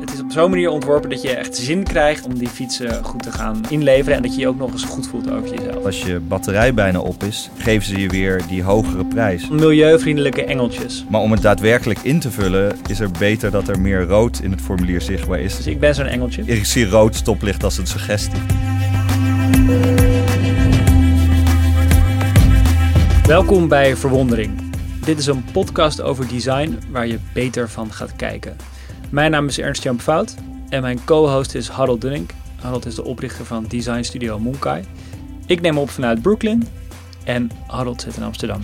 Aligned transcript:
Het 0.00 0.12
is 0.12 0.20
op 0.20 0.32
zo'n 0.32 0.50
manier 0.50 0.70
ontworpen 0.70 1.10
dat 1.10 1.22
je 1.22 1.30
echt 1.30 1.56
zin 1.56 1.84
krijgt 1.84 2.26
om 2.26 2.38
die 2.38 2.48
fietsen 2.48 3.04
goed 3.04 3.22
te 3.22 3.32
gaan 3.32 3.60
inleveren. 3.68 4.16
En 4.16 4.22
dat 4.22 4.34
je 4.34 4.40
je 4.40 4.48
ook 4.48 4.58
nog 4.58 4.72
eens 4.72 4.84
goed 4.84 5.06
voelt 5.06 5.30
over 5.30 5.54
jezelf. 5.54 5.84
Als 5.84 6.02
je 6.02 6.20
batterij 6.20 6.74
bijna 6.74 7.00
op 7.00 7.22
is, 7.22 7.50
geven 7.56 7.86
ze 7.86 8.00
je 8.00 8.08
weer 8.08 8.42
die 8.48 8.62
hogere 8.62 9.04
prijs. 9.04 9.48
Milieuvriendelijke 9.48 10.44
engeltjes. 10.44 11.04
Maar 11.08 11.20
om 11.20 11.30
het 11.30 11.42
daadwerkelijk 11.42 11.98
in 12.02 12.20
te 12.20 12.30
vullen, 12.30 12.76
is 12.86 13.00
er 13.00 13.10
beter 13.18 13.50
dat 13.50 13.68
er 13.68 13.80
meer 13.80 14.02
rood 14.02 14.40
in 14.42 14.50
het 14.50 14.60
formulier 14.60 15.00
zichtbaar 15.00 15.40
is. 15.40 15.56
Dus 15.56 15.66
ik 15.66 15.80
ben 15.80 15.94
zo'n 15.94 16.06
engeltje. 16.06 16.42
Ik 16.44 16.64
zie 16.64 16.88
rood 16.88 17.14
stoplicht 17.14 17.64
als 17.64 17.78
een 17.78 17.86
suggestie. 17.86 18.40
Welkom 23.26 23.68
bij 23.68 23.96
Verwondering. 23.96 24.72
Dit 25.04 25.18
is 25.18 25.26
een 25.26 25.44
podcast 25.52 26.00
over 26.00 26.28
design 26.28 26.78
waar 26.90 27.06
je 27.06 27.18
beter 27.32 27.68
van 27.68 27.92
gaat 27.92 28.16
kijken. 28.16 28.56
Mijn 29.10 29.30
naam 29.30 29.46
is 29.46 29.58
Ernst-Jan 29.58 30.00
Fout 30.00 30.34
en 30.68 30.82
mijn 30.82 31.04
co-host 31.04 31.54
is 31.54 31.68
Harold 31.68 32.00
Dunning. 32.00 32.28
Harold 32.60 32.86
is 32.86 32.94
de 32.94 33.04
oprichter 33.04 33.44
van 33.44 33.64
Design 33.64 34.02
Studio 34.02 34.38
Monkai. 34.38 34.84
Ik 35.46 35.60
neem 35.60 35.78
op 35.78 35.90
vanuit 35.90 36.22
Brooklyn 36.22 36.68
en 37.24 37.50
Harold 37.66 38.00
zit 38.00 38.16
in 38.16 38.22
Amsterdam. 38.22 38.60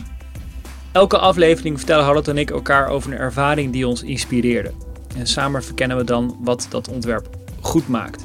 Elke 0.93 1.19
aflevering 1.19 1.77
vertellen 1.77 2.05
Harold 2.05 2.29
en 2.29 2.39
ik 2.39 2.51
elkaar 2.51 2.89
over 2.89 3.13
een 3.13 3.19
ervaring 3.19 3.73
die 3.73 3.87
ons 3.87 4.03
inspireerde. 4.03 4.73
En 5.17 5.27
samen 5.27 5.65
verkennen 5.65 5.97
we 5.97 6.05
dan 6.05 6.37
wat 6.41 6.67
dat 6.71 6.89
ontwerp 6.89 7.37
goed 7.61 7.89
maakt. 7.89 8.25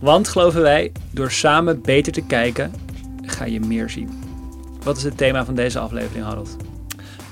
Want 0.00 0.28
geloven 0.28 0.62
wij, 0.62 0.92
door 1.10 1.30
samen 1.30 1.80
beter 1.82 2.12
te 2.12 2.22
kijken, 2.22 2.72
ga 3.22 3.44
je 3.44 3.60
meer 3.60 3.90
zien. 3.90 4.10
Wat 4.82 4.96
is 4.96 5.02
het 5.02 5.16
thema 5.16 5.44
van 5.44 5.54
deze 5.54 5.78
aflevering, 5.78 6.24
Harold? 6.24 6.56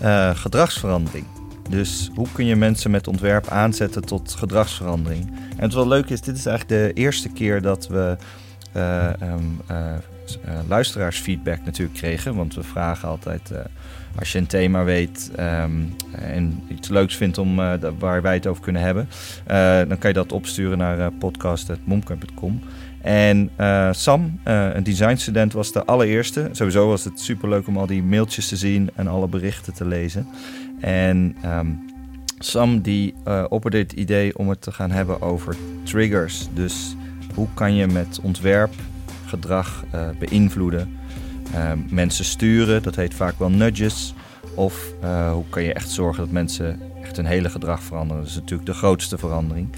Uh, 0.02 0.30
gedragsverandering. 0.34 1.26
Dus 1.70 2.10
hoe 2.14 2.26
kun 2.32 2.44
je 2.44 2.56
mensen 2.56 2.90
met 2.90 3.08
ontwerp 3.08 3.48
aanzetten 3.48 4.04
tot 4.04 4.34
gedragsverandering? 4.38 5.32
En 5.56 5.74
wel 5.74 5.88
leuk 5.88 6.08
is, 6.08 6.20
dit 6.20 6.36
is 6.36 6.46
eigenlijk 6.46 6.94
de 6.94 7.00
eerste 7.00 7.28
keer 7.28 7.62
dat 7.62 7.88
we 7.88 8.16
uh, 8.76 9.10
um, 9.22 9.60
uh, 9.70 9.94
luisteraarsfeedback 10.68 11.64
natuurlijk 11.64 11.98
kregen. 11.98 12.34
Want 12.36 12.54
we 12.54 12.62
vragen 12.62 13.08
altijd, 13.08 13.52
als 14.18 14.32
je 14.32 14.38
een 14.38 14.46
thema 14.46 14.84
weet 14.84 15.30
um, 15.38 15.94
en 16.12 16.62
iets 16.68 16.88
leuks 16.88 17.16
vindt 17.16 17.38
om, 17.38 17.56
waar 17.98 18.22
wij 18.22 18.34
het 18.34 18.46
over 18.46 18.62
kunnen 18.62 18.82
hebben, 18.82 19.08
dan 19.88 19.98
kan 19.98 20.10
je 20.10 20.12
dat 20.12 20.32
opsturen 20.32 20.78
naar 20.78 21.12
podcast.momcamp.com. 21.12 22.60
En 23.00 23.50
Sam, 23.90 24.40
uh, 24.44 24.74
een 24.74 24.82
designstudent, 24.82 25.52
was 25.52 25.72
de 25.72 25.84
allereerste. 25.84 26.48
Sowieso 26.52 26.88
was 26.88 27.04
het 27.04 27.20
superleuk 27.20 27.66
om 27.66 27.78
al 27.78 27.86
die 27.86 28.02
mailtjes 28.02 28.48
te 28.48 28.56
zien 28.56 28.90
en 28.94 29.06
alle 29.06 29.28
berichten 29.28 29.74
te 29.74 29.84
lezen. 29.84 30.26
En 30.80 31.36
um, 31.44 31.78
Sam 32.38 32.80
die 32.80 33.14
uh, 33.28 33.44
opperde 33.48 33.78
het 33.78 33.92
idee 33.92 34.38
om 34.38 34.48
het 34.48 34.60
te 34.60 34.72
gaan 34.72 34.90
hebben 34.90 35.22
over 35.22 35.56
triggers. 35.82 36.48
Dus 36.54 36.96
hoe 37.34 37.48
kan 37.54 37.74
je 37.74 37.86
met 37.86 38.20
ontwerp 38.22 38.72
gedrag 39.26 39.84
beïnvloeden, 40.18 40.98
mensen 41.88 42.24
sturen, 42.24 42.82
dat 42.82 42.96
heet 42.96 43.14
vaak 43.14 43.38
wel 43.38 43.50
nudges. 43.50 44.14
Of 44.54 44.94
hoe 45.32 45.44
kan 45.50 45.62
je 45.62 45.72
echt 45.72 45.90
zorgen 45.90 46.22
dat 46.22 46.32
mensen 46.32 46.80
echt 47.02 47.16
hun 47.16 47.26
hele 47.26 47.50
gedrag 47.50 47.82
veranderen. 47.82 48.22
Dat 48.22 48.30
is 48.30 48.38
natuurlijk 48.38 48.68
de 48.68 48.74
grootste 48.74 49.18
verandering. 49.18 49.68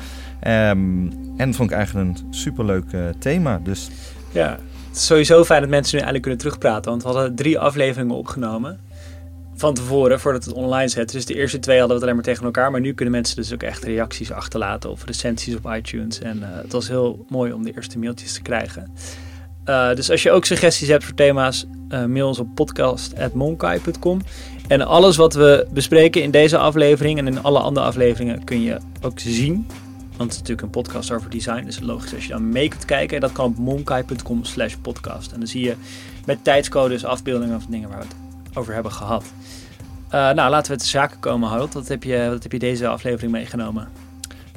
Um, 0.47 1.13
en 1.37 1.47
dat 1.47 1.57
vond 1.57 1.71
ik 1.71 1.77
eigenlijk 1.77 2.09
een 2.09 2.35
superleuk 2.35 2.85
thema. 3.19 3.61
Dus... 3.65 3.91
Ja, 4.31 4.51
het 4.89 4.97
is 4.97 5.07
sowieso 5.07 5.45
fijn 5.45 5.61
dat 5.61 5.71
mensen 5.71 5.97
nu 5.97 6.03
eigenlijk 6.03 6.23
kunnen 6.23 6.41
terugpraten. 6.41 6.91
Want 6.91 7.03
we 7.03 7.09
hadden 7.09 7.35
drie 7.35 7.59
afleveringen 7.59 8.17
opgenomen 8.17 8.81
van 9.63 9.75
tevoren, 9.75 10.21
voordat 10.21 10.45
het 10.45 10.55
online 10.55 10.89
zet. 10.89 11.13
Dus 11.13 11.27
de 11.27 11.35
eerste 11.35 11.59
twee 11.59 11.79
hadden 11.79 11.97
we 11.97 12.03
het 12.03 12.11
alleen 12.11 12.25
maar 12.25 12.35
tegen 12.35 12.45
elkaar. 12.45 12.71
Maar 12.71 12.81
nu 12.81 12.95
kunnen 12.95 13.15
mensen 13.15 13.37
dus 13.37 13.53
ook 13.53 13.63
echt 13.63 13.85
reacties 13.85 14.33
achterlaten 14.33 14.91
of 14.91 15.05
recensies 15.05 15.55
op 15.55 15.73
iTunes. 15.75 16.19
En 16.19 16.39
uh, 16.39 16.45
het 16.51 16.73
was 16.73 16.89
heel 16.89 17.25
mooi 17.29 17.53
om 17.53 17.65
de 17.65 17.73
eerste 17.75 17.99
mailtjes 17.99 18.33
te 18.33 18.43
krijgen. 18.43 18.95
Uh, 19.65 19.95
dus 19.95 20.11
als 20.11 20.23
je 20.23 20.31
ook 20.31 20.45
suggesties 20.45 20.89
hebt 20.89 21.05
voor 21.05 21.15
thema's, 21.15 21.67
uh, 21.89 22.05
mail 22.05 22.27
ons 22.27 22.39
op 22.39 22.55
podcast.monkai.com. 22.55 24.21
En 24.69 24.81
alles 24.81 25.17
wat 25.17 25.35
we 25.35 25.67
bespreken 25.73 26.23
in 26.23 26.31
deze 26.31 26.59
aflevering 26.59 27.19
en 27.19 27.27
in 27.27 27.43
alle 27.43 27.59
andere 27.59 27.87
afleveringen 27.87 28.45
kun 28.45 28.63
je 28.63 28.79
ook 29.01 29.19
zien 29.21 29.67
want 30.17 30.35
het 30.35 30.43
is 30.43 30.49
natuurlijk 30.49 30.63
een 30.63 30.83
podcast 30.83 31.11
over 31.11 31.31
design. 31.31 31.65
Dus 31.65 31.81
logisch 31.81 32.15
als 32.15 32.25
je 32.27 32.33
dan 32.33 32.49
mee 32.49 32.69
kunt 32.69 32.85
kijken. 32.85 33.21
Dat 33.21 33.33
kan 33.33 33.45
op 33.45 33.57
monkai.com 33.57 34.45
slash 34.45 34.75
podcast. 34.83 35.33
En 35.33 35.39
dan 35.39 35.49
zie 35.49 35.65
je 35.65 35.75
met 36.27 36.45
tijdscodes 36.45 37.05
afbeeldingen 37.05 37.61
van 37.61 37.71
dingen 37.71 37.89
waar 37.89 37.99
we 37.99 38.22
over 38.55 38.75
hebben 38.75 38.93
gehad. 38.93 39.25
Uh, 40.07 40.31
nou, 40.31 40.51
laten 40.51 40.73
we 40.73 40.79
te 40.79 40.87
zaken 40.87 41.19
komen, 41.19 41.49
Harold. 41.49 41.75
Wat 41.75 41.89
heb, 41.89 42.03
je, 42.03 42.29
wat 42.29 42.43
heb 42.43 42.53
je 42.53 42.59
deze 42.59 42.89
aflevering 42.89 43.33
meegenomen? 43.33 43.89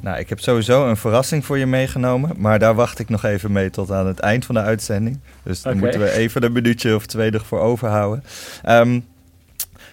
Nou, 0.02 0.20
ik 0.20 0.30
heb 0.30 0.40
sowieso 0.40 0.90
een 0.90 0.98
verrassing 0.98 1.46
voor 1.46 1.58
je 1.58 1.66
meegenomen. 1.66 2.32
Maar 2.38 2.60
daar 2.60 2.76
wacht 2.76 3.00
ik 3.00 3.10
nog 3.10 3.24
even 3.24 3.52
mee 3.52 3.70
tot 3.70 3.92
aan 3.92 4.08
het 4.08 4.20
eind 4.20 4.46
van 4.46 4.56
de 4.56 4.62
uitzending. 4.62 5.20
Dus 5.44 5.62
dan 5.62 5.72
okay. 5.72 5.84
moeten 5.84 6.02
we 6.02 6.12
even 6.12 6.44
een 6.44 6.52
minuutje 6.52 6.96
of 6.96 7.06
twee 7.06 7.32
ervoor 7.32 7.60
overhouden. 7.60 8.24
Um, 8.70 9.06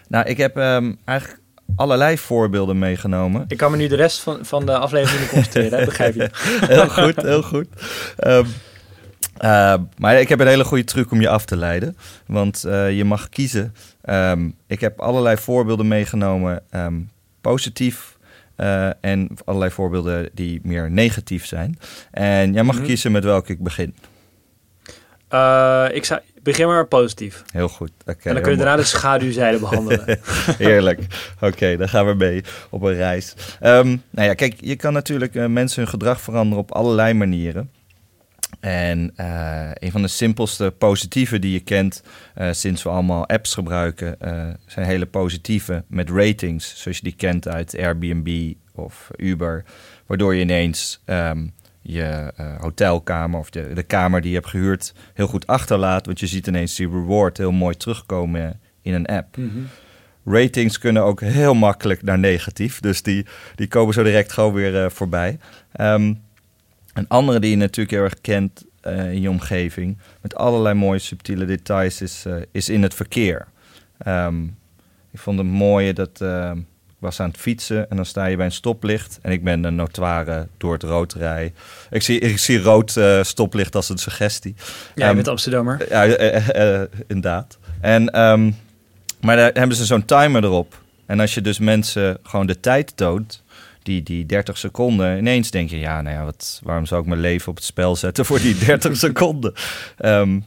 nou, 0.09 0.27
ik 0.27 0.37
heb 0.37 0.57
um, 0.57 0.99
eigenlijk 1.05 1.41
allerlei 1.77 2.19
voorbeelden 2.19 2.79
meegenomen. 2.79 3.45
Ik 3.49 3.57
kan 3.57 3.71
me 3.71 3.77
nu 3.77 3.89
de 3.89 3.97
rest 3.97 4.21
van, 4.21 4.39
van 4.43 4.67
de 4.67 4.79
aflevering 4.79 5.29
concentreren, 5.29 5.85
begrijp 5.91 6.15
je? 6.15 6.29
heel 6.67 6.89
goed, 6.89 7.23
heel 7.23 7.43
goed. 7.43 7.67
Um, 8.27 8.47
uh, 9.45 9.75
maar 9.99 10.21
ik 10.21 10.29
heb 10.29 10.41
een 10.41 10.47
hele 10.47 10.65
goede 10.65 10.85
truc 10.85 11.11
om 11.11 11.21
je 11.21 11.29
af 11.29 11.45
te 11.45 11.57
leiden. 11.57 11.97
Want 12.27 12.65
uh, 12.67 12.97
je 12.97 13.05
mag 13.05 13.29
kiezen. 13.29 13.75
Um, 14.11 14.55
ik 14.67 14.81
heb 14.81 15.01
allerlei 15.01 15.37
voorbeelden 15.37 15.89
meegenomen, 15.89 16.63
um, 16.71 17.11
positief. 17.41 18.19
Uh, 18.57 19.05
en 19.05 19.29
allerlei 19.45 19.71
voorbeelden 19.71 20.31
die 20.33 20.61
meer 20.63 20.91
negatief 20.91 21.47
zijn. 21.47 21.79
En 22.11 22.53
jij 22.53 22.63
mag 22.63 22.77
-hmm. 22.77 22.85
kiezen 22.85 23.13
met 23.13 23.25
welke 23.25 23.53
ik 23.53 23.63
begin. 23.63 23.95
ik 25.95 26.05
zou 26.05 26.21
Begin 26.43 26.67
maar 26.67 26.87
positief. 26.87 27.43
Heel 27.53 27.69
goed. 27.69 27.91
Okay, 28.01 28.17
en 28.23 28.35
dan 28.35 28.43
kun 28.43 28.53
je 28.53 28.59
daarna 28.59 28.77
de 28.77 28.83
schaduwzijde 28.83 29.59
behandelen. 29.69 30.19
Heerlijk. 30.59 31.01
Oké, 31.35 31.47
okay, 31.47 31.77
dan 31.77 31.89
gaan 31.89 32.07
we 32.07 32.15
mee 32.15 32.43
op 32.71 32.83
een 32.83 32.95
reis. 32.95 33.35
Um, 33.63 34.03
nou 34.11 34.29
ja, 34.29 34.35
kijk, 34.35 34.55
je 34.61 34.77
kan 34.77 34.93
natuurlijk 34.93 35.35
uh, 35.35 35.47
mensen 35.47 35.83
hun 35.83 35.91
gedrag 35.91 36.21
veranderen 36.21 36.63
op 36.63 36.73
allerlei 36.73 37.15
manieren. 37.15 37.71
En 38.63 39.13
uh, 39.17 39.71
een 39.75 39.91
van 39.91 40.03
de 40.03 40.09
simpelste 40.09 40.75
positieve 40.79 41.39
die 41.39 41.53
je 41.53 41.61
kent 41.61 42.03
uh, 42.39 42.49
sinds 42.53 42.83
we 42.83 42.89
allemaal 42.89 43.27
apps 43.27 43.55
gebruiken, 43.55 44.17
zijn 44.67 44.87
hele 44.87 45.07
positieve 45.07 45.85
met 45.87 46.11
ratings, 46.11 46.83
zoals 46.83 46.97
je 46.97 47.03
die 47.03 47.15
kent 47.17 47.49
uit 47.49 47.79
Airbnb 47.79 48.53
of 48.75 49.11
Uber, 49.17 49.65
waardoor 50.07 50.35
je 50.35 50.41
ineens 50.41 51.03
um, 51.07 51.53
je 51.81 52.33
hotelkamer 52.59 53.39
of 53.39 53.51
de, 53.51 53.73
de 53.75 53.83
kamer 53.83 54.21
die 54.21 54.31
je 54.31 54.37
hebt 54.37 54.51
gehuurd 54.51 54.95
heel 55.15 55.27
goed 55.27 55.47
achterlaat. 55.47 56.07
Want 56.07 56.21
je 56.21 56.27
ziet 56.27 56.47
ineens 56.47 56.75
die 56.75 56.89
reward 56.89 57.39
heel 57.39 57.53
mooi 57.53 57.77
terugkomen 57.77 58.61
in 58.83 58.95
een 58.95 59.07
app. 59.07 59.37
Mm 59.37 59.51
-hmm. 59.51 59.69
Ratings 60.25 60.79
kunnen 60.79 61.03
ook 61.03 61.21
heel 61.21 61.55
makkelijk 61.55 62.03
naar 62.03 62.19
negatief. 62.19 62.81
Dus 62.81 63.03
die, 63.03 63.27
die 63.55 63.69
komen 63.69 63.95
zo 63.95 64.03
direct 64.03 64.33
gewoon 64.33 64.53
weer 64.53 64.85
uh, 64.85 64.91
voorbij. 64.91 65.39
Um, 65.81 66.23
een 66.93 67.09
andere 67.09 67.41
die 67.41 67.51
je 67.51 67.57
natuurlijk 67.57 67.91
heel 67.91 68.03
erg 68.03 68.21
kent 68.21 68.65
uh, 68.87 69.13
in 69.13 69.21
je 69.21 69.31
omgeving... 69.31 69.99
met 70.21 70.35
allerlei 70.35 70.75
mooie 70.75 70.99
subtiele 70.99 71.45
details 71.45 72.01
is, 72.01 72.25
is 72.53 72.69
in 72.69 72.83
het 72.83 72.95
verkeer. 72.95 73.47
Um, 74.07 74.57
ik 75.13 75.19
vond 75.19 75.39
het 75.39 75.47
mooie 75.47 75.93
dat 75.93 76.21
was 76.99 77.21
aan 77.21 77.29
het 77.29 77.39
fietsen 77.39 77.91
en 77.91 77.97
dan 77.97 78.07
sta 78.07 78.27
je 78.27 78.37
bij 78.37 78.47
een 78.47 78.53
stoplicht. 78.53 79.19
En 79.23 79.33
ik 79.33 79.45
ben 79.45 79.65
een 79.65 79.75
notoire 79.75 80.47
door 80.57 80.73
het 80.73 80.83
rood 80.83 81.13
rij. 81.13 81.53
Ik 81.91 82.03
zie, 82.03 82.19
ik 82.19 82.39
zie 82.39 82.61
rood 82.61 82.97
uh, 82.97 83.23
stoplicht 83.23 83.75
als 83.75 83.89
een 83.89 83.99
suggestie. 83.99 84.55
Ja, 84.95 85.09
um, 85.09 85.17
met 85.17 85.29
Amsterdammer. 85.29 85.87
Ja, 85.89 86.05
inderdaad. 87.07 87.59
En, 87.81 88.21
um, 88.21 88.57
maar 89.21 89.37
daar 89.37 89.51
hebben 89.53 89.77
ze 89.77 89.85
zo'n 89.85 90.05
timer 90.05 90.45
erop. 90.45 90.81
En 91.07 91.21
als 91.21 91.35
je 91.35 91.41
dus 91.41 91.59
mensen 91.59 92.19
gewoon 92.23 92.47
de 92.47 92.61
tijd 92.61 92.97
toont, 92.97 93.43
die, 93.83 94.03
die 94.03 94.27
30 94.27 94.59
seconden, 94.59 95.19
ineens 95.19 95.51
denk 95.51 95.71
je, 95.71 95.79
ja, 95.79 96.03
nou 96.03 96.17
ja, 96.17 96.25
wat, 96.25 96.61
waarom 96.65 96.87
zou 96.87 97.01
ik 97.01 97.07
mijn 97.07 97.21
leven 97.21 97.49
op 97.49 97.57
het 97.57 97.65
spel 97.65 97.97
zetten 97.97 98.25
voor 98.25 98.41
die 98.41 98.59
30 98.59 98.97
seconden? 99.07 99.53
Um, 100.05 100.45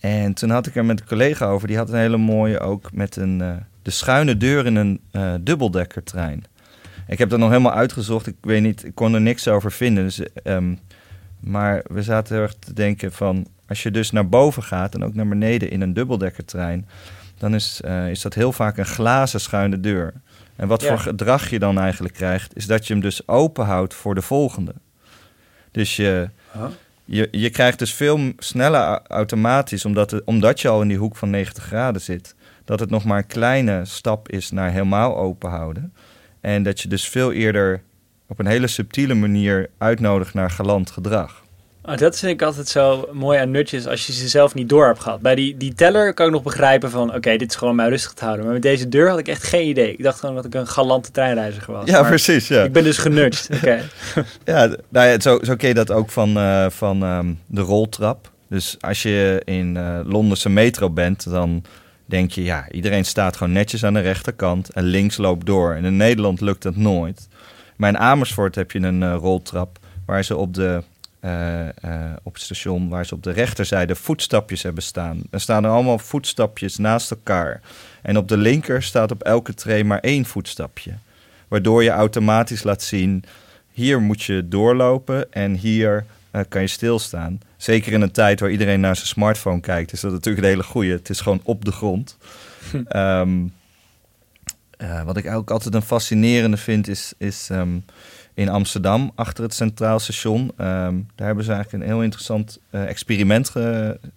en 0.00 0.34
toen 0.34 0.50
had 0.50 0.66
ik 0.66 0.76
er 0.76 0.84
met 0.84 1.00
een 1.00 1.06
collega 1.06 1.46
over, 1.46 1.68
die 1.68 1.76
had 1.76 1.88
een 1.88 1.98
hele 1.98 2.16
mooie 2.16 2.60
ook 2.60 2.92
met 2.92 3.16
een 3.16 3.64
de 3.82 3.90
schuine 3.90 4.36
deur 4.36 4.66
in 4.66 4.76
een 4.76 5.00
uh, 5.12 5.34
dubbeldekkertrein. 5.40 6.44
Ik 7.06 7.18
heb 7.18 7.28
dat 7.28 7.38
nog 7.38 7.48
helemaal 7.48 7.72
uitgezocht. 7.72 8.26
Ik 8.26 8.36
weet 8.40 8.62
niet, 8.62 8.84
ik 8.84 8.94
kon 8.94 9.14
er 9.14 9.20
niks 9.20 9.48
over 9.48 9.72
vinden. 9.72 10.04
Dus, 10.04 10.20
um, 10.44 10.78
maar 11.40 11.84
we 11.86 12.02
zaten 12.02 12.34
heel 12.34 12.42
erg 12.42 12.54
te 12.58 12.72
denken 12.72 13.12
van... 13.12 13.46
als 13.68 13.82
je 13.82 13.90
dus 13.90 14.10
naar 14.10 14.28
boven 14.28 14.62
gaat 14.62 14.94
en 14.94 15.04
ook 15.04 15.14
naar 15.14 15.28
beneden 15.28 15.70
in 15.70 15.80
een 15.80 15.92
dubbeldekkertrein... 15.92 16.88
dan 17.38 17.54
is, 17.54 17.80
uh, 17.84 18.10
is 18.10 18.20
dat 18.20 18.34
heel 18.34 18.52
vaak 18.52 18.76
een 18.76 18.86
glazen 18.86 19.40
schuine 19.40 19.80
deur. 19.80 20.12
En 20.56 20.68
wat 20.68 20.82
ja. 20.82 20.88
voor 20.88 20.98
gedrag 20.98 21.50
je 21.50 21.58
dan 21.58 21.78
eigenlijk 21.78 22.14
krijgt... 22.14 22.56
is 22.56 22.66
dat 22.66 22.86
je 22.86 22.92
hem 22.92 23.02
dus 23.02 23.28
open 23.28 23.64
houdt 23.64 23.94
voor 23.94 24.14
de 24.14 24.22
volgende. 24.22 24.74
Dus 25.70 25.96
je... 25.96 26.28
Huh? 26.52 26.64
Je, 27.04 27.28
je 27.30 27.50
krijgt 27.50 27.78
dus 27.78 27.94
veel 27.94 28.32
sneller 28.38 29.00
automatisch, 29.06 29.84
omdat, 29.84 30.10
het, 30.10 30.24
omdat 30.24 30.60
je 30.60 30.68
al 30.68 30.82
in 30.82 30.88
die 30.88 30.96
hoek 30.96 31.16
van 31.16 31.30
90 31.30 31.64
graden 31.64 32.00
zit, 32.00 32.34
dat 32.64 32.80
het 32.80 32.90
nog 32.90 33.04
maar 33.04 33.18
een 33.18 33.26
kleine 33.26 33.84
stap 33.84 34.28
is 34.28 34.50
naar 34.50 34.70
helemaal 34.70 35.16
open 35.16 35.50
houden. 35.50 35.94
En 36.40 36.62
dat 36.62 36.80
je 36.80 36.88
dus 36.88 37.08
veel 37.08 37.32
eerder 37.32 37.82
op 38.26 38.38
een 38.38 38.46
hele 38.46 38.66
subtiele 38.66 39.14
manier 39.14 39.70
uitnodigt 39.78 40.34
naar 40.34 40.50
galant 40.50 40.90
gedrag. 40.90 41.41
Oh, 41.84 41.96
dat 41.96 42.18
vind 42.18 42.32
ik 42.32 42.42
altijd 42.42 42.68
zo 42.68 43.08
mooi 43.12 43.38
aan 43.38 43.50
nutjes 43.50 43.86
als 43.86 44.06
je 44.06 44.12
ze 44.12 44.28
zelf 44.28 44.54
niet 44.54 44.68
door 44.68 44.86
hebt 44.86 45.00
gehad. 45.00 45.20
Bij 45.20 45.34
die, 45.34 45.56
die 45.56 45.74
teller 45.74 46.14
kan 46.14 46.26
ik 46.26 46.32
nog 46.32 46.42
begrijpen 46.42 46.90
van 46.90 47.14
oké, 47.14 47.36
dit 47.36 47.50
is 47.50 47.56
gewoon 47.56 47.74
mij 47.74 47.88
rustig 47.88 48.12
te 48.12 48.24
houden. 48.24 48.44
Maar 48.44 48.54
met 48.54 48.62
deze 48.62 48.88
deur 48.88 49.08
had 49.08 49.18
ik 49.18 49.28
echt 49.28 49.42
geen 49.42 49.68
idee. 49.68 49.92
Ik 49.92 50.02
dacht 50.02 50.20
gewoon 50.20 50.34
dat 50.34 50.44
ik 50.44 50.54
een 50.54 50.66
galante 50.66 51.10
treinreiziger 51.10 51.72
was. 51.72 51.86
Ja, 51.88 52.00
Maar 52.00 52.08
precies. 52.08 52.48
Ja. 52.48 52.62
Ik 52.62 52.72
ben 52.72 52.84
dus 52.84 52.98
genudged. 52.98 53.48
Oké. 53.56 53.80
Ja, 54.44 54.66
nou 54.88 55.06
ja, 55.06 55.20
zo, 55.20 55.38
zo 55.42 55.56
ken 55.56 55.68
je 55.68 55.74
dat 55.74 55.90
ook 55.90 56.10
van, 56.10 56.36
eh, 56.36 56.66
van 56.68 57.02
ehm, 57.02 57.32
de 57.46 57.60
roltrap. 57.60 58.30
Dus 58.48 58.76
als 58.80 59.02
je 59.02 59.42
in 59.44 59.76
eh 59.76 59.98
Londense 60.04 60.48
metro 60.48 60.90
bent, 60.90 61.30
dan 61.30 61.64
denk 62.06 62.30
je, 62.30 62.42
ja, 62.42 62.70
iedereen 62.70 63.04
staat 63.04 63.36
gewoon 63.36 63.52
netjes 63.52 63.84
aan 63.84 63.94
de 63.94 64.00
rechterkant 64.00 64.70
en 64.70 64.84
links 64.84 65.16
loopt 65.16 65.46
door. 65.46 65.74
En 65.74 65.84
in 65.84 65.96
Nederland 65.96 66.40
lukt 66.40 66.62
dat 66.62 66.76
nooit. 66.76 67.28
Maar 67.76 67.88
in 67.88 67.98
Amersfoort 67.98 68.54
heb 68.54 68.72
je 68.72 68.78
een 68.78 69.02
eh, 69.02 69.14
roltrap 69.18 69.78
waar 70.06 70.24
ze 70.24 70.36
op 70.36 70.54
de 70.54 70.82
eh, 71.22 71.68
eh, 71.68 72.16
op 72.22 72.34
het 72.34 72.42
station 72.42 72.88
waar 72.88 73.06
ze 73.06 73.14
op 73.14 73.22
de 73.22 73.30
rechterzijde 73.30 73.94
voetstapjes 73.94 74.62
hebben 74.62 74.82
staan. 74.82 75.22
Er 75.30 75.40
staan 75.40 75.64
er 75.64 75.70
allemaal 75.70 75.98
voetstapjes 75.98 76.76
naast 76.76 77.10
elkaar. 77.10 77.60
En 78.02 78.16
op 78.16 78.28
de 78.28 78.36
linker 78.36 78.82
staat 78.82 79.10
op 79.10 79.22
elke 79.22 79.54
tray 79.54 79.82
maar 79.82 80.00
één 80.00 80.24
voetstapje. 80.24 80.92
Waardoor 81.48 81.82
je 81.82 81.90
automatisch 81.90 82.62
laat 82.62 82.82
zien, 82.82 83.24
hier 83.72 84.00
moet 84.00 84.22
je 84.22 84.48
doorlopen 84.48 85.32
en 85.32 85.54
hier 85.54 86.04
eh, 86.30 86.42
kan 86.48 86.60
je 86.60 86.66
stilstaan. 86.66 87.40
Zeker 87.56 87.92
in 87.92 88.00
een 88.00 88.12
tijd 88.12 88.40
waar 88.40 88.50
iedereen 88.50 88.80
naar 88.80 88.96
zijn 88.96 89.08
smartphone 89.08 89.60
kijkt, 89.60 89.92
is 89.92 90.00
dat 90.00 90.12
natuurlijk 90.12 90.44
een 90.44 90.50
hele 90.50 90.62
goeie. 90.62 90.92
Het 90.92 91.08
is 91.08 91.20
gewoon 91.20 91.40
op 91.44 91.64
de 91.64 91.72
grond. 91.72 92.16
Ehm, 92.88 93.46
eh, 94.78 95.02
wat 95.02 95.16
ik 95.16 95.30
ook 95.30 95.50
altijd 95.50 95.74
een 95.74 95.82
fascinerende 95.82 96.56
vind, 96.56 96.88
is, 96.88 97.12
is 97.18 97.48
ehm, 97.50 97.78
in 98.34 98.48
Amsterdam, 98.48 99.12
achter 99.14 99.44
het 99.44 99.54
Centraal 99.54 99.98
Station. 99.98 100.52
ehm, 100.56 100.96
daar 101.14 101.26
hebben 101.26 101.44
ze 101.44 101.52
eigenlijk 101.52 101.84
een 101.84 101.90
heel 101.90 102.02
interessant 102.02 102.58
eh, 102.70 102.84
experiment 102.88 103.52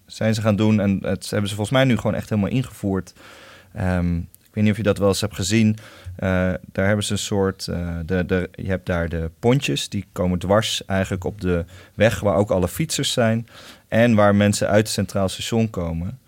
zijn 0.05 0.33
ze 0.35 0.41
gaan 0.41 0.55
doen. 0.55 0.79
En 0.79 0.99
het 1.01 1.29
hebben 1.29 1.49
ze 1.49 1.55
volgens 1.55 1.77
mij 1.77 1.85
nu 1.85 1.95
gewoon 1.97 2.15
echt 2.15 2.29
helemaal 2.29 2.51
ingevoerd. 2.51 3.13
Ehm, 3.73 4.17
ik 4.17 4.51
weet 4.53 4.63
niet 4.63 4.71
of 4.71 4.77
je 4.77 4.83
dat 4.83 4.97
wel 4.97 5.07
eens 5.07 5.21
hebt 5.21 5.35
gezien. 5.35 5.77
Eh, 6.15 6.29
daar 6.71 6.87
hebben 6.87 7.05
ze 7.05 7.11
een 7.11 7.17
soort. 7.17 7.67
eh, 7.67 7.89
de, 8.05 8.25
de, 8.25 8.49
je 8.51 8.67
hebt 8.67 8.85
daar 8.85 9.09
de 9.09 9.29
pontjes, 9.39 9.89
die 9.89 10.05
komen 10.11 10.39
dwars 10.39 10.85
eigenlijk 10.85 11.23
op 11.23 11.41
de 11.41 11.65
weg 11.93 12.19
waar 12.19 12.35
ook 12.35 12.49
alle 12.51 12.67
fietsers 12.67 13.11
zijn. 13.11 13.47
En 13.87 14.15
waar 14.15 14.35
mensen 14.35 14.67
uit 14.67 14.83
het 14.83 14.89
Centraal 14.89 15.29
Station 15.29 15.69
komen. 15.69 16.19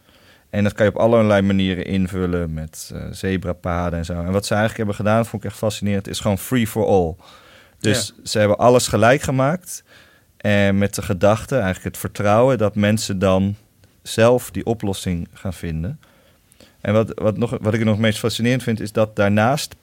En 0.50 0.64
dat 0.64 0.74
kan 0.74 0.86
je 0.86 0.92
op 0.92 0.98
allerlei 0.98 1.42
manieren 1.42 1.86
invullen 1.86 2.54
met 2.54 2.94
zebrapaden 3.12 4.00
en 4.00 4.06
zo. 4.06 4.14
En 4.14 4.32
wat 4.32 4.46
ze 4.46 4.54
eigenlijk 4.54 4.78
hebben 4.78 4.96
gedaan, 4.96 5.26
vond 5.26 5.44
ik 5.44 5.50
echt 5.50 5.60
fascinerend, 5.60 6.08
is 6.08 6.20
gewoon 6.20 6.38
free 6.38 6.68
for 6.68 6.86
all. 6.86 7.16
Dus 7.80 8.14
ze 8.24 8.40
hebben 8.40 8.58
alles 8.58 8.88
gelijk 8.88 9.22
gemaakt. 9.22 9.84
En 10.38 10.78
met 10.78 10.96
de 10.96 11.02
gedachte, 11.02 11.56
eigenlijk 11.56 11.86
het 11.86 11.98
vertrouwen 11.98 12.58
dat 12.58 12.76
mensen 12.76 13.20
dan 13.20 13.56
zelf 14.02 14.52
die 14.52 14.66
oplossing 14.66 15.28
gaan 15.34 15.54
vinden. 15.54 16.00
En 16.82 16.94
wat, 16.94 17.12
wat, 17.16 17.38
nog, 17.38 17.58
wat 17.62 17.74
ik 17.74 17.84
nog 17.84 17.94
het 17.94 18.02
meest 18.02 18.20
fascinerend 18.20 18.64
vind, 18.64 18.80
is 18.80 18.92
dat 18.92 19.16
daarnaast 19.16 19.76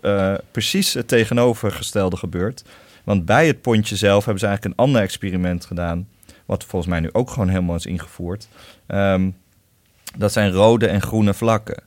eh, 0.00 0.34
precies 0.50 0.94
het 0.94 1.08
tegenovergestelde 1.08 2.16
gebeurt. 2.16 2.64
Want 3.04 3.24
bij 3.24 3.46
het 3.46 3.60
pontje 3.60 3.96
zelf 3.96 4.24
hebben 4.24 4.40
ze 4.40 4.46
eigenlijk 4.46 4.76
een 4.78 4.84
ander 4.84 5.02
experiment 5.02 5.64
gedaan. 5.64 6.08
Wat 6.46 6.64
volgens 6.64 6.90
mij 6.90 7.00
nu 7.00 7.08
ook 7.12 7.30
gewoon 7.30 7.48
helemaal 7.48 7.76
is 7.76 7.86
ingevoerd. 7.86 8.48
Ehm, 8.86 9.30
dat 10.16 10.32
zijn 10.32 10.52
rode 10.52 10.86
en 10.86 11.02
groene 11.02 11.34
vlakken. 11.34 11.82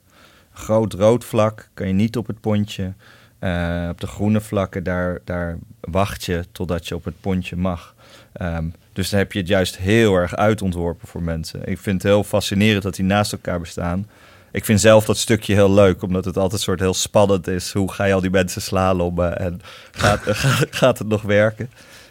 Groot 0.53 0.93
rood 0.93 1.25
vlak 1.25 1.69
kan 1.73 1.87
je 1.87 1.93
niet 1.93 2.17
op 2.17 2.27
het 2.27 2.39
pontje. 2.39 2.93
Eh, 3.39 3.87
op 3.91 4.01
de 4.01 4.07
groene 4.07 4.41
vlakken, 4.41 4.83
daar, 4.83 5.19
daar 5.23 5.57
wacht 5.79 6.23
je 6.23 6.45
totdat 6.51 6.87
je 6.87 6.95
op 6.95 7.05
het 7.05 7.21
pontje 7.21 7.55
mag. 7.55 7.95
Ehm, 8.33 8.65
dus 8.93 9.09
dan 9.09 9.19
heb 9.19 9.31
je 9.31 9.39
het 9.39 9.47
juist 9.47 9.77
heel 9.77 10.15
erg 10.15 10.35
uitontworpen 10.35 11.07
voor 11.07 11.21
mensen. 11.21 11.59
Ik 11.67 11.77
vind 11.77 12.01
het 12.01 12.11
heel 12.11 12.23
fascinerend 12.23 12.83
dat 12.83 12.95
die 12.95 13.05
naast 13.05 13.31
elkaar 13.31 13.59
bestaan. 13.59 14.07
Ik 14.51 14.65
vind 14.65 14.81
zelf 14.81 15.05
dat 15.05 15.17
stukje 15.17 15.53
heel 15.53 15.73
leuk, 15.73 16.01
omdat 16.01 16.25
het 16.25 16.37
altijd 16.37 16.61
soort 16.61 16.79
heel 16.79 16.93
spannend 16.93 17.47
is. 17.47 17.73
Hoe 17.73 17.91
ga 17.91 18.03
je 18.03 18.13
al 18.13 18.21
die 18.21 18.29
mensen 18.29 18.61
slalommen 18.61 19.39
en 19.39 19.61
gaat, 19.91 20.21
gaat 20.69 20.97
het 20.97 21.07
nog 21.07 21.21
werken? 21.21 21.69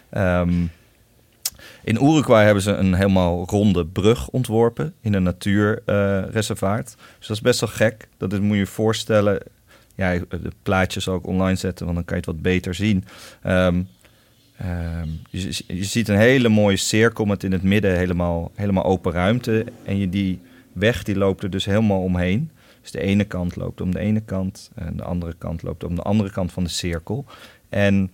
Ehm, 0.09 0.65
in 1.83 2.03
Uruguay 2.03 2.45
hebben 2.45 2.63
ze 2.63 2.71
een 2.71 2.93
helemaal 2.93 3.45
ronde 3.49 3.85
brug 3.85 4.27
ontworpen 4.27 4.93
in 5.01 5.13
een 5.13 5.23
natuurreservaat. 5.23 6.95
dus 7.17 7.27
dat 7.27 7.37
is 7.37 7.43
best 7.43 7.59
wel 7.59 7.69
gek. 7.69 8.07
Dat 8.17 8.33
is, 8.33 8.39
moet 8.39 8.53
je 8.53 8.57
je 8.57 8.65
voorstellen. 8.65 9.41
Ja, 9.95 10.17
de 10.29 10.51
plaatjes 10.63 11.07
ik 11.07 11.27
online 11.27 11.55
zetten, 11.55 11.85
want 11.85 11.97
dan 11.97 12.05
kan 12.05 12.17
je 12.17 12.23
het 12.25 12.33
wat 12.33 12.41
beter 12.41 12.73
zien. 12.73 13.05
Ehm, 13.41 13.81
ehm, 14.57 15.09
je, 15.29 15.83
ziet 15.83 16.07
een 16.07 16.17
hele 16.17 16.49
mooie 16.49 16.77
cirkel 16.77 17.25
met 17.25 17.43
in 17.43 17.51
het 17.51 17.63
midden 17.63 17.95
helemaal, 17.97 18.51
helemaal 18.55 18.83
open 18.83 19.11
ruimte. 19.11 19.65
En 19.83 19.97
je, 19.97 20.09
die 20.09 20.39
weg 20.73 21.03
die 21.03 21.17
loopt 21.17 21.43
er 21.43 21.49
dus 21.49 21.65
helemaal 21.65 22.01
omheen. 22.01 22.51
Dus 22.81 22.91
de 22.91 23.01
ene 23.01 23.23
kant 23.23 23.55
loopt 23.55 23.81
om 23.81 23.91
de 23.91 23.99
ene 23.99 24.21
kant 24.21 24.71
en 24.75 24.97
de 24.97 25.03
andere 25.03 25.33
kant 25.37 25.63
loopt 25.63 25.83
om 25.83 25.95
de 25.95 26.01
andere 26.01 26.31
kant 26.31 26.51
van 26.51 26.63
de 26.63 26.69
cirkel. 26.69 27.25
En 27.69 28.11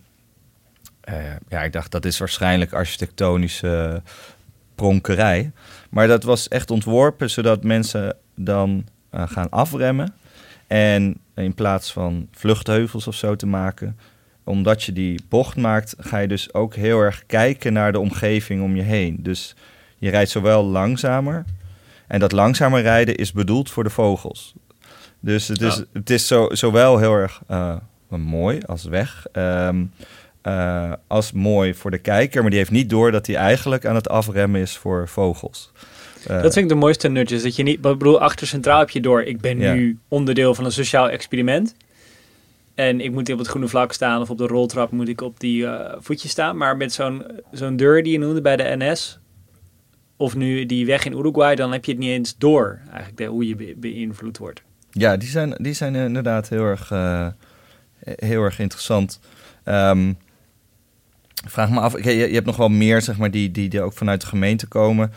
uh, 1.09 1.15
ja, 1.49 1.63
ik 1.63 1.73
dacht 1.73 1.91
dat 1.91 2.05
is 2.05 2.17
waarschijnlijk 2.17 2.73
architectonische 2.73 4.01
pronkerij. 4.75 5.51
Maar 5.89 6.07
dat 6.07 6.23
was 6.23 6.47
echt 6.47 6.71
ontworpen 6.71 7.29
zodat 7.29 7.63
mensen 7.63 8.17
dan 8.35 8.85
uh, 9.15 9.23
gaan 9.27 9.49
afremmen. 9.49 10.13
En 10.67 11.17
in 11.35 11.53
plaats 11.53 11.93
van 11.93 12.27
vluchtheuvels 12.31 13.07
of 13.07 13.15
zo 13.15 13.35
te 13.35 13.45
maken, 13.45 13.97
omdat 14.43 14.83
je 14.83 14.91
die 14.91 15.21
bocht 15.29 15.57
maakt, 15.57 15.95
ga 15.97 16.17
je 16.17 16.27
dus 16.27 16.53
ook 16.53 16.75
heel 16.75 16.99
erg 16.99 17.25
kijken 17.25 17.73
naar 17.73 17.91
de 17.91 17.99
omgeving 17.99 18.63
om 18.63 18.75
je 18.75 18.81
heen. 18.81 19.17
Dus 19.19 19.55
je 19.97 20.09
rijdt 20.09 20.29
zowel 20.29 20.63
langzamer. 20.63 21.45
En 22.07 22.19
dat 22.19 22.31
langzamer 22.31 22.81
rijden 22.81 23.15
is 23.15 23.31
bedoeld 23.31 23.71
voor 23.71 23.83
de 23.83 23.89
vogels. 23.89 24.53
Dus 25.19 25.47
het 25.47 25.61
is, 25.61 25.83
het 25.93 26.09
is 26.09 26.27
zo, 26.27 26.47
zowel 26.51 26.97
heel 26.97 27.13
erg 27.13 27.41
uh, 27.51 27.75
mooi 28.09 28.59
als 28.65 28.83
weg. 28.83 29.25
Um, 29.33 29.91
uh, 30.43 30.91
als 31.07 31.31
mooi 31.31 31.73
voor 31.73 31.91
de 31.91 31.97
kijker, 31.97 32.41
maar 32.41 32.49
die 32.49 32.59
heeft 32.59 32.71
niet 32.71 32.89
door 32.89 33.11
dat 33.11 33.27
hij 33.27 33.35
eigenlijk 33.35 33.85
aan 33.85 33.95
het 33.95 34.09
afremmen 34.09 34.61
is 34.61 34.77
voor 34.77 35.07
vogels. 35.07 35.71
Uh, 36.29 36.41
dat 36.41 36.53
vind 36.53 36.65
ik 36.65 36.69
de 36.69 36.75
mooiste 36.75 37.07
nutjes. 37.07 37.43
Dat 37.43 37.55
je 37.55 37.63
niet, 37.63 37.75
ik 37.75 37.81
bedoel, 37.81 38.21
achter 38.21 38.47
centraal 38.47 38.79
heb 38.79 38.89
je 38.89 39.01
door. 39.01 39.23
Ik 39.23 39.41
ben 39.41 39.57
nu 39.57 39.97
onderdeel 40.07 40.55
van 40.55 40.65
een 40.65 40.71
sociaal 40.71 41.09
experiment. 41.09 41.75
En 42.75 43.01
ik 43.01 43.11
moet 43.11 43.31
op 43.31 43.37
het 43.37 43.47
groene 43.47 43.67
vlak 43.67 43.93
staan 43.93 44.21
of 44.21 44.29
op 44.29 44.37
de 44.37 44.47
roltrap 44.47 44.91
moet 44.91 45.07
ik 45.07 45.21
op 45.21 45.39
die 45.39 45.63
uh, 45.63 45.91
voetjes 45.99 46.31
staan. 46.31 46.57
Maar 46.57 46.77
met 46.77 46.93
zo'n 46.93 47.23
zo'n 47.51 47.75
deur 47.75 48.03
die 48.03 48.11
je 48.11 48.19
noemde 48.19 48.41
bij 48.41 48.55
de 48.55 48.75
NS, 48.77 49.19
of 50.17 50.35
nu 50.35 50.65
die 50.65 50.85
weg 50.85 51.05
in 51.05 51.17
Uruguay, 51.17 51.55
dan 51.55 51.71
heb 51.71 51.85
je 51.85 51.91
het 51.91 51.99
niet 51.99 52.09
eens 52.09 52.37
door 52.37 52.79
eigenlijk 52.85 53.17
de, 53.17 53.25
hoe 53.25 53.47
je 53.47 53.55
be 53.55 53.75
beïnvloed 53.77 54.37
wordt. 54.37 54.61
Ja, 54.91 55.17
die 55.17 55.29
zijn, 55.29 55.53
die 55.57 55.73
zijn 55.73 55.95
inderdaad 55.95 56.49
heel 56.49 56.63
erg, 56.63 56.91
uh, 56.91 57.27
heel 57.99 58.43
erg 58.43 58.59
interessant. 58.59 59.19
Um, 59.65 60.17
vraag 61.47 61.69
me 61.69 61.79
af, 61.79 62.03
je, 62.03 62.11
je, 62.11 62.33
hebt 62.33 62.45
nog 62.45 62.55
wel 62.55 62.69
meer 62.69 63.01
zeg 63.01 63.17
maar, 63.17 63.31
die, 63.31 63.51
die, 63.51 63.69
die 63.69 63.81
ook 63.81 63.93
vanuit 63.93 64.21
de 64.21 64.27
gemeente 64.27 64.67
komen, 64.67 65.11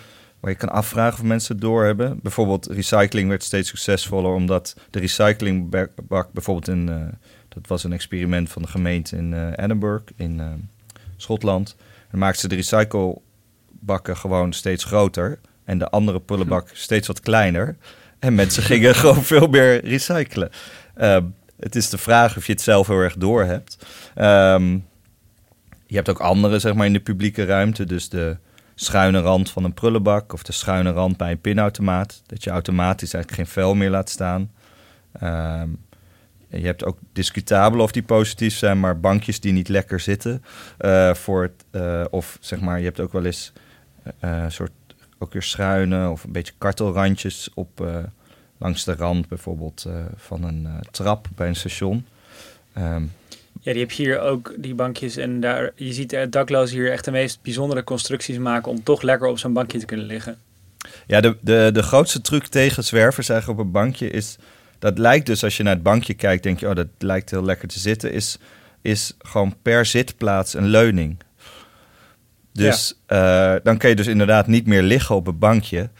waar 0.44 0.52
je 0.52 0.58
kan 0.58 0.72
afvragen 0.72 1.20
of 1.20 1.26
mensen 1.26 1.54
het 1.54 1.64
doorhebben. 1.64 2.18
Bijvoorbeeld 2.22 2.66
recycling 2.66 3.28
werd 3.28 3.42
steeds 3.42 3.68
succesvoller, 3.68 4.32
omdat 4.32 4.76
de 4.90 4.98
recyclingbak 4.98 6.32
bijvoorbeeld 6.32 6.68
in, 6.68 6.88
uh, 6.88 7.02
dat 7.48 7.66
was 7.66 7.84
een 7.84 7.92
experiment 7.92 8.50
van 8.50 8.62
de 8.62 8.68
gemeente 8.68 9.16
in 9.16 9.32
uh, 9.32 9.48
Edinburgh, 9.56 10.04
in 10.16 10.38
uh, 10.38 10.46
Schotland. 11.16 11.76
Dan 12.10 12.20
maakten 12.20 12.40
ze 12.40 12.48
de 12.48 12.54
recyclebakken 12.54 14.16
gewoon 14.16 14.52
steeds 14.52 14.84
groter 14.84 15.38
en 15.64 15.78
de 15.78 15.90
andere 15.90 16.20
prullenbak 16.20 16.70
steeds 16.72 17.06
wat 17.06 17.20
kleiner. 17.20 17.76
En 18.18 18.34
mensen 18.34 18.62
gingen 18.72 18.94
gewoon 18.94 19.22
veel 19.22 19.46
meer 19.46 19.84
recyclen. 19.84 20.50
Um, 21.00 21.34
het 21.60 21.76
is 21.76 21.90
de 21.90 21.98
vraag 21.98 22.36
of 22.36 22.46
je 22.46 22.52
het 22.52 22.62
zelf 22.62 22.86
heel 22.86 22.98
erg 22.98 23.16
door 23.16 23.44
hebt. 23.44 23.86
Um, 24.18 24.86
je 25.86 25.96
hebt 25.96 26.08
ook 26.08 26.20
andere, 26.20 26.58
zeg 26.58 26.74
maar, 26.74 26.86
in 26.86 26.92
de 26.92 27.00
publieke 27.00 27.44
ruimte. 27.44 27.84
Dus 27.84 28.08
de 28.08 28.36
schuine 28.74 29.20
rand 29.20 29.50
van 29.50 29.64
een 29.64 29.74
prullenbak 29.74 30.32
of 30.32 30.42
de 30.42 30.52
schuine 30.52 30.90
rand 30.90 31.16
bij 31.16 31.30
een 31.30 31.40
pinautomaat. 31.40 32.22
Dat 32.26 32.44
je 32.44 32.50
automatisch 32.50 33.14
eigenlijk 33.14 33.42
geen 33.42 33.54
vuil 33.54 33.74
meer 33.74 33.90
laat 33.90 34.10
staan. 34.10 34.50
Um, 35.22 35.78
je 36.48 36.66
hebt 36.66 36.84
ook 36.84 36.98
discutabele 37.12 37.82
of 37.82 37.92
die 37.92 38.02
positief 38.02 38.56
zijn, 38.56 38.80
maar 38.80 39.00
bankjes 39.00 39.40
die 39.40 39.52
niet 39.52 39.68
lekker 39.68 40.00
zitten. 40.00 40.44
Uh, 40.80 41.14
voor 41.14 41.42
het, 41.42 41.64
uh, 41.72 42.04
of 42.10 42.38
zeg 42.40 42.60
maar, 42.60 42.78
je 42.78 42.84
hebt 42.84 43.00
ook 43.00 43.12
wel 43.12 43.24
eens 43.24 43.52
uh, 44.24 44.44
soort 44.48 44.70
ook 45.18 45.32
weer 45.32 45.42
schuine 45.42 46.08
of 46.08 46.24
een 46.24 46.32
beetje 46.32 46.52
kartelrandjes 46.58 47.50
op 47.54 47.86
langs 48.58 48.84
de 48.84 48.94
rand 48.94 49.28
bijvoorbeeld 49.28 49.86
van 50.16 50.44
een 50.44 50.68
trap 50.90 51.28
bij 51.34 51.48
een 51.48 51.56
station. 51.56 52.06
Um, 52.78 53.12
ja, 53.64 53.72
die 53.72 53.80
heb 53.80 53.90
je 53.90 54.02
hier 54.02 54.20
ook, 54.20 54.54
die 54.56 54.74
bankjes. 54.74 55.16
En 55.16 55.40
daar, 55.40 55.70
je 55.74 55.92
ziet 55.92 56.12
er 56.12 56.30
daklozen 56.30 56.76
hier 56.76 56.92
echt 56.92 57.04
de 57.04 57.10
meest 57.10 57.42
bijzondere 57.42 57.84
constructies 57.84 58.38
maken 58.38 58.70
om 58.70 58.82
toch 58.82 59.02
lekker 59.02 59.28
op 59.28 59.38
zo'n 59.38 59.52
bankje 59.52 59.78
te 59.78 59.86
kunnen 59.86 60.06
liggen. 60.06 60.38
Ja, 61.06 61.20
de, 61.20 61.36
de, 61.40 61.70
de 61.72 61.82
grootste 61.82 62.20
truc 62.20 62.46
tegen 62.46 62.84
zwervers 62.84 63.28
eigenlijk 63.28 63.60
op 63.60 63.66
een 63.66 63.72
bankje 63.72 64.10
is... 64.10 64.36
Dat 64.78 64.98
lijkt 64.98 65.26
dus, 65.26 65.44
als 65.44 65.56
je 65.56 65.62
naar 65.62 65.74
het 65.74 65.82
bankje 65.82 66.14
kijkt, 66.14 66.42
denk 66.42 66.60
je, 66.60 66.68
oh, 66.68 66.74
dat 66.74 66.88
lijkt 66.98 67.30
heel 67.30 67.44
lekker 67.44 67.68
te 67.68 67.78
zitten. 67.78 68.12
Is 68.12 68.38
is 68.84 69.14
gewoon 69.18 69.54
per 69.62 69.86
zitplaats 69.86 70.54
een 70.54 70.66
leuning. 70.66 71.18
Dus 72.52 73.00
eh, 73.06 73.54
dan 73.62 73.76
kun 73.76 73.88
je 73.88 73.94
dus 73.94 74.06
inderdaad 74.06 74.46
niet 74.46 74.66
meer 74.66 74.82
liggen 74.82 75.14
op 75.14 75.26
een 75.26 75.38
bankje. 75.38 75.90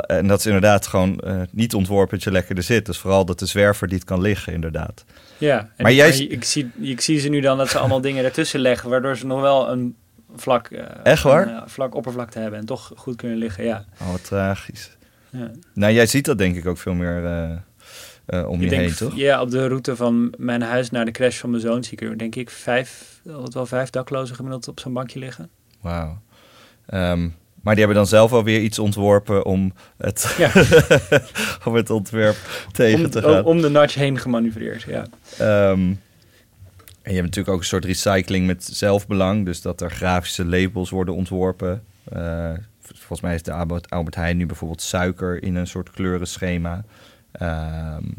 En 0.00 0.26
dat 0.26 0.38
is 0.38 0.46
inderdaad 0.46 0.86
gewoon 0.86 1.20
uh, 1.24 1.42
niet 1.50 1.74
ontworpen 1.74 2.14
dat 2.14 2.24
je 2.24 2.30
lekker 2.30 2.56
er 2.56 2.62
zit. 2.62 2.86
Dus 2.86 2.98
vooral 2.98 3.24
dat 3.24 3.38
de 3.38 3.46
zwerver 3.46 3.88
niet 3.88 4.04
kan 4.04 4.20
liggen, 4.20 4.52
inderdaad. 4.52 5.04
Ja, 5.38 5.70
maar 5.78 5.92
jij... 5.92 6.16
ik, 6.16 6.44
zie, 6.44 6.70
ik 6.80 7.00
zie 7.00 7.18
ze 7.18 7.28
nu 7.28 7.40
dan 7.40 7.58
dat 7.58 7.68
ze 7.68 7.78
allemaal 7.78 8.00
dingen 8.00 8.24
ertussen 8.24 8.60
leggen... 8.60 8.90
waardoor 8.90 9.16
ze 9.16 9.26
nog 9.26 9.40
wel 9.40 9.70
een 9.70 9.96
vlak, 10.36 10.70
uh, 10.70 10.80
Echt 11.02 11.22
waar? 11.22 11.48
Een, 11.48 11.68
vlak 11.68 11.94
oppervlakte 11.94 12.38
hebben... 12.38 12.58
en 12.58 12.66
toch 12.66 12.92
goed 12.96 13.16
kunnen 13.16 13.38
liggen, 13.38 13.64
ja. 13.64 13.84
Oh, 14.00 14.10
wat 14.10 14.24
tragisch. 14.24 14.96
Ja. 15.30 15.50
Nou, 15.74 15.92
jij 15.92 16.06
ziet 16.06 16.24
dat 16.24 16.38
denk 16.38 16.56
ik 16.56 16.66
ook 16.66 16.78
veel 16.78 16.94
meer 16.94 17.22
om 18.46 18.60
je 18.60 18.74
heen, 18.74 18.94
toch? 18.94 19.16
Ja, 19.16 19.40
op 19.40 19.50
de 19.50 19.66
route 19.66 19.96
van 19.96 20.34
mijn 20.36 20.62
huis 20.62 20.90
naar 20.90 21.04
de 21.04 21.10
crash 21.10 21.38
van 21.38 21.50
mijn 21.50 21.62
zoon... 21.62 21.84
zie 21.84 21.92
ik 21.92 22.08
er 22.08 22.18
denk 22.18 22.34
ik 22.34 22.50
vijf, 22.50 23.20
altijd 23.28 23.54
wel 23.54 23.66
vijf 23.66 23.90
daklozen 23.90 24.36
gemiddeld 24.36 24.68
op 24.68 24.80
zo'n 24.80 24.92
bankje 24.92 25.18
liggen. 25.18 25.50
Wauw. 25.80 26.18
Um, 26.94 27.34
maar 27.66 27.74
die 27.74 27.84
hebben 27.84 28.02
dan 28.02 28.10
zelf 28.10 28.32
alweer 28.32 28.60
iets 28.60 28.78
ontworpen 28.78 29.44
om 29.44 29.72
het, 29.96 30.34
ja. 30.38 30.50
om 31.66 31.74
het 31.74 31.90
ontwerp 31.90 32.36
tegen 32.72 33.10
te 33.10 33.22
gaan. 33.22 33.44
Om 33.44 33.60
de 33.60 33.68
notch 33.68 33.94
heen 33.94 34.18
gemanoeuvreerd, 34.18 34.82
ja. 34.82 35.06
Um, 35.70 36.00
en 37.02 37.12
je 37.12 37.20
hebt 37.20 37.22
natuurlijk 37.22 37.48
ook 37.48 37.58
een 37.58 37.66
soort 37.66 37.84
recycling 37.84 38.46
met 38.46 38.64
zelfbelang. 38.64 39.44
Dus 39.44 39.60
dat 39.60 39.80
er 39.80 39.90
grafische 39.90 40.44
labels 40.44 40.90
worden 40.90 41.14
ontworpen. 41.14 41.82
Uh, 42.16 42.52
volgens 42.82 43.20
mij 43.20 43.34
is 43.34 43.42
de 43.42 43.52
Albert 43.88 44.14
Heijn 44.14 44.36
nu 44.36 44.46
bijvoorbeeld 44.46 44.82
suiker 44.82 45.42
in 45.42 45.54
een 45.54 45.66
soort 45.66 45.90
kleurenschema. 45.90 46.84
Um, 47.40 48.14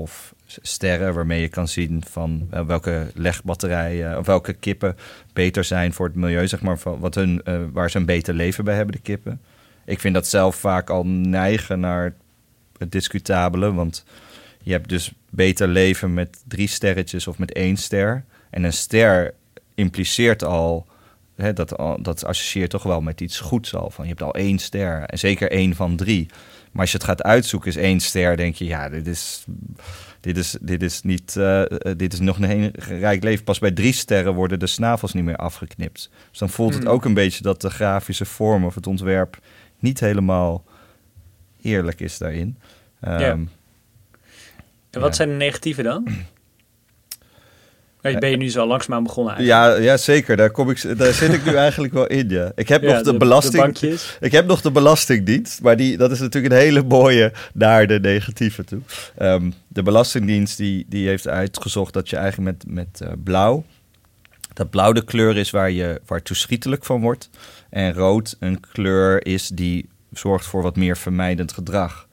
of 0.00 0.34
sterren 0.46 1.14
waarmee 1.14 1.40
je 1.40 1.48
kan 1.48 1.68
zien 1.68 2.02
van 2.10 2.48
uh, 2.54 2.66
welke 2.66 3.10
legbatterijen 3.14 4.18
of 4.18 4.26
welke 4.26 4.52
kippen 4.52 4.96
beter 5.32 5.64
zijn 5.64 5.92
voor 5.92 6.06
het 6.06 6.14
milieu, 6.14 6.46
zeg 6.46 6.60
maar, 6.60 6.78
wat 6.98 7.14
hun, 7.14 7.40
uh, 7.44 7.60
waar 7.72 7.90
ze 7.90 7.98
een 7.98 8.04
beter 8.04 8.34
leven 8.34 8.64
bij 8.64 8.74
hebben, 8.74 8.94
de 8.94 9.00
kippen. 9.00 9.40
Ik 9.84 10.00
vind 10.00 10.14
dat 10.14 10.26
zelf 10.26 10.56
vaak 10.56 10.90
al 10.90 11.06
neigen 11.06 11.80
naar 11.80 12.14
het 12.78 12.92
discutabele, 12.92 13.72
want 13.72 14.04
je 14.62 14.72
hebt 14.72 14.88
dus 14.88 15.12
beter 15.30 15.68
leven 15.68 16.14
met 16.14 16.42
drie 16.48 16.68
sterretjes 16.68 17.26
of 17.26 17.38
met 17.38 17.52
één 17.52 17.76
ster. 17.76 18.24
En 18.50 18.64
een 18.64 18.72
ster 18.72 19.34
impliceert 19.74 20.44
al, 20.44 20.86
hè, 21.40 21.52
dat, 21.52 21.68
dat 22.00 22.24
associeert 22.24 22.70
toch 22.70 22.82
wel 22.82 23.00
met 23.00 23.20
iets 23.20 23.40
goeds 23.40 23.74
al. 23.74 23.90
Van 23.90 24.04
je 24.04 24.10
hebt 24.10 24.22
al 24.22 24.34
één 24.34 24.58
ster 24.58 25.02
en 25.02 25.18
zeker 25.18 25.50
één 25.50 25.74
van 25.74 25.96
drie. 25.96 26.28
Maar 26.72 26.80
als 26.80 26.90
je 26.90 26.96
het 26.96 27.06
gaat 27.06 27.22
uitzoeken, 27.22 27.68
is 27.68 27.76
één 27.76 28.00
ster, 28.00 28.36
denk 28.36 28.54
je, 28.54 28.64
ja, 28.64 28.88
dit 28.88 29.06
is, 29.06 29.44
dit 30.20 30.36
is, 30.36 30.56
dit 30.60 30.82
is, 30.82 31.02
niet, 31.02 31.34
uh, 31.38 31.62
dit 31.96 32.12
is 32.12 32.20
nog 32.20 32.38
een 32.40 32.70
rijk 32.74 33.22
leven. 33.22 33.44
Pas 33.44 33.58
bij 33.58 33.70
drie 33.70 33.92
sterren 33.92 34.34
worden 34.34 34.58
de 34.58 34.66
snavels 34.66 35.12
niet 35.12 35.24
meer 35.24 35.36
afgeknipt. 35.36 36.10
Dus 36.30 36.38
dan 36.38 36.48
voelt 36.48 36.74
het 36.74 36.82
hmm. 36.82 36.92
ook 36.92 37.04
een 37.04 37.14
beetje 37.14 37.42
dat 37.42 37.60
de 37.60 37.70
grafische 37.70 38.24
vorm 38.24 38.64
of 38.64 38.74
het 38.74 38.86
ontwerp 38.86 39.38
niet 39.78 40.00
helemaal 40.00 40.64
eerlijk 41.62 42.00
is 42.00 42.18
daarin. 42.18 42.58
Um, 43.04 43.50
en 44.90 45.00
wat 45.00 45.16
zijn 45.16 45.28
de 45.28 45.34
negatieve 45.34 45.82
dan? 45.82 46.08
Ben 48.00 48.30
je 48.30 48.36
nu 48.36 48.50
zo 48.50 48.66
langzaamaan 48.66 49.02
begonnen 49.02 49.34
eigenlijk. 49.34 49.78
Ja, 49.78 49.82
ja, 49.82 49.96
zeker. 49.96 50.36
Daar, 50.36 50.50
kom 50.50 50.70
ik, 50.70 50.98
daar 50.98 51.12
zit 51.12 51.32
ik 51.32 51.44
nu 51.44 51.54
eigenlijk 51.66 51.92
wel 51.92 52.06
in, 52.06 52.28
ja. 52.28 52.52
Ik 52.54 52.68
heb 52.68 52.82
nog 52.82 53.02
de, 53.02 53.16
belasting... 53.16 53.78
ik 54.20 54.32
heb 54.32 54.46
nog 54.46 54.60
de 54.60 54.70
belastingdienst, 54.70 55.62
maar 55.62 55.76
die, 55.76 55.96
dat 55.96 56.10
is 56.10 56.20
natuurlijk 56.20 56.54
een 56.54 56.60
hele 56.60 56.82
mooie 56.82 57.32
naar 57.54 57.86
de 57.86 58.00
negatieve 58.00 58.64
toe. 58.64 58.80
Um, 59.18 59.54
de 59.68 59.82
belastingdienst 59.82 60.56
die, 60.56 60.86
die 60.88 61.08
heeft 61.08 61.28
uitgezocht 61.28 61.92
dat 61.92 62.10
je 62.10 62.16
eigenlijk 62.16 62.64
met, 62.64 62.74
met 62.74 63.00
uh, 63.02 63.08
blauw... 63.24 63.64
Dat 64.52 64.70
blauw 64.70 64.92
de 64.92 65.04
kleur 65.04 65.36
is 65.36 65.50
waar 65.50 65.70
je 65.70 66.00
waar 66.06 66.22
toeschietelijk 66.22 66.84
van 66.84 67.00
wordt. 67.00 67.30
En 67.70 67.92
rood 67.92 68.36
een 68.40 68.60
kleur 68.72 69.26
is 69.26 69.48
die 69.48 69.88
zorgt 70.12 70.46
voor 70.46 70.62
wat 70.62 70.76
meer 70.76 70.96
vermijdend 70.96 71.52
gedrag. 71.52 72.08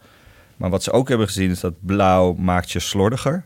Maar 0.58 0.70
wat 0.70 0.84
ze 0.84 0.92
ook 0.92 1.10
hebben 1.10 1.28
gezien 1.28 1.52
is 1.52 1.60
dat 1.60 1.74
blauw 1.80 2.34
maakt 2.34 2.72
je 2.72 2.80
slordiger 2.80 3.46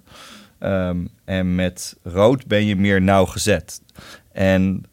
Um, 0.63 1.10
en 1.25 1.56
met 1.56 1.98
rood 2.03 2.48
ben 2.48 2.65
je 2.65 2.75
meer 2.75 3.01
nauwgezet. 3.01 3.82
En 4.32 4.84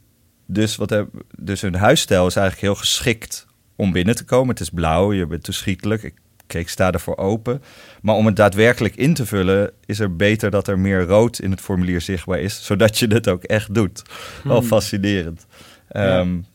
dus, 0.47 0.77
wat 0.77 0.91
heb, 0.91 1.09
dus 1.39 1.61
hun 1.61 1.75
huisstijl 1.75 2.27
is 2.27 2.37
eigenlijk 2.37 2.67
heel 2.67 2.81
geschikt 2.81 3.47
om 3.77 3.93
binnen 3.93 4.17
te 4.17 4.25
komen. 4.25 4.49
Het 4.49 4.61
is 4.61 4.71
blauw, 4.71 5.13
je 5.13 5.27
bent 5.27 5.43
toeschietelijk. 5.43 6.03
Ik, 6.03 6.15
ik 6.47 6.69
sta 6.69 6.93
ervoor 6.93 7.17
open. 7.17 7.63
Maar 8.03 8.15
om 8.15 8.27
het 8.27 8.37
daadwerkelijk 8.37 8.97
in 8.97 9.15
te 9.15 9.27
vullen, 9.27 9.73
is 9.87 10.01
er 10.01 10.17
beter 10.17 10.51
dat 10.51 10.69
er 10.69 10.79
meer 10.79 11.03
rood 11.03 11.39
in 11.39 11.51
het 11.51 11.61
formulier 11.61 12.01
zichtbaar 12.01 12.41
is, 12.41 12.65
zodat 12.65 12.99
je 12.99 13.07
het 13.07 13.29
ook 13.29 13.43
echt 13.43 13.75
doet. 13.75 14.03
Wel 14.45 14.59
hmm. 14.59 14.67
fascinerend. 14.67 15.47
Ja. 15.91 16.19
Um, 16.19 16.47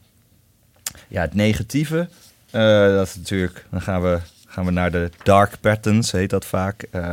ja. 1.07 1.21
het 1.21 1.33
negatieve, 1.33 2.09
uh, 2.51 2.95
dat 2.95 3.07
is 3.07 3.15
natuurlijk, 3.15 3.65
dan 3.69 3.81
gaan 3.81 4.01
we 4.01 4.19
gaan 4.53 4.65
we 4.65 4.71
naar 4.71 4.91
de 4.91 5.09
dark 5.23 5.59
patterns, 5.61 6.11
heet 6.11 6.29
dat 6.29 6.45
vaak. 6.45 6.85
Uh, 6.91 7.03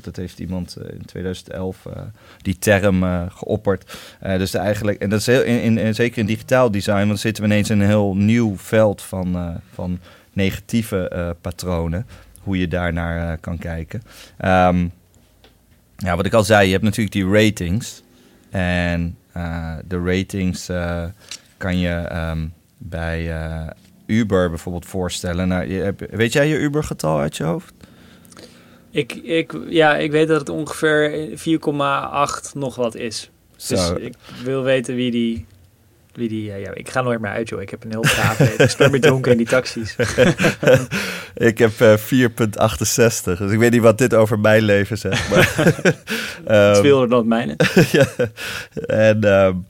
dat 0.00 0.16
heeft 0.16 0.38
iemand 0.38 0.76
eh, 0.76 0.94
in 0.94 1.04
2011 1.04 1.84
uh, 1.86 1.92
eh, 1.92 2.02
die 2.42 2.58
term 2.58 3.28
geopperd. 3.30 3.98
dus 4.20 4.54
eigenlijk, 4.54 5.00
en 5.00 5.10
dat 5.10 5.20
is 5.20 5.26
heel, 5.26 5.42
in, 5.42 5.94
zeker 5.94 6.18
in 6.18 6.26
digitaal 6.26 6.70
design, 6.70 6.96
want 6.96 7.08
dan 7.08 7.18
zitten 7.18 7.42
we 7.42 7.48
ineens 7.48 7.70
in 7.70 7.80
een 7.80 7.86
heel 7.86 8.16
nieuw 8.16 8.56
veld 8.56 9.02
van, 9.02 9.60
van 9.74 9.98
negatieve 10.32 11.36
patronen. 11.40 12.06
Hoe 12.38 12.58
je 12.58 12.68
daarnaar 12.68 13.38
kan 13.38 13.58
kijken. 13.58 14.02
Um, 14.44 14.92
ja, 15.96 16.16
wat 16.16 16.26
ik 16.26 16.32
al 16.32 16.44
zei, 16.44 16.66
je 16.66 16.72
hebt 16.72 16.84
natuurlijk 16.84 17.12
die 17.12 17.30
ratings. 17.30 18.02
En 18.50 19.16
de 19.86 20.02
ratings 20.04 20.70
kan 21.56 21.78
je 21.78 22.16
um, 22.30 22.52
bij 22.78 23.30
Uber 24.08 24.48
bijvoorbeeld 24.48 24.86
voorstellen. 24.86 25.48
Nou, 25.48 25.94
weet 26.10 26.32
jij 26.32 26.48
je 26.48 26.58
Uber-getal 26.58 27.18
uit 27.18 27.36
je 27.36 27.44
hoofd? 27.44 27.72
Ik, 28.90 29.14
ik, 29.14 29.54
ja, 29.68 29.96
ik 29.96 30.10
weet 30.10 30.28
dat 30.28 30.40
het 30.40 30.48
ongeveer 30.48 31.28
4,8 31.30 32.52
nog 32.52 32.74
wat 32.76 32.94
is. 32.94 33.30
Dus 33.66 33.92
ik 33.98 34.14
wil 34.44 34.62
weten 34.62 34.94
wie 34.94 35.10
die... 35.10 35.46
Wie 36.12 36.28
die 36.28 36.44
ja, 36.44 36.74
ik 36.74 36.88
ga 36.88 37.02
nooit 37.02 37.20
meer 37.20 37.30
uit, 37.30 37.48
joh. 37.48 37.60
Ik 37.60 37.70
heb 37.70 37.84
een 37.84 37.90
heel 37.90 38.00
braaf 38.00 38.40
Ik 38.40 38.70
speel 38.70 38.90
met 38.90 39.02
dronken 39.02 39.32
in 39.32 39.38
die 39.38 39.46
taxis. 39.46 39.96
ik 41.34 41.58
heb 41.58 41.80
uh, 41.80 41.92
eh, 41.92 42.30
4,68. 42.30 43.22
Dus 43.22 43.52
ik 43.52 43.58
weet 43.58 43.70
niet 43.70 43.80
wat 43.80 43.98
dit 43.98 44.14
over 44.14 44.38
mijn 44.38 44.62
leven 44.62 44.98
zegt. 44.98 45.30
Maar, 45.30 45.54
het 46.68 46.78
veel 46.78 47.08
dan 47.08 47.18
het 47.18 47.26
mijne. 47.26 47.56
ja, 47.92 48.06
en, 48.86 49.24
um, 49.24 49.66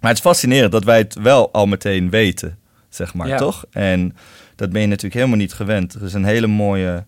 maar 0.00 0.10
het 0.10 0.18
is 0.18 0.20
fascinerend 0.20 0.72
dat 0.72 0.84
wij 0.84 0.98
het 0.98 1.14
wel 1.22 1.52
al 1.52 1.66
meteen 1.66 2.10
weten 2.10 2.58
zeg 2.94 3.14
maar, 3.14 3.36
toch? 3.36 3.64
En 3.70 4.16
dat 4.56 4.70
ben 4.70 4.80
je 4.80 4.86
natuurlijk 4.86 5.14
helemaal 5.14 5.36
niet 5.36 5.52
gewend. 5.52 5.94
Er 5.94 6.02
is 6.02 6.12
een 6.12 6.24
hele 6.24 6.46
mooie 6.46 7.04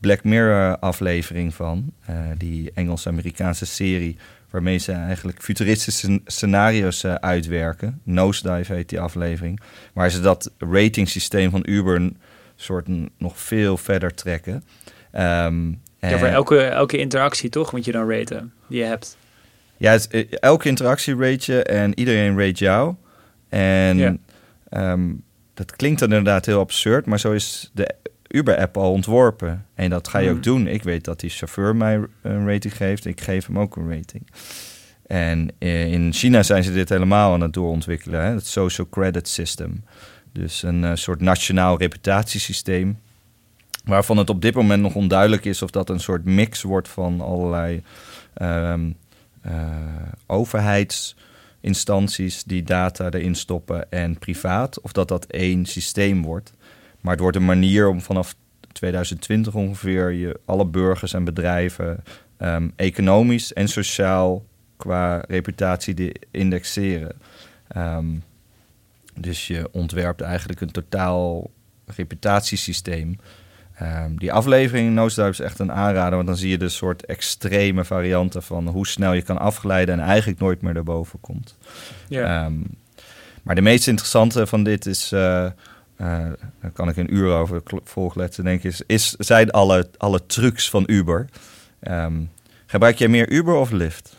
Black 0.00 0.24
Mirror 0.24 0.78
aflevering 0.78 1.54
van, 1.54 1.92
uh, 2.10 2.16
die 2.36 2.70
Engels-Amerikaanse 2.74 3.66
serie, 3.66 4.16
waarmee 4.50 4.78
ze 4.78 4.92
eigenlijk 4.92 5.42
futuristische 5.42 6.20
scenario's 6.24 7.04
uh, 7.04 7.14
uitwerken. 7.14 8.00
Nosedive 8.04 8.74
heet 8.74 8.88
die 8.88 9.00
aflevering, 9.00 9.60
waar 9.92 10.10
ze 10.10 10.20
dat 10.20 10.50
ratingsysteem 10.58 11.50
van 11.50 11.62
Uber 11.64 11.96
een 11.96 12.16
soort 12.56 12.86
nog 13.18 13.38
veel 13.38 13.76
verder 13.76 14.14
trekken. 14.14 14.64
Um, 15.12 15.80
ja, 15.98 16.18
voor 16.18 16.26
elke, 16.26 16.62
elke 16.62 16.98
interactie 16.98 17.48
toch 17.48 17.72
moet 17.72 17.84
je 17.84 17.92
dan 17.92 18.10
raten 18.10 18.52
die 18.68 18.78
je 18.78 18.84
hebt. 18.84 19.16
Ja, 19.76 19.98
eh, 20.10 20.26
elke 20.30 20.68
interactie 20.68 21.16
rate 21.16 21.52
je 21.52 21.62
en 21.62 21.98
iedereen 21.98 22.38
rate 22.38 22.64
jou. 22.64 22.94
En 23.48 23.96
ja. 23.96 24.16
Ehm, 24.68 25.10
dat 25.66 25.76
klinkt 25.76 26.00
dan 26.00 26.08
inderdaad 26.08 26.46
heel 26.46 26.60
absurd, 26.60 27.06
maar 27.06 27.20
zo 27.20 27.32
is 27.32 27.70
de 27.72 27.94
Uber-app 28.28 28.76
al 28.76 28.92
ontworpen. 28.92 29.66
En 29.74 29.90
dat 29.90 30.08
ga 30.08 30.18
je 30.18 30.28
ook 30.28 30.32
hmm. 30.32 30.42
doen. 30.42 30.66
Ik 30.66 30.82
weet 30.82 31.04
dat 31.04 31.20
die 31.20 31.30
chauffeur 31.30 31.76
mij 31.76 32.00
een 32.22 32.46
rating 32.48 32.76
geeft. 32.76 33.04
Ik 33.04 33.20
geef 33.20 33.46
hem 33.46 33.58
ook 33.58 33.76
een 33.76 33.90
rating. 33.90 34.26
En 35.06 35.50
eh, 35.58 35.92
in 35.92 36.12
China 36.12 36.42
zijn 36.42 36.62
ze 36.62 36.72
dit 36.72 36.88
helemaal 36.88 37.32
aan 37.32 37.40
het 37.40 37.52
doorontwikkelen. 37.52 38.20
Hè? 38.20 38.32
Het 38.32 38.46
social 38.46 38.88
credit 38.90 39.28
system. 39.28 39.84
Dus 40.32 40.62
een 40.62 40.82
uh, 40.82 40.90
soort 40.94 41.20
nationaal 41.20 41.78
reputatiesysteem. 41.78 42.98
Waarvan 43.84 44.16
het 44.16 44.30
op 44.30 44.42
dit 44.42 44.54
moment 44.54 44.82
nog 44.82 44.94
onduidelijk 44.94 45.44
is 45.44 45.62
of 45.62 45.70
dat 45.70 45.90
een 45.90 46.00
soort 46.00 46.24
mix 46.24 46.62
wordt 46.62 46.88
van 46.88 47.20
allerlei 47.20 47.82
um, 48.42 48.96
uh, 49.46 49.52
overheids 50.26 51.16
instanties 51.60 52.44
die 52.44 52.62
data 52.62 53.10
erin 53.10 53.34
stoppen 53.34 53.90
en 53.90 54.18
privaat, 54.18 54.80
of 54.80 54.92
dat 54.92 55.08
dat 55.08 55.24
één 55.24 55.66
systeem 55.66 56.22
wordt. 56.22 56.52
Maar 57.00 57.12
het 57.12 57.20
wordt 57.20 57.36
een 57.36 57.44
manier 57.44 57.88
om 57.88 58.00
vanaf 58.00 58.34
2020 58.72 59.54
ongeveer 59.54 60.10
je 60.10 60.40
alle 60.44 60.66
burgers 60.66 61.12
en 61.12 61.24
bedrijven 61.24 62.04
ehm, 62.36 62.68
economisch 62.76 63.52
en 63.52 63.68
sociaal 63.68 64.44
qua 64.76 65.24
reputatie 65.28 65.94
te 65.94 66.14
indexeren. 66.30 67.16
Ehm, 67.68 68.08
dus 69.14 69.46
je 69.46 69.68
ontwerpt 69.72 70.20
eigenlijk 70.20 70.60
een 70.60 70.70
totaal 70.70 71.50
reputatiesysteem. 71.86 73.18
Ehm, 73.80 74.16
die 74.16 74.32
aflevering 74.32 74.94
Nosedive 74.94 75.30
is 75.30 75.40
echt 75.40 75.58
een 75.58 75.72
aanrader, 75.72 76.14
want 76.14 76.26
dan 76.26 76.36
zie 76.36 76.50
je 76.50 76.58
de 76.58 76.68
soort 76.68 77.04
extreme 77.04 77.84
varianten 77.84 78.42
van 78.42 78.68
hoe 78.68 78.86
snel 78.86 79.12
je 79.12 79.22
kan 79.22 79.38
afglijden 79.38 80.00
en 80.00 80.06
eigenlijk 80.06 80.40
nooit 80.40 80.62
meer 80.62 80.76
erboven 80.76 81.20
komt. 81.20 81.56
Ja. 82.08 82.44
Ehm, 82.44 82.54
maar 83.42 83.54
de 83.54 83.60
meest 83.60 83.88
interessante 83.88 84.46
van 84.46 84.62
dit 84.62 84.86
is, 84.86 85.12
eh, 85.12 85.46
daar 85.96 86.36
kan 86.72 86.88
ik 86.88 86.96
een 86.96 87.14
uur 87.14 87.32
over 87.32 87.62
volgletten, 87.84 88.44
denk 88.44 88.62
ik, 88.62 88.64
is, 88.64 88.82
is, 88.86 89.10
zijn 89.10 89.50
alle, 89.50 89.88
alle 89.96 90.26
trucs 90.26 90.70
van 90.70 90.84
Uber. 90.86 91.28
Ehm, 91.80 92.20
gebruik 92.66 92.98
jij 92.98 93.08
meer 93.08 93.28
Uber 93.28 93.54
of 93.54 93.70
Lyft? 93.70 94.16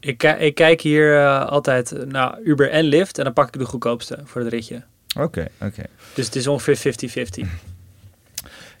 Ik, 0.00 0.22
ik 0.22 0.54
kijk 0.54 0.80
hier 0.80 1.18
eh, 1.18 1.46
altijd 1.46 2.06
naar 2.06 2.38
Uber 2.44 2.70
en 2.70 2.84
Lyft 2.84 3.18
en 3.18 3.24
dan 3.24 3.32
pak 3.32 3.46
ik 3.46 3.58
de 3.58 3.66
goedkoopste 3.66 4.20
voor 4.24 4.40
het 4.40 4.50
ritje. 4.50 4.82
Oké, 5.16 5.48
oké. 5.60 5.82
Dus 6.14 6.26
het 6.26 6.36
is 6.36 6.46
ongeveer 6.46 6.76
50-50. 6.76 7.48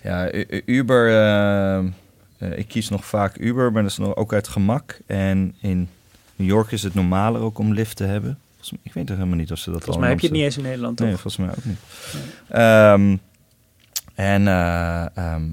Ja, 0.02 0.30
Uber, 0.64 1.08
eh, 1.08 1.78
eh, 1.78 2.58
ik 2.58 2.68
kies 2.68 2.88
nog 2.88 3.04
vaak 3.06 3.38
Uber, 3.38 3.72
maar 3.72 3.82
dat 3.82 3.90
is 3.90 3.98
nog 3.98 4.16
ook 4.16 4.32
uit 4.32 4.48
gemak. 4.48 4.98
En 5.06 5.54
in 5.60 5.88
New 6.36 6.48
York 6.48 6.70
is 6.72 6.82
het 6.82 6.94
normaler 6.94 7.40
ook 7.40 7.58
om 7.58 7.72
Lyft 7.72 7.96
te 7.96 8.04
hebben. 8.04 8.38
Volgens 8.48 8.70
mij- 8.70 8.80
Ik 8.82 8.92
weet 8.92 9.08
er 9.10 9.14
helemaal 9.16 9.36
niet 9.38 9.52
of 9.52 9.58
ze 9.58 9.70
dat 9.70 9.84
Volgens 9.84 9.96
al 9.96 10.00
mij 10.02 10.10
in 10.10 10.14
heb 10.14 10.20
je 10.24 10.26
het 10.30 10.36
niet 10.36 10.44
eens 10.46 10.56
in 10.56 10.62
Nederland, 10.62 10.96
toch? 10.96 11.06
Nee, 11.06 11.16
volgens 11.16 11.36
mij 11.36 11.48
ook 11.50 11.64
niet. 11.64 11.78
Ehm, 12.48 13.16
en 14.14 14.48
eh, 14.48 15.16
ehm, 15.16 15.50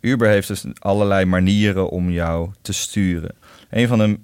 Uber 0.00 0.28
heeft 0.28 0.48
dus 0.48 0.64
allerlei 0.78 1.24
manieren 1.24 1.88
om 1.90 2.10
jou 2.10 2.50
te 2.62 2.72
sturen. 2.72 3.34
Een 3.70 3.88
van 3.88 3.98
de 3.98 4.18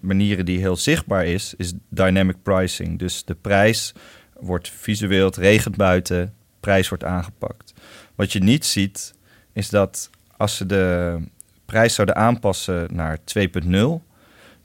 manieren 0.00 0.44
die 0.44 0.58
heel 0.58 0.76
zichtbaar 0.76 1.26
is, 1.26 1.54
is 1.56 1.72
dynamic 1.88 2.36
pricing. 2.42 2.98
Dus 2.98 3.24
de 3.24 3.34
prijs 3.34 3.92
wordt 4.40 4.68
visueel, 4.68 5.24
het 5.26 5.36
regent 5.36 5.76
buiten, 5.76 6.34
prijs 6.60 6.88
wordt 6.88 7.04
aangepakt. 7.04 7.72
Wat 8.20 8.32
je 8.32 8.42
niet 8.42 8.66
ziet, 8.66 9.14
is 9.52 9.68
dat 9.68 10.10
als 10.36 10.56
ze 10.56 10.66
de 10.66 11.16
prijs 11.64 11.94
zouden 11.94 12.16
aanpassen 12.16 12.88
naar 12.92 13.18
2.0, 13.18 13.76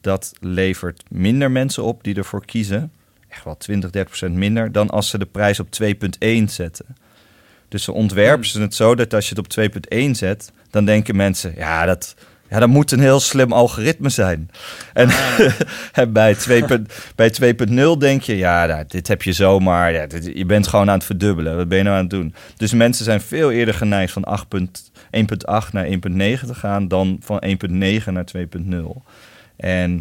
dat 0.01 0.33
levert 0.39 1.03
minder 1.09 1.51
mensen 1.51 1.83
op 1.83 2.03
die 2.03 2.15
ervoor 2.15 2.45
kiezen. 2.45 2.91
Echt 3.27 3.43
wel 3.43 3.57
20, 3.57 3.89
30 3.89 4.09
procent 4.09 4.35
minder 4.35 4.71
dan 4.71 4.89
als 4.89 5.09
ze 5.09 5.17
de 5.17 5.25
prijs 5.25 5.59
op 5.59 5.67
2.1 5.83 6.43
zetten. 6.45 6.85
Dus 7.67 7.83
ze 7.83 7.91
ontwerpen 7.91 8.33
Hmm. 8.33 8.51
ze 8.51 8.61
het 8.61 8.75
zo 8.75 8.95
dat 8.95 9.13
als 9.13 9.29
je 9.29 9.35
het 9.35 9.39
op 9.39 9.47
2.1 9.47 10.11
zet, 10.11 10.51
dan 10.69 10.85
denken 10.85 11.15
mensen, 11.15 11.53
ja, 11.55 11.85
dat, 11.85 12.15
ja, 12.49 12.59
dat 12.59 12.69
moet 12.69 12.91
een 12.91 12.99
heel 12.99 13.19
slim 13.19 13.51
algoritme 13.53 14.09
zijn. 14.09 14.49
En, 14.93 15.07
Ah. 15.09 15.39
en 15.93 16.13
bij 16.13 16.35
2.0 16.35 16.81
bij 17.15 17.31
2.0 17.93 17.97
denk 17.97 18.21
je, 18.21 18.37
ja, 18.37 18.65
nou, 18.65 18.83
dit 18.87 19.07
heb 19.07 19.21
je 19.23 19.33
zomaar, 19.33 19.91
ja, 19.93 20.05
dit- 20.07 20.31
je 20.33 20.45
bent 20.45 20.67
gewoon 20.67 20.89
aan 20.89 20.95
het 20.95 21.05
verdubbelen. 21.05 21.55
Wat 21.55 21.67
ben 21.67 21.77
je 21.77 21.83
nou 21.83 21.95
aan 21.95 22.01
het 22.01 22.09
doen? 22.11 22.35
Dus 22.57 22.73
mensen 22.73 23.05
zijn 23.05 23.21
veel 23.21 23.51
eerder 23.51 23.73
geneigd 23.73 24.13
van 24.13 24.23
8 24.23 24.45
1.8 25.11 25.71
naar 25.73 25.85
1.9 25.85 26.45
te 26.47 26.55
gaan 26.55 26.87
dan 26.87 27.17
van 27.21 27.41
1.9 27.45 28.13
naar 28.13 28.25
2.0. 28.25 29.03
En 29.57 29.95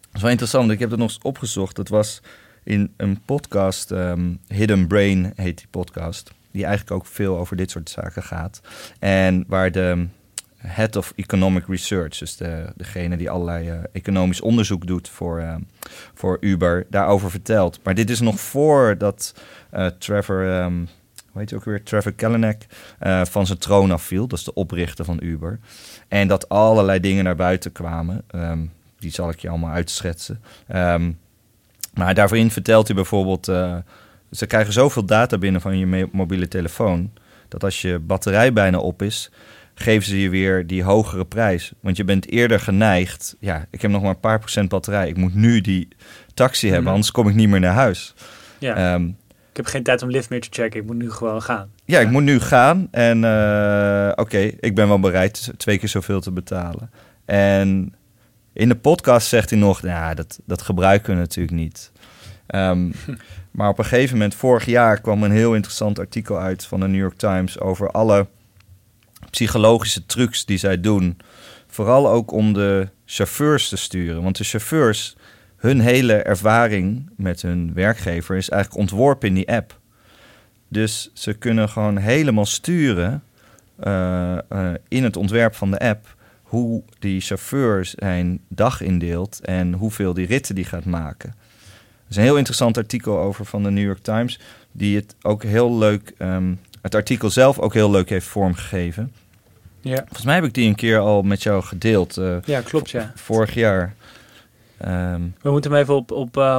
dat 0.00 0.14
is 0.14 0.20
wel 0.22 0.30
interessant, 0.30 0.70
ik 0.70 0.78
heb 0.78 0.90
het 0.90 0.98
nog 0.98 1.08
eens 1.08 1.18
opgezocht. 1.22 1.76
Dat 1.76 1.88
was 1.88 2.20
in 2.64 2.92
een 2.96 3.20
podcast, 3.24 3.90
ehm, 3.90 4.20
Hidden 4.48 4.86
Brain 4.86 5.32
heet 5.36 5.56
die 5.58 5.66
podcast, 5.70 6.30
die 6.52 6.64
eigenlijk 6.64 6.96
ook 6.96 7.06
veel 7.06 7.38
over 7.38 7.56
dit 7.56 7.70
soort 7.70 7.90
zaken 7.90 8.22
gaat. 8.22 8.60
En 8.98 9.44
waar 9.46 9.72
de 9.72 10.06
Head 10.58 10.96
of 10.96 11.12
Economic 11.16 11.66
Research, 11.66 12.18
dus 12.18 12.36
de, 12.36 12.72
degene 12.76 13.16
die 13.16 13.30
allerlei 13.30 13.68
eh, 13.68 13.78
economisch 13.92 14.40
onderzoek 14.40 14.86
doet 14.86 15.08
voor, 15.08 15.38
eh, 15.38 15.54
voor 16.14 16.36
Uber, 16.40 16.86
daarover 16.90 17.30
vertelt. 17.30 17.80
Maar 17.82 17.94
dit 17.94 18.10
is 18.10 18.20
nog 18.20 18.40
voordat 18.40 19.34
eh 19.70 19.86
Trevor, 19.86 20.48
ehm, 20.48 20.76
hoe 21.30 21.40
heet 21.40 21.52
ook 21.54 21.64
weer, 21.64 21.82
Trevor 21.82 22.12
Kalanick, 22.12 22.66
van 23.22 23.46
zijn 23.46 23.58
troon 23.58 23.90
afviel. 23.90 24.26
Dat 24.26 24.38
is 24.38 24.44
de 24.44 24.54
oprichter 24.54 25.04
van 25.04 25.18
Uber. 25.22 25.58
En 26.08 26.28
dat 26.28 26.48
allerlei 26.48 27.00
dingen 27.00 27.24
naar 27.24 27.36
buiten 27.36 27.72
kwamen. 27.72 28.22
Ehm, 28.26 28.58
die 28.98 29.10
zal 29.10 29.30
ik 29.30 29.38
je 29.38 29.48
allemaal 29.48 29.72
uitschetsen. 29.72 30.42
Ehm, 30.66 31.12
maar 31.94 32.14
daarin 32.14 32.50
vertelt 32.50 32.86
hij 32.86 32.96
bijvoorbeeld... 32.96 33.44
ze 34.30 34.46
krijgen 34.46 34.72
zoveel 34.72 35.04
data 35.04 35.38
binnen 35.38 35.60
van 35.60 35.78
je 35.78 36.08
mobiele 36.12 36.48
telefoon... 36.48 37.10
dat 37.48 37.64
als 37.64 37.82
je 37.82 37.98
batterij 37.98 38.52
bijna 38.52 38.78
op 38.78 39.02
is... 39.02 39.30
geven 39.78 40.08
ze 40.08 40.20
je 40.20 40.28
weer 40.28 40.66
die 40.66 40.82
hogere 40.82 41.24
prijs. 41.24 41.72
Want 41.80 41.96
je 41.96 42.04
bent 42.04 42.28
eerder 42.30 42.60
geneigd... 42.60 43.36
ja, 43.40 43.66
ik 43.70 43.82
heb 43.82 43.90
nog 43.90 44.02
maar 44.02 44.10
een 44.10 44.20
paar 44.20 44.38
procent 44.38 44.68
batterij. 44.68 45.08
Ik 45.08 45.16
moet 45.16 45.34
nu 45.34 45.60
die 45.60 45.88
taxi 46.34 46.66
hebben, 46.66 46.84
Mhm. 46.84 46.92
anders 46.92 47.10
kom 47.10 47.28
ik 47.28 47.34
niet 47.34 47.48
meer 47.48 47.60
naar 47.60 47.74
huis. 47.74 48.14
Ja. 48.58 48.74
Ehm, 48.94 49.04
ik 49.50 49.56
heb 49.64 49.66
geen 49.66 49.82
tijd 49.82 50.02
om 50.02 50.10
Lyft 50.10 50.30
meer 50.30 50.40
te 50.40 50.48
checken. 50.50 50.80
Ik 50.80 50.86
moet 50.86 50.96
nu 50.96 51.10
gewoon 51.10 51.42
gaan. 51.42 51.70
ja, 51.84 52.00
ik 52.00 52.10
moet 52.10 52.22
nu 52.22 52.40
gaan 52.40 52.88
en 52.90 53.24
eh, 53.24 54.12
oké, 54.14 54.38
ik 54.38 54.74
ben 54.74 54.88
wel 54.88 55.00
bereid 55.00 55.52
twee 55.56 55.78
keer 55.78 55.88
zoveel 55.88 56.20
te 56.20 56.30
betalen. 56.32 56.90
En 57.24 57.94
in 58.52 58.68
de 58.68 58.76
podcast 58.76 59.28
zegt 59.28 59.50
hij 59.50 59.58
nog, 59.58 59.82
nou, 59.82 60.14
dat, 60.14 60.40
dat 60.46 60.62
gebruiken 60.62 61.14
we 61.14 61.20
natuurlijk 61.20 61.56
niet. 61.56 61.92
Ehm, 62.46 62.90
maar 63.56 63.68
op 63.68 63.78
een 63.78 63.84
gegeven 63.84 64.12
moment, 64.16 64.34
vorig 64.34 64.64
jaar, 64.64 65.00
kwam 65.00 65.22
een 65.22 65.30
heel 65.30 65.54
interessant 65.54 65.98
artikel 65.98 66.38
uit 66.38 66.64
van 66.64 66.80
de 66.80 66.86
New 66.88 67.00
York 67.00 67.16
Times 67.16 67.60
over 67.60 67.90
alle 67.90 68.26
psychologische 69.30 70.06
trucs 70.06 70.44
die 70.44 70.58
zij 70.58 70.80
doen. 70.80 71.16
Vooral 71.66 72.08
ook 72.08 72.32
om 72.32 72.52
de 72.52 72.88
chauffeurs 73.04 73.68
te 73.68 73.76
sturen. 73.76 74.22
Want 74.22 74.36
de 74.36 74.44
chauffeurs, 74.44 75.16
hun 75.56 75.80
hele 75.80 76.14
ervaring 76.14 77.10
met 77.16 77.42
hun 77.42 77.74
werkgever 77.74 78.36
is 78.36 78.48
eigenlijk 78.48 78.80
ontworpen 78.80 79.28
in 79.28 79.34
die 79.34 79.52
app. 79.52 79.78
Dus 80.68 81.10
ze 81.12 81.34
kunnen 81.34 81.68
gewoon 81.68 81.96
helemaal 81.96 82.46
sturen 82.46 83.22
eh, 83.76 84.38
eh, 84.48 84.74
in 84.88 85.04
het 85.04 85.16
ontwerp 85.16 85.54
van 85.54 85.70
de 85.70 85.78
app 85.78 86.16
hoe 86.42 86.82
die 86.98 87.20
chauffeur 87.20 87.84
zijn 87.84 88.40
dag 88.48 88.80
indeelt 88.80 89.40
en 89.40 89.72
hoeveel 89.72 90.14
die 90.14 90.26
ritten 90.26 90.54
die 90.54 90.64
gaat 90.64 90.84
maken. 90.84 91.28
Er 91.28 92.14
is 92.14 92.16
een 92.16 92.22
heel 92.22 92.36
interessant 92.36 92.76
artikel 92.76 93.18
over 93.18 93.44
van 93.44 93.62
de 93.62 93.70
New 93.70 93.84
York 93.84 94.02
Times, 94.02 94.40
die 94.72 94.96
het 94.96 95.14
ook 95.22 95.42
heel 95.42 95.78
leuk, 95.78 96.12
ehm, 96.18 96.54
het 96.82 96.94
artikel 96.94 97.30
zelf 97.30 97.58
ook 97.58 97.74
heel 97.74 97.90
leuk 97.90 98.08
heeft 98.08 98.26
vormgegeven. 98.26 99.12
Ja, 99.80 99.96
Volgens 99.96 100.24
mij 100.24 100.34
heb 100.34 100.44
ik 100.44 100.54
die 100.54 100.68
een 100.68 100.74
keer 100.74 100.98
al 100.98 101.22
met 101.22 101.42
jou 101.42 101.62
gedeeld, 101.62 102.16
eh, 102.16 102.36
ja 102.44 102.60
klopt 102.60 102.90
ja. 102.90 103.12
vorig 103.14 103.54
jaar. 103.54 103.94
Ehm, 104.78 105.22
We 105.42 105.50
moeten 105.50 105.70
hem 105.70 105.80
even 105.80 105.94
op, 105.94 106.10
op 106.10 106.36
uh, 106.36 106.58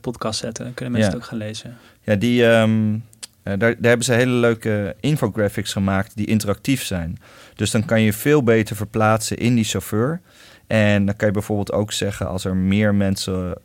podcast 0.00 0.38
zetten. 0.38 0.64
Dan 0.64 0.74
kunnen 0.74 0.94
mensen 0.94 1.12
Ja. 1.12 1.16
het 1.16 1.16
ook 1.16 1.24
gaan 1.24 1.38
lezen. 1.38 1.76
Ja, 2.02 2.14
die, 2.14 2.46
ehm, 2.46 2.94
eh, 2.94 2.98
daar, 3.42 3.58
daar 3.58 3.76
hebben 3.80 4.04
ze 4.04 4.12
hele 4.12 4.32
leuke 4.32 4.96
infographics 5.00 5.72
gemaakt 5.72 6.16
die 6.16 6.26
interactief 6.26 6.82
zijn. 6.82 7.18
Dus 7.54 7.70
dan 7.70 7.84
kan 7.84 8.00
je 8.00 8.12
veel 8.12 8.42
beter 8.42 8.76
verplaatsen 8.76 9.36
in 9.36 9.54
die 9.54 9.64
chauffeur. 9.64 10.20
En 10.66 11.06
dan 11.06 11.16
kan 11.16 11.26
je 11.26 11.34
bijvoorbeeld 11.34 11.72
ook 11.72 11.92
zeggen 11.92 12.28
als 12.28 12.44
er 12.44 12.56
meer 12.56 12.94
mensen 12.94 13.58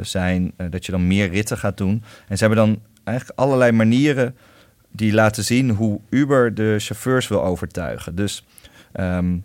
zijn, 0.00 0.52
dat 0.70 0.86
je 0.86 0.92
dan 0.92 1.06
meer 1.06 1.30
ritten 1.30 1.58
gaat 1.58 1.76
doen. 1.76 2.02
En 2.28 2.38
ze 2.38 2.44
hebben 2.44 2.66
dan 2.66 2.80
eigenlijk 3.04 3.38
allerlei 3.38 3.72
manieren 3.72 4.36
die 4.90 5.12
laten 5.12 5.44
zien 5.44 5.70
hoe 5.70 6.00
Uber 6.08 6.54
de 6.54 6.74
chauffeurs 6.78 7.28
wil 7.28 7.44
overtuigen. 7.44 8.14
Dus 8.14 8.44
ehm, 8.92 9.36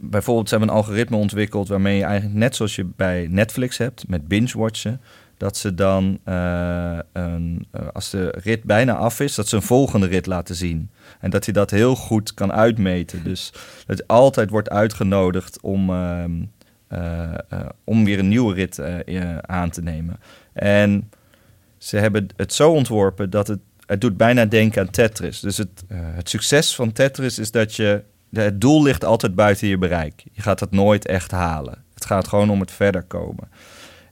bijvoorbeeld 0.00 0.48
ze 0.48 0.54
hebben 0.54 0.74
een 0.74 0.80
algoritme 0.80 1.16
ontwikkeld 1.16 1.68
waarmee 1.68 1.96
je 1.96 2.04
eigenlijk 2.04 2.38
net 2.38 2.56
zoals 2.56 2.76
je 2.76 2.84
bij 2.84 3.26
Netflix 3.30 3.78
hebt 3.78 4.08
met 4.08 4.28
binge-watchen, 4.28 5.00
dat 5.36 5.56
ze 5.56 5.74
dan, 5.74 6.18
eh, 6.24 6.98
een, 7.12 7.66
eh, 7.70 7.86
als 7.92 8.10
de 8.10 8.34
rit 8.42 8.62
bijna 8.62 8.94
af 8.94 9.20
is, 9.20 9.34
dat 9.34 9.48
ze 9.48 9.56
een 9.56 9.62
volgende 9.62 10.06
rit 10.06 10.26
laten 10.26 10.54
zien. 10.54 10.90
En 11.20 11.30
dat 11.30 11.44
hij 11.44 11.54
dat 11.54 11.70
heel 11.70 11.96
goed 11.96 12.34
kan 12.34 12.52
uitmeten. 12.52 13.24
Dus 13.24 13.52
dat 13.86 14.08
altijd 14.08 14.50
wordt 14.50 14.70
uitgenodigd 14.70 15.60
om, 15.60 15.90
ehm, 15.90 16.32
eh, 16.88 17.34
om 17.84 18.04
weer 18.04 18.18
een 18.18 18.28
nieuwe 18.28 18.54
rit 18.54 18.80
aan 19.40 19.70
te 19.70 19.82
nemen. 19.82 20.20
En 20.52 21.10
ze 21.78 21.96
hebben 21.96 22.26
het 22.36 22.52
zo 22.52 22.70
ontworpen 22.70 23.30
dat 23.30 23.46
het, 23.46 23.60
het 23.86 24.00
doet 24.00 24.16
bijna 24.16 24.44
denken 24.44 24.82
aan 24.82 24.90
Tetris. 24.90 25.40
Dus 25.40 25.56
het, 25.56 25.84
eh, 25.88 25.98
het 26.00 26.28
succes 26.28 26.74
van 26.74 26.92
Tetris 26.92 27.38
is 27.38 27.50
dat 27.50 27.76
je, 27.76 28.02
het 28.32 28.60
doel 28.60 28.82
ligt 28.82 29.04
altijd 29.04 29.34
buiten 29.34 29.68
je 29.68 29.78
bereik. 29.78 30.24
Je 30.32 30.42
gaat 30.42 30.60
het 30.60 30.70
nooit 30.70 31.06
echt 31.06 31.30
halen. 31.30 31.84
Het 31.94 32.04
gaat 32.04 32.28
gewoon 32.28 32.50
om 32.50 32.60
het 32.60 32.70
verder 32.70 33.02
komen. 33.02 33.48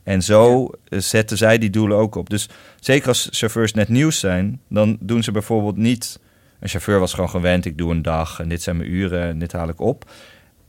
En 0.02 0.22
zo 0.22 0.70
eh, 0.88 0.98
zetten 0.98 1.37
zij 1.37 1.58
die 1.58 1.70
doelen 1.70 1.96
ook 1.96 2.14
op. 2.14 2.30
Dus 2.30 2.48
zeker 2.80 3.08
als 3.08 3.28
chauffeurs 3.30 3.72
net 3.72 3.88
nieuws 3.88 4.18
zijn, 4.18 4.61
dan 4.68 4.96
doen 5.00 5.22
ze 5.22 5.32
bijvoorbeeld 5.32 5.76
niet. 5.76 6.20
Een 6.61 6.68
chauffeur 6.68 6.98
was 6.98 7.14
gewoon 7.14 7.30
gewend, 7.30 7.64
ik 7.64 7.78
doe 7.78 7.90
een 7.90 8.02
dag 8.02 8.40
en 8.40 8.48
dit 8.48 8.62
zijn 8.62 8.76
mijn 8.76 8.90
uren 8.90 9.22
en 9.22 9.38
dit 9.38 9.52
haal 9.52 9.68
ik 9.68 9.80
op. 9.80 10.11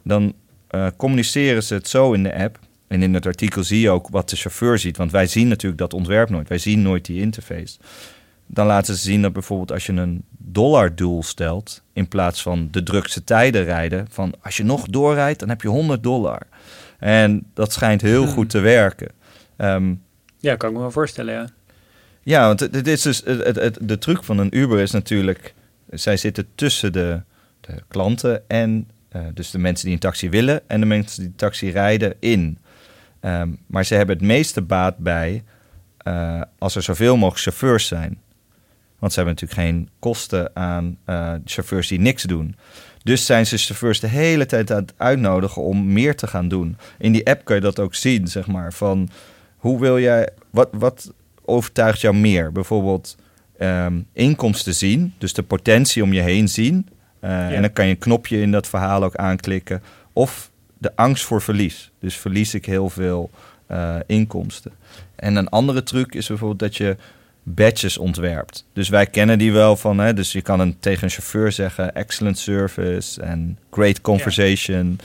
Dan 0.03 0.33
eh, 0.67 0.87
communiceren 0.97 1.63
ze 1.63 1.73
het 1.73 1.87
zo 1.87 2.13
in 2.13 2.23
de 2.23 2.35
app. 2.35 2.59
En 2.87 3.03
in 3.03 3.13
het 3.13 3.25
artikel 3.25 3.63
zie 3.63 3.79
je 3.79 3.89
ook 3.89 4.07
wat 4.09 4.29
de 4.29 4.35
chauffeur 4.35 4.79
ziet. 4.79 4.97
Want 4.97 5.11
wij 5.11 5.27
zien 5.27 5.47
natuurlijk 5.47 5.81
dat 5.81 5.93
ontwerp 5.93 6.29
nooit. 6.29 6.47
Wij 6.47 6.57
zien 6.57 6.81
nooit 6.81 7.05
die 7.05 7.21
interface. 7.21 7.77
Dan 8.53 8.65
laten 8.65 8.95
ze 8.95 9.01
zien 9.01 9.21
dat 9.21 9.33
bijvoorbeeld 9.33 9.71
als 9.71 9.85
je 9.85 9.93
een 9.93 10.23
dollardoel 10.37 11.23
stelt... 11.23 11.83
in 11.93 12.07
plaats 12.07 12.41
van 12.41 12.67
de 12.71 12.83
drukste 12.83 13.23
tijden 13.23 13.63
rijden... 13.63 14.07
van 14.09 14.33
als 14.41 14.57
je 14.57 14.63
nog 14.63 14.87
doorrijdt, 14.87 15.39
dan 15.39 15.49
heb 15.49 15.61
je 15.61 15.67
100 15.67 16.03
dollar. 16.03 16.41
En 16.99 17.45
dat 17.53 17.73
schijnt 17.73 18.01
heel 18.01 18.23
Hmm. 18.23 18.33
goed 18.33 18.49
te 18.49 18.59
werken. 18.59 19.11
Ehm, 19.57 19.93
Ja, 20.37 20.55
kan 20.55 20.69
ik 20.69 20.75
me 20.75 20.81
wel 20.81 20.91
voorstellen, 20.91 21.33
ja. 21.33 21.47
ja, 22.23 22.45
want 22.47 22.73
dit 22.73 22.87
is 22.87 23.01
dus 23.01 23.21
het, 23.25 23.43
het, 23.43 23.55
het- 23.55 23.77
de 23.81 23.97
truc 23.97 24.23
van 24.23 24.37
een 24.37 24.57
Uber 24.57 24.79
is 24.79 24.91
natuurlijk 24.91 25.53
zij 25.89 26.17
zitten 26.17 26.47
tussen 26.55 26.93
de, 26.93 27.21
de 27.61 27.73
klanten 27.87 28.49
en 28.49 28.87
eh, 29.09 29.21
dus 29.33 29.51
de 29.51 29.57
mensen 29.59 29.85
die 29.85 29.93
een 29.93 29.99
taxi 29.99 30.29
willen 30.29 30.61
en 30.69 30.79
de 30.79 30.85
mensen 30.85 31.19
die 31.21 31.29
een 31.29 31.35
taxi 31.35 31.71
rijden 31.71 32.13
in. 32.19 32.57
Ehm, 33.19 33.49
maar 33.67 33.85
ze 33.85 33.95
hebben 33.95 34.15
het 34.15 34.25
meeste 34.25 34.61
baat 34.61 34.97
bij 34.97 35.43
eh, 35.97 36.41
als 36.57 36.75
er 36.75 36.81
zoveel 36.83 37.15
mogelijk 37.17 37.41
chauffeurs 37.41 37.87
zijn. 37.87 38.17
Want 39.03 39.15
ze 39.15 39.21
hebben 39.21 39.39
natuurlijk 39.41 39.69
geen 39.69 39.89
kosten 39.99 40.55
aan 40.55 40.97
uh, 41.05 41.33
chauffeurs 41.45 41.87
die 41.87 41.99
niks 41.99 42.23
doen. 42.23 42.55
Dus 43.03 43.25
zijn 43.25 43.45
ze 43.45 43.57
chauffeurs 43.57 43.99
de 43.99 44.07
hele 44.07 44.45
tijd 44.45 44.71
aan 44.71 44.81
het 44.81 44.93
uitnodigen 44.97 45.61
om 45.61 45.93
meer 45.93 46.15
te 46.15 46.27
gaan 46.27 46.47
doen. 46.47 46.77
In 46.97 47.11
die 47.11 47.27
app 47.27 47.45
kun 47.45 47.55
je 47.55 47.61
dat 47.61 47.79
ook 47.79 47.95
zien, 47.95 48.27
zeg 48.27 48.47
maar. 48.47 48.73
Van 48.73 49.09
hoe 49.57 49.79
wil 49.79 49.99
jij, 49.99 50.29
wat, 50.49 50.69
wat 50.71 51.13
overtuigt 51.45 52.01
jou 52.01 52.15
meer? 52.15 52.51
Bijvoorbeeld 52.51 53.17
um, 53.61 54.07
inkomsten 54.13 54.75
zien, 54.75 55.13
dus 55.17 55.33
de 55.33 55.43
potentie 55.43 56.03
om 56.03 56.13
je 56.13 56.21
heen 56.21 56.47
zien. 56.47 56.89
Uh, 57.21 57.55
En 57.55 57.61
dan 57.61 57.73
kan 57.73 57.85
je 57.85 57.91
een 57.91 57.97
knopje 57.97 58.41
in 58.41 58.51
dat 58.51 58.67
verhaal 58.67 59.03
ook 59.03 59.15
aanklikken. 59.15 59.81
Of 60.13 60.51
de 60.77 60.95
angst 60.95 61.23
voor 61.23 61.41
verlies. 61.41 61.91
Dus 61.99 62.15
verlies 62.15 62.53
ik 62.53 62.65
heel 62.65 62.89
veel 62.89 63.29
uh, 63.71 63.95
inkomsten. 64.05 64.71
En 65.15 65.35
een 65.35 65.49
andere 65.49 65.83
truc 65.83 66.15
is 66.15 66.27
bijvoorbeeld 66.27 66.59
dat 66.59 66.77
je 66.77 66.97
badges 67.43 67.97
ontwerpt. 67.97 68.65
Dus 68.73 68.89
wij 68.89 69.06
kennen 69.06 69.38
die 69.38 69.51
wel 69.51 69.75
van, 69.75 69.99
hè, 69.99 70.13
dus 70.13 70.32
je 70.32 70.41
kan 70.41 70.60
een, 70.60 70.79
tegen 70.79 71.03
een 71.03 71.10
chauffeur 71.10 71.51
zeggen: 71.51 71.95
excellent 71.95 72.38
service 72.38 73.21
en 73.21 73.58
great 73.71 74.01
conversation. 74.01 74.99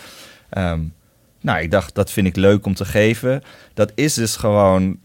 Ja. 0.51 0.71
Um, 0.71 0.93
nou, 1.41 1.61
ik 1.61 1.71
dacht, 1.71 1.95
dat 1.95 2.11
vind 2.11 2.27
ik 2.27 2.37
leuk 2.37 2.67
om 2.67 2.75
te 2.75 2.85
geven. 2.85 3.43
Dat 3.75 3.93
is 3.95 4.15
dus 4.15 4.37
gewoon, 4.37 4.99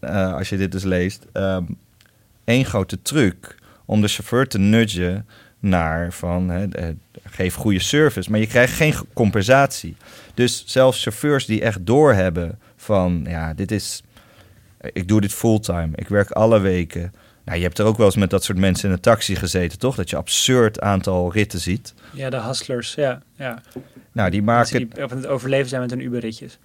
uh, 0.00 0.34
als 0.34 0.48
je 0.48 0.56
dit 0.56 0.72
dus 0.72 0.82
leest, 0.82 1.26
um, 1.32 1.76
één 2.44 2.64
grote 2.64 3.02
truc 3.02 3.54
om 3.84 4.00
de 4.00 4.08
chauffeur 4.08 4.48
te 4.48 4.58
nudgen 4.58 5.26
naar 5.58 6.12
van 6.12 6.48
hè, 6.48 6.66
geef 7.24 7.54
goede 7.54 7.78
service, 7.80 8.30
maar 8.30 8.40
je 8.40 8.46
krijgt 8.46 8.74
geen 8.74 8.94
compensatie. 9.12 9.96
Dus 10.34 10.64
zelfs 10.66 11.02
chauffeurs 11.02 11.46
die 11.46 11.62
echt 11.62 11.86
doorhebben 11.86 12.58
van 12.76 13.24
ja, 13.28 13.54
dit 13.54 13.70
is, 13.70 14.02
ik 14.92 15.08
doe 15.08 15.20
dit 15.20 15.32
fulltime, 15.32 15.90
ik 15.94 16.08
werk 16.08 16.30
alle 16.30 16.60
weken. 16.60 17.12
Nou, 17.44 17.58
je 17.58 17.64
hebt 17.64 17.78
er 17.78 17.84
ook 17.84 17.96
wel 17.96 18.06
eens 18.06 18.16
met 18.16 18.30
dat 18.30 18.44
soort 18.44 18.58
mensen 18.58 18.88
in 18.88 18.94
een 18.94 19.00
taxi 19.00 19.36
gezeten, 19.36 19.78
toch? 19.78 19.96
Dat 19.96 20.10
je 20.10 20.16
absurd 20.16 20.80
aantal 20.80 21.32
ritten 21.32 21.60
ziet. 21.60 21.94
Ja, 22.12 22.30
de 22.30 22.40
hustlers, 22.40 22.94
ja. 22.94 23.22
ja. 23.36 23.62
Nou, 24.12 24.30
die 24.30 24.42
maken... 24.42 24.72
Mensen 24.72 24.94
die 24.94 25.04
op 25.04 25.10
het 25.10 25.26
overleven 25.26 25.68
zijn 25.68 25.80
met 25.80 25.90
hun 25.90 26.00
Uberritjes. 26.00 26.58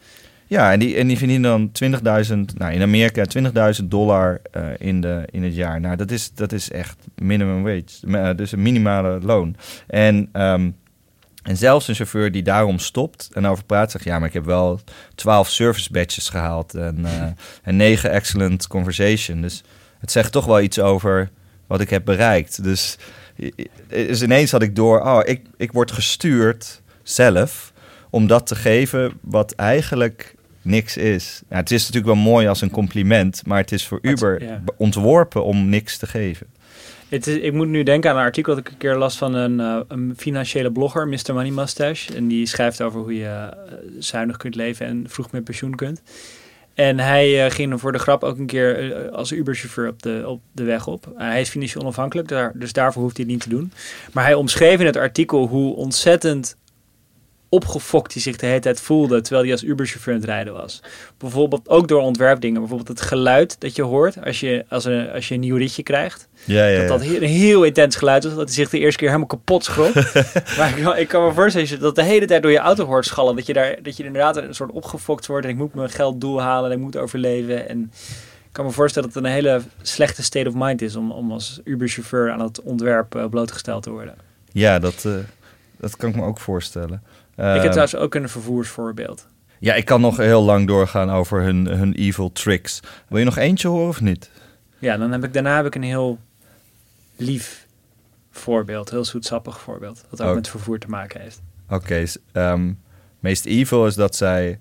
Ja, 0.48 0.72
en 0.72 0.80
die, 0.80 0.96
en 0.96 1.08
die 1.08 1.18
verdienen 1.18 1.72
dan 1.72 1.92
20.000, 1.94 2.58
nou 2.58 2.74
in 2.74 2.82
Amerika 2.82 3.26
20.000 3.82 3.86
dollar 3.86 4.42
uh, 4.58 4.64
in, 4.78 5.02
de, 5.02 5.28
in 5.32 5.44
het 5.44 5.56
jaar. 5.56 5.80
Nou, 5.80 5.96
dat 5.96 6.12
is, 6.12 6.32
dat 6.34 6.52
is 6.52 6.72
echt 6.72 6.98
minimum 7.16 7.64
wage, 7.64 8.36
dus 8.36 8.52
een 8.52 8.62
minimale 8.62 9.20
loon. 9.22 9.56
En, 9.88 10.30
um, 10.34 10.76
en 11.48 11.58
zelfs 11.58 11.88
een 11.88 11.96
chauffeur 11.96 12.32
die 12.32 12.44
daarom 12.44 12.80
stopt 12.80 13.30
en 13.34 13.46
over 13.46 13.64
praat, 13.64 13.92
zegt 13.92 14.04
ja, 14.04 14.20
maar 14.20 14.28
ik 14.28 14.34
heb 14.34 14.46
wel 14.46 14.80
12 15.16 15.50
service 15.50 15.92
badges 15.92 16.30
gehaald 16.30 16.76
en, 16.76 17.00
uh, 17.00 17.24
en 17.70 17.76
9 17.76 18.12
excellent 18.12 18.68
conversation. 18.68 19.42
Dus 19.42 19.64
het 20.00 20.12
zegt 20.12 20.32
toch 20.32 20.46
wel 20.46 20.62
iets 20.62 20.80
over 20.80 21.30
wat 21.68 21.82
ik 21.82 21.90
heb 21.90 22.06
bereikt. 22.06 22.64
Dus, 22.64 22.98
dus 23.88 24.22
ineens 24.22 24.52
had 24.52 24.62
ik 24.62 24.76
door, 24.76 25.02
oh, 25.02 25.20
ik, 25.24 25.46
ik 25.58 25.72
word 25.72 25.92
gestuurd 25.92 26.82
zelf 27.04 27.74
om 28.10 28.28
dat 28.28 28.48
te 28.48 28.56
geven 28.56 29.18
wat 29.22 29.52
eigenlijk 29.52 30.36
niks 30.68 30.98
is. 30.98 31.42
Ja, 31.50 31.56
het 31.56 31.72
is 31.72 31.80
natuurlijk 31.86 32.14
wel 32.14 32.24
mooi 32.24 32.48
als 32.48 32.62
een 32.62 32.70
compliment, 32.70 33.42
maar 33.46 33.58
het 33.58 33.72
is 33.72 33.88
voor 33.88 34.00
Uber 34.02 34.44
ja. 34.44 34.64
ontworpen 34.78 35.44
om 35.44 35.70
niks 35.70 35.98
te 35.98 36.08
geven. 36.08 36.48
Het 37.10 37.28
is, 37.28 37.38
ik 37.38 37.54
moet 37.54 37.68
nu 37.68 37.84
denken 37.84 38.10
aan 38.10 38.18
een 38.18 38.24
artikel 38.24 38.56
dat 38.56 38.66
ik 38.66 38.72
een 38.72 38.78
keer 38.78 38.96
las 38.96 39.18
van 39.18 39.34
een, 39.34 39.60
uh, 39.60 39.80
een 39.88 40.14
financiële 40.18 40.72
blogger, 40.72 41.08
Mr. 41.08 41.34
Money 41.34 41.52
Mustache. 41.52 42.16
En 42.16 42.28
die 42.28 42.46
schrijft 42.46 42.82
over 42.82 43.00
hoe 43.00 43.16
je 43.16 43.24
uh, 43.24 43.48
zuinig 44.00 44.38
kunt 44.38 44.56
leven 44.56 44.86
en 44.86 45.06
vroeg 45.08 45.32
met 45.32 45.44
pensioen 45.44 45.76
kunt. 45.76 46.02
En 46.74 47.00
hij 47.00 47.46
uh, 47.46 47.52
ging 47.52 47.80
voor 47.80 47.92
de 47.92 48.00
grap 48.00 48.24
ook 48.24 48.38
een 48.38 48.46
keer 48.46 49.10
als 49.12 49.32
Uber-chauffeur 49.32 49.90
op 49.90 50.02
de, 50.04 50.24
op 50.26 50.42
de 50.52 50.64
weg 50.64 50.88
op. 50.88 51.14
hij 51.16 51.42
is 51.42 51.50
financieel 51.50 51.84
onafhankelijk, 51.84 52.28
daar, 52.28 52.52
dus 52.56 52.74
daarvoor 52.74 53.02
hoeft 53.02 53.18
hij 53.18 53.26
het 53.26 53.34
niet 53.34 53.44
te 53.44 53.50
doen. 53.50 53.72
Maar 54.14 54.24
hij 54.24 54.34
omschreef 54.34 54.80
in 54.80 54.86
het 54.86 54.98
artikel 54.98 55.48
hoe 55.48 55.76
ontzettend 55.76 56.56
opgefokt 57.50 58.14
hij 58.14 58.22
zich 58.22 58.36
de 58.36 58.46
hele 58.46 58.60
tijd 58.60 58.82
voelde 58.82 59.22
terwijl 59.22 59.44
hij 59.44 59.52
als 59.52 59.64
Uber-chauffeur 59.64 60.14
aan 60.14 60.20
het 60.20 60.30
rijden 60.30 60.54
was. 60.54 60.82
Bijvoorbeeld 61.18 61.70
ook 61.70 61.88
door 61.88 62.02
ontwerpdingen. 62.02 62.60
Bijvoorbeeld 62.60 62.90
het 62.90 63.02
geluid 63.02 63.56
dat 63.60 63.76
je 63.76 63.82
hoort 63.82 64.24
als 64.26 64.40
je, 64.40 64.66
als 64.70 64.86
een, 64.86 65.10
als 65.10 65.28
je 65.28 65.34
een 65.34 65.40
nieuw 65.40 65.58
ritje 65.58 65.84
krijgt. 65.84 66.28
Ja, 66.44 66.68
ja, 66.68 66.80
dat 66.80 66.88
dat 66.88 67.02
heel, 67.02 67.22
een 67.22 67.28
heel 67.28 67.64
intens 67.64 67.96
geluid 67.96 68.24
was. 68.24 68.36
Dat 68.36 68.46
hij 68.46 68.54
zich 68.54 68.70
de 68.70 68.80
eerste 68.80 68.98
keer 68.98 69.08
helemaal 69.08 69.28
kapot 69.28 69.64
schrok. 69.64 69.94
maar 70.58 70.78
ik, 70.78 70.96
ik, 70.98 71.08
kan 71.08 71.26
me 71.26 71.34
voorstellen 71.34 71.80
dat 71.80 71.96
de 71.96 72.04
hele 72.04 72.26
tijd 72.26 72.42
door 72.42 72.52
je 72.52 72.58
auto 72.58 72.86
hoort 72.86 73.06
schallen. 73.06 73.36
Dat 73.36 73.46
je, 73.46 73.54
daar, 73.54 73.76
dat 73.82 73.98
je 73.98 74.04
inderdaad 74.04 74.38
een 74.38 74.56
soort 74.56 74.72
opgefokt 74.72 75.26
wordt. 75.26 75.46
En 75.46 75.52
ik 75.52 75.58
moet 75.58 75.74
mijn 75.74 75.90
geld 75.90 76.22
doorhalen 76.22 76.72
en 76.72 76.78
ik 76.78 76.84
moet 76.84 76.98
overleven. 76.98 77.70
En 77.70 77.92
ik 78.46 78.54
kan 78.54 78.66
me 78.66 78.72
voorstellen 78.72 79.08
dat 79.08 79.18
het 79.18 79.26
een 79.26 79.32
hele 79.32 79.62
slechte 79.82 80.24
state 80.24 80.48
of 80.48 80.56
mind 80.56 80.82
is 80.82 80.96
om, 80.96 81.12
om 81.12 81.32
als 81.32 81.62
Uber-chauffeur 81.64 82.32
aan 82.32 82.42
het 82.42 82.62
ontwerp 82.62 83.16
uh, 83.16 83.26
blootgesteld 83.26 83.84
te 83.84 83.90
worden. 83.90 84.16
Ja, 84.52 84.80
dat, 84.80 85.04
uh, 85.08 85.14
dat 85.78 85.96
kan 85.96 86.10
ik 86.10 86.16
me 86.16 86.24
ook 86.24 86.40
voorstellen. 86.40 87.04
Ik 87.38 87.62
heb 87.62 87.72
trouwens 87.72 87.96
ook 87.96 88.16
een 88.16 88.30
vervoersvoorbeeld. 88.30 89.28
Ja, 89.60 89.74
ik 89.74 89.86
kan 89.86 90.02
nog 90.02 90.18
heel 90.18 90.44
lang 90.44 90.68
doorgaan 90.68 91.10
over 91.10 91.42
hun, 91.42 91.66
hun 91.66 91.94
evil 91.94 92.32
tricks. 92.32 92.80
Wil 93.08 93.20
je 93.20 93.26
nog 93.26 93.38
eentje 93.38 93.68
horen 93.68 93.88
of 93.88 94.02
niet? 94.02 94.32
Ja, 94.80 94.98
dan 94.98 95.12
heb 95.12 95.24
ik, 95.24 95.34
daarna 95.34 95.56
heb 95.56 95.66
ik 95.66 95.76
een 95.76 95.84
heel 95.84 96.20
lief 97.16 97.68
voorbeeld. 98.32 98.90
Heel 98.90 99.06
zoetsappig 99.06 99.60
voorbeeld. 99.60 100.06
Dat 100.10 100.22
ook, 100.22 100.36
met 100.36 100.50
vervoer 100.50 100.80
te 100.80 100.88
maken 100.88 101.22
heeft. 101.22 101.42
Oké, 101.70 101.76
okay, 101.76 102.08
um, 102.52 102.80
meest 103.20 103.46
evil 103.46 103.88
is 103.88 103.96
dat 103.96 104.16
zij 104.16 104.60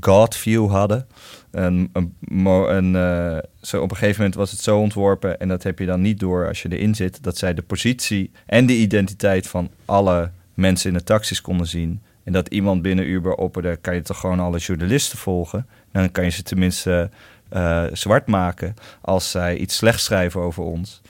God 0.00 0.36
view 0.36 0.70
hadden. 0.70 1.06
En, 1.50 1.90
een, 1.92 2.14
een, 2.46 2.94
uh, 2.94 3.38
zo 3.60 3.82
op 3.82 3.90
een 3.90 3.96
gegeven 3.96 4.18
moment 4.18 4.34
was 4.34 4.50
het 4.50 4.60
zo 4.60 4.78
ontworpen, 4.78 5.40
en 5.40 5.48
dat 5.48 5.62
heb 5.62 5.78
je 5.78 5.86
dan 5.86 6.00
niet 6.00 6.20
door 6.20 6.48
als 6.48 6.62
je 6.62 6.68
erin 6.68 6.94
zit, 6.94 7.22
dat 7.22 7.36
zij 7.36 7.54
de 7.54 7.62
positie 7.62 8.30
en 8.46 8.66
de 8.66 8.72
identiteit 8.72 9.46
van 9.46 9.70
alle 9.84 10.30
mensen 10.54 10.90
in 10.90 10.96
de 10.96 11.04
taxis 11.04 11.40
konden 11.40 11.66
zien. 11.66 12.02
En 12.24 12.32
dat 12.32 12.48
iemand 12.48 12.82
binnen 12.82 13.06
Uber 13.08 13.34
opperde, 13.34 13.76
kan 13.76 13.94
je 13.94 14.02
toch 14.02 14.20
gewoon 14.20 14.40
alle 14.40 14.58
journalisten 14.58 15.18
volgen. 15.18 15.58
En 15.92 16.00
dan 16.00 16.10
kan 16.10 16.24
je 16.24 16.30
ze 16.30 16.42
tenminste 16.42 17.10
uh, 17.52 17.84
zwart 17.92 18.26
maken 18.26 18.74
als 19.00 19.30
zij 19.30 19.56
iets 19.56 19.76
slechts 19.76 20.04
schrijven 20.04 20.40
over 20.40 20.62
ons. 20.62 21.00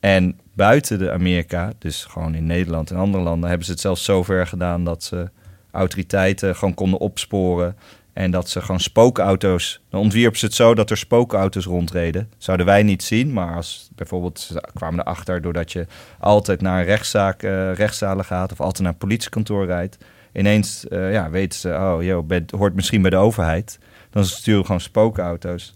En 0.00 0.40
buiten 0.54 0.98
de 0.98 1.10
Amerika, 1.12 1.72
dus 1.78 2.04
gewoon 2.04 2.34
in 2.34 2.46
Nederland 2.46 2.90
en 2.90 2.96
andere 2.96 3.22
landen, 3.22 3.48
hebben 3.48 3.66
ze 3.66 3.72
het 3.72 3.80
zelfs 3.80 4.04
zo 4.04 4.22
ver 4.22 4.46
gedaan 4.46 4.84
dat 4.84 5.02
ze 5.02 5.30
autoriteiten 5.70 6.56
gewoon 6.56 6.74
konden 6.74 7.00
opsporen. 7.00 7.76
En 8.14 8.30
dat 8.30 8.48
ze 8.48 8.60
gewoon 8.60 8.80
spookauto's. 8.80 9.80
Dan 9.88 10.00
ontwierpen 10.00 10.38
ze 10.38 10.44
het 10.44 10.54
zo 10.54 10.74
dat 10.74 10.90
er 10.90 10.96
spookauto's 10.96 11.64
rondreden. 11.64 12.30
Zouden 12.38 12.66
wij 12.66 12.82
niet 12.82 13.02
zien, 13.02 13.32
maar 13.32 13.54
als 13.54 13.90
bijvoorbeeld 13.94 14.40
ze 14.40 14.68
kwamen 14.74 15.00
erachter 15.00 15.42
doordat 15.42 15.72
je 15.72 15.86
altijd 16.18 16.60
naar 16.60 16.78
een 16.78 16.84
rechtszaak, 16.84 17.42
uh, 17.42 17.74
rechtszalen 17.74 18.24
gaat 18.24 18.52
of 18.52 18.60
altijd 18.60 18.82
naar 18.82 18.92
een 18.92 18.98
politiekantoor 18.98 19.66
rijdt. 19.66 19.98
Ineens 20.32 20.86
uh, 20.88 21.12
ja, 21.12 21.30
weten 21.30 21.58
ze, 21.58 21.68
oh 21.68 22.02
joh, 22.02 22.42
hoort 22.56 22.74
misschien 22.74 23.02
bij 23.02 23.10
de 23.10 23.16
overheid. 23.16 23.78
Dan 24.10 24.24
sturen 24.24 24.60
we 24.60 24.66
gewoon 24.66 24.80
spookauto's. 24.80 25.74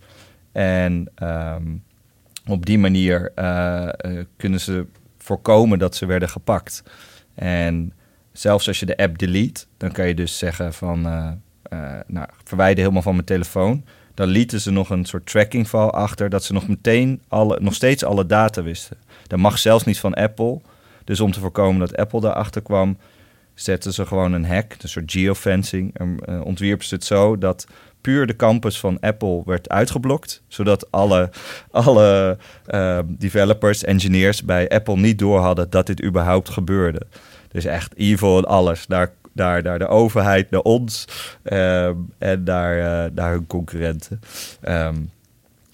En 0.53 1.11
um, 1.22 1.83
op 2.46 2.66
die 2.66 2.79
manier 2.79 3.33
uh, 3.37 3.88
kunnen 4.37 4.61
ze 4.61 4.87
voorkomen 5.18 5.79
dat 5.79 5.96
ze 5.96 6.07
werden 6.07 6.29
gepakt. 6.29 6.83
En 7.35 7.92
zelfs 8.33 8.68
als 8.68 8.81
je 8.81 8.87
de 8.87 8.96
app 8.96 9.18
delete, 9.18 9.64
dan 9.77 9.92
kan 9.92 10.09
je 10.09 10.14
dus 10.14 10.38
zeggen 10.38 10.74
van, 10.74 11.07
nou, 12.07 12.26
verwijder 12.44 12.78
helemaal 12.78 13.02
van 13.02 13.14
mijn 13.14 13.26
telefoon. 13.26 13.85
Dan 14.14 14.28
lieten 14.28 14.61
ze 14.61 14.70
nog 14.70 14.90
een 14.90 15.04
soort 15.04 15.26
tracking 15.26 15.68
file 15.68 15.90
achter, 15.90 16.28
dat 16.28 16.44
ze 16.44 16.52
nog 16.52 16.68
meteen 16.68 17.20
alle, 17.28 17.59
nog 17.61 17.74
steeds 17.74 18.04
alle 18.04 18.26
data 18.26 18.62
wisten. 18.62 18.96
Dat 19.26 19.38
mag 19.38 19.59
zelfs 19.59 19.85
niet 19.85 19.98
van 19.98 20.14
Apple. 20.14 20.61
Dus 21.04 21.20
om 21.20 21.33
te 21.33 21.40
voorkomen 21.40 21.81
dat 21.81 21.96
Apple 21.96 22.20
daarachter 22.20 22.62
kwam, 22.62 22.98
zetten 23.54 23.92
ze 23.92 24.07
gewoon 24.07 24.33
een 24.33 24.46
hack, 24.46 24.74
een 24.78 24.88
soort 24.88 25.12
geofencing. 25.12 25.98
En 25.98 26.16
uh, 26.28 26.40
ontwierpen 26.44 26.87
ze 26.87 26.94
het 26.94 27.04
zo 27.04 27.38
dat 27.38 27.66
puur 28.00 28.26
de 28.26 28.37
campus 28.37 28.81
van 28.81 29.00
Apple 29.00 29.42
werd 29.44 29.68
uitgeblokt. 29.68 30.42
Zodat 30.48 30.90
alle, 30.90 31.31
alle 31.70 32.38
uh, 32.68 32.98
developers, 33.07 33.85
engineers 33.85 34.44
bij 34.44 34.68
Apple 34.68 34.96
niet 34.96 35.18
door 35.18 35.40
hadden 35.40 35.70
dat 35.70 35.87
dit 35.87 36.04
überhaupt 36.04 36.48
gebeurde. 36.48 37.00
Dus 37.48 37.64
echt 37.64 37.96
evil 37.96 38.38
en 38.38 38.44
alles. 38.44 38.87
Daar, 38.87 39.12
daar, 39.38 39.62
daar 39.62 39.79
de 39.79 39.87
overheid, 39.87 40.51
naar 40.51 40.61
ons 40.61 41.05
um, 41.44 42.12
en 42.18 42.42
naar, 42.42 42.77
uh, 42.79 43.12
naar 43.14 43.33
hun 43.33 43.46
concurrenten. 43.46 44.20
Um, 44.68 45.11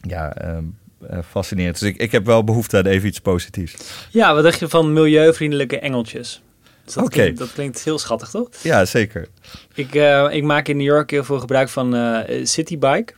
ja, 0.00 0.54
um, 0.56 0.76
uh, 1.10 1.18
fascinerend. 1.28 1.78
Dus 1.80 1.88
ik, 1.88 1.96
ik 1.96 2.12
heb 2.12 2.26
wel 2.26 2.44
behoefte 2.44 2.76
aan 2.76 2.86
even 2.86 3.08
iets 3.08 3.20
positiefs. 3.20 3.74
Ja, 4.10 4.34
wat 4.34 4.42
dacht 4.42 4.58
je 4.58 4.68
van 4.68 4.92
milieuvriendelijke 4.92 5.78
engeltjes? 5.78 6.42
Dus 6.84 6.94
dat, 6.94 7.08
klinkt, 7.08 7.38
dat 7.38 7.52
klinkt 7.52 7.84
heel 7.84 7.98
schattig, 7.98 8.30
toch? 8.30 8.48
Ja, 8.62 8.84
zeker. 8.84 9.28
Ik, 9.74 9.94
uh, 9.94 10.26
ik 10.30 10.42
maak 10.42 10.68
in 10.68 10.76
New 10.76 10.86
York 10.86 11.10
heel 11.10 11.24
veel 11.24 11.38
gebruik 11.38 11.68
van 11.68 11.94
uh, 11.94 12.18
Citybike. 12.42 13.12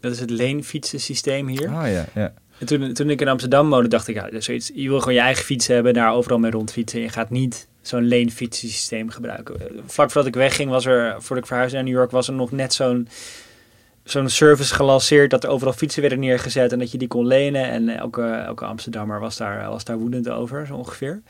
Dat 0.00 0.12
is 0.12 0.20
het 0.20 0.30
leenfietsensysteem 0.30 1.46
hier. 1.46 1.68
Oh 1.68 1.88
ja, 1.88 2.04
ja. 2.14 2.32
En 2.58 2.66
toen, 2.66 2.92
toen 2.92 3.10
ik 3.10 3.20
in 3.20 3.28
Amsterdam 3.28 3.70
woonde, 3.70 3.88
dacht 3.88 4.08
ik, 4.08 4.14
ja, 4.14 4.30
dus 4.30 4.44
zoiets, 4.44 4.70
je 4.74 4.88
wil 4.88 4.98
gewoon 4.98 5.14
je 5.14 5.20
eigen 5.20 5.44
fiets 5.44 5.66
hebben, 5.66 5.94
daar 5.94 6.12
overal 6.12 6.38
mee 6.38 6.50
rondfietsen. 6.50 7.00
Je 7.00 7.08
gaat 7.08 7.30
niet 7.30 7.68
zo'n 7.88 8.04
leenfietsensysteem 8.04 9.10
gebruiken. 9.10 9.56
Vlak 9.86 10.10
voordat 10.10 10.26
ik 10.34 10.34
wegging, 10.40 10.70
was 10.70 10.86
er, 10.86 11.10
voordat 11.12 11.38
ik 11.38 11.46
verhuisde 11.46 11.76
naar 11.76 11.84
New 11.84 11.94
York, 11.94 12.10
was 12.10 12.28
er 12.28 12.34
nog 12.34 12.50
net 12.52 12.74
zo'n 12.74 13.08
zo'n 14.04 14.28
service 14.28 14.74
gelanceerd 14.74 15.30
dat 15.30 15.44
er 15.44 15.50
overal 15.50 15.72
fietsen 15.72 16.00
werden 16.00 16.20
neergezet 16.20 16.72
en 16.72 16.78
dat 16.78 16.90
je 16.90 16.98
die 16.98 17.08
kon 17.08 17.26
lenen. 17.26 17.64
En 17.64 17.88
elke, 17.88 18.22
elke 18.24 18.64
Amsterdammer 18.64 19.20
was 19.20 19.36
daar, 19.36 19.68
was 19.68 19.84
daar 19.84 19.98
woedend 19.98 20.28
over, 20.28 20.66
zo 20.66 20.74
ongeveer. 20.74 21.22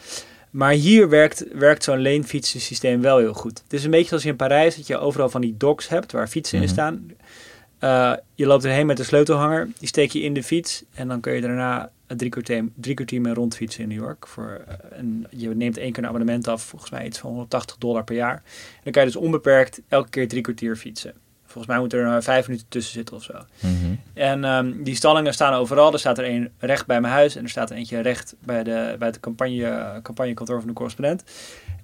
Maar 0.50 0.72
hier 0.72 1.08
werkt, 1.08 1.44
werkt 1.52 1.84
zo'n 1.84 1.98
leenfietsensysteem 1.98 3.00
wel 3.00 3.18
heel 3.18 3.32
goed. 3.32 3.62
Het 3.62 3.72
is 3.72 3.84
een 3.84 3.90
beetje 3.90 4.08
zoals 4.08 4.24
in 4.24 4.36
Parijs, 4.36 4.76
dat 4.76 4.86
je 4.86 4.98
overal 4.98 5.28
van 5.28 5.40
die 5.40 5.54
docks 5.56 5.88
hebt 5.88 6.12
waar 6.12 6.28
fietsen 6.28 6.58
in 6.58 6.64
Mhm. 6.64 6.72
staan. 6.72 7.10
Eh, 7.78 8.12
je 8.34 8.46
loopt 8.46 8.64
erheen 8.64 8.86
met 8.86 8.98
een 8.98 9.04
sleutelhanger, 9.04 9.68
die 9.78 9.88
steek 9.88 10.10
je 10.10 10.20
in 10.20 10.34
de 10.34 10.42
fiets 10.42 10.84
en 10.94 11.08
dan 11.08 11.20
kun 11.20 11.32
je 11.32 11.40
daarna 11.40 11.90
drie 12.06 12.30
kwartier, 12.30 12.68
drie 12.74 12.94
kwartier 12.94 13.20
mee 13.20 13.34
rondfietsen 13.34 13.82
in 13.82 13.88
New 13.88 13.98
York. 13.98 14.26
Voor, 14.26 14.60
eh, 14.66 14.98
en 14.98 15.26
je 15.30 15.48
neemt 15.48 15.76
één 15.76 15.92
keer 15.92 16.02
een 16.02 16.08
abonnement 16.08 16.48
af, 16.48 16.62
volgens 16.62 16.90
mij 16.90 17.06
iets 17.06 17.18
van 17.18 17.30
180 17.30 17.76
dollar 17.76 18.04
per 18.04 18.14
jaar. 18.14 18.34
En 18.34 18.80
dan 18.82 18.92
kan 18.92 19.02
je 19.02 19.08
dus 19.08 19.20
onbeperkt 19.20 19.80
elke 19.88 20.08
keer 20.08 20.28
drie 20.28 20.42
kwartier 20.42 20.76
fietsen. 20.76 21.14
Volgens 21.44 21.66
mij 21.66 21.78
moet 21.78 21.92
er 21.92 22.16
uh, 22.16 22.16
vijf 22.20 22.46
minuten 22.46 22.68
tussen 22.68 22.92
zitten 22.92 23.16
of 23.16 23.22
zo. 23.22 23.32
Mhm. 23.60 23.94
En 24.14 24.44
um, 24.44 24.82
die 24.82 24.94
stallingen 24.94 25.32
staan 25.32 25.52
overal. 25.52 25.92
Er 25.92 25.98
staat 25.98 26.18
er 26.18 26.28
een 26.28 26.50
recht 26.58 26.86
bij 26.86 27.00
mijn 27.00 27.12
huis 27.12 27.36
en 27.36 27.42
er 27.42 27.48
staat 27.48 27.70
er 27.70 27.76
eentje 27.76 28.00
recht 28.00 28.34
bij, 28.44 28.62
de, 28.62 28.94
bij 28.98 29.08
het 29.08 29.20
campagne, 29.20 30.00
campagnekantoor 30.02 30.58
van 30.58 30.68
de 30.68 30.74
correspondent. 30.74 31.24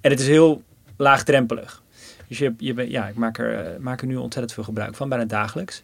En 0.01 0.11
het 0.11 0.19
is 0.19 0.27
heel 0.27 0.63
laagdrempelig. 0.97 1.82
Dus 2.33 2.41
je, 2.41 2.53
je, 2.57 2.89
ja, 2.89 3.07
ik 3.07 3.15
maak 3.15 3.37
er, 3.37 3.77
maak 3.79 4.01
er 4.01 4.07
nu 4.07 4.15
ontzettend 4.15 4.53
veel 4.53 4.63
gebruik 4.63 4.95
van, 4.95 5.09
bijna 5.09 5.25
dagelijks. 5.25 5.83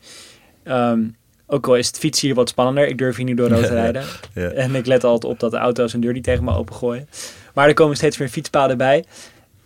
Um, 0.65 1.15
ook 1.45 1.67
al 1.67 1.75
is 1.75 1.87
het 1.87 1.97
fietsen 1.97 2.27
hier 2.27 2.35
wat 2.35 2.49
spannender. 2.49 2.87
Ik 2.87 2.97
durf 2.97 3.15
hier 3.15 3.25
niet 3.25 3.37
door 3.37 3.49
rood 3.49 3.65
te 3.65 3.73
rijden. 3.83 4.03
Ja, 4.33 4.41
ja. 4.41 4.49
En 4.49 4.75
ik 4.75 4.85
let 4.85 5.03
altijd 5.03 5.33
op 5.33 5.39
dat 5.39 5.51
de 5.51 5.57
auto's 5.57 5.93
een 5.93 6.01
deur 6.01 6.13
niet 6.13 6.23
tegen 6.23 6.43
me 6.43 6.55
opengooien. 6.55 7.09
Maar 7.53 7.67
er 7.67 7.73
komen 7.73 7.95
steeds 7.95 8.17
meer 8.17 8.29
fietspaden 8.29 8.77
bij. 8.77 9.05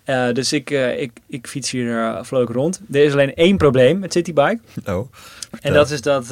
Uh, 0.05 0.33
dus 0.33 0.53
ik, 0.53 0.69
uh, 0.69 1.01
ik, 1.01 1.11
ik 1.27 1.47
fiets 1.47 1.71
hier 1.71 1.85
uh, 1.85 2.23
vrolijk 2.23 2.51
rond. 2.51 2.81
Er 2.91 3.03
is 3.03 3.13
alleen 3.13 3.35
één 3.35 3.57
probleem 3.57 3.99
met 3.99 4.13
Citybike. 4.13 4.59
Oh, 4.85 5.11
en 5.61 5.73
dat 5.73 5.91
is 5.91 6.01
dat, 6.01 6.27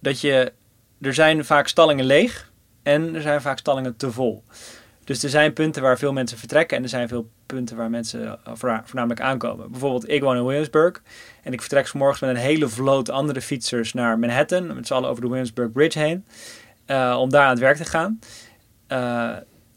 dat 0.00 0.20
je... 0.20 0.52
Er 1.00 1.14
zijn 1.14 1.44
vaak 1.44 1.68
stallingen 1.68 2.04
leeg 2.04 2.50
en 2.82 3.14
er 3.14 3.22
zijn 3.22 3.40
vaak 3.40 3.58
stallingen 3.58 3.96
te 3.96 4.12
vol. 4.12 4.42
Dus 5.10 5.22
er 5.22 5.30
zijn 5.30 5.52
punten 5.52 5.82
waar 5.82 5.98
veel 5.98 6.12
mensen 6.12 6.38
vertrekken 6.38 6.76
en 6.76 6.82
er 6.82 6.88
zijn 6.88 7.08
veel 7.08 7.30
punten 7.46 7.76
waar 7.76 7.90
mensen 7.90 8.38
voornamelijk 8.54 9.20
aankomen. 9.20 9.70
Bijvoorbeeld, 9.70 10.08
ik 10.08 10.22
woon 10.22 10.36
in 10.36 10.44
Williamsburg 10.44 11.02
en 11.42 11.52
ik 11.52 11.60
vertrek 11.60 11.86
's 11.86 11.92
morgens 11.92 12.20
met 12.20 12.30
een 12.30 12.36
hele 12.36 12.68
vloot 12.68 13.10
andere 13.10 13.40
fietsers 13.40 13.92
naar 13.92 14.18
Manhattan, 14.18 14.74
met 14.74 14.86
z'n 14.86 14.92
allen 14.92 15.08
over 15.08 15.22
de 15.22 15.28
Williamsburg 15.28 15.72
Bridge 15.72 15.98
heen, 15.98 16.24
uh, 16.86 17.16
om 17.20 17.30
daar 17.30 17.44
aan 17.44 17.50
het 17.50 17.58
werk 17.58 17.76
te 17.76 17.84
gaan. 17.84 18.18
Uh, 18.88 19.30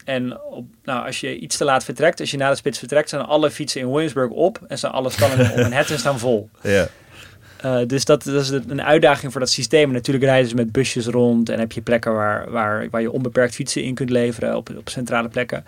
en 0.04 0.40
op, 0.40 0.66
nou, 0.82 1.06
als 1.06 1.20
je 1.20 1.38
iets 1.38 1.56
te 1.56 1.64
laat 1.64 1.84
vertrekt, 1.84 2.20
als 2.20 2.30
je 2.30 2.36
na 2.36 2.50
de 2.50 2.56
spits 2.56 2.78
vertrekt, 2.78 3.08
zijn 3.08 3.22
alle 3.22 3.50
fietsen 3.50 3.80
in 3.80 3.90
Williamsburg 3.90 4.30
op 4.30 4.64
en 4.68 4.78
zijn 4.78 4.92
alle 4.92 5.10
stallingen 5.10 5.50
op 5.50 5.56
Manhattan 5.68 5.98
staan 5.98 6.18
vol. 6.18 6.50
Ja. 6.62 6.88
Uh, 7.64 7.78
dus 7.86 8.04
dat, 8.04 8.22
dat, 8.22 8.42
is 8.42 8.50
een 8.50 8.82
uitdaging 8.82 9.32
voor 9.32 9.40
dat 9.40 9.50
systeem. 9.50 9.88
En 9.88 9.94
natuurlijk 9.94 10.24
rijden 10.24 10.48
ze 10.48 10.54
met 10.54 10.72
busjes 10.72 11.06
rond 11.06 11.48
en 11.48 11.58
heb 11.58 11.72
je 11.72 11.82
plekken 11.82 12.14
waar, 12.14 12.50
waar, 12.50 12.90
waar 12.90 13.00
je 13.00 13.10
onbeperkt 13.10 13.54
fietsen 13.54 13.82
in 13.82 13.94
kunt 13.94 14.10
leveren 14.10 14.56
op, 14.56 14.70
op 14.76 14.88
centrale 14.88 15.28
plekken. 15.28 15.64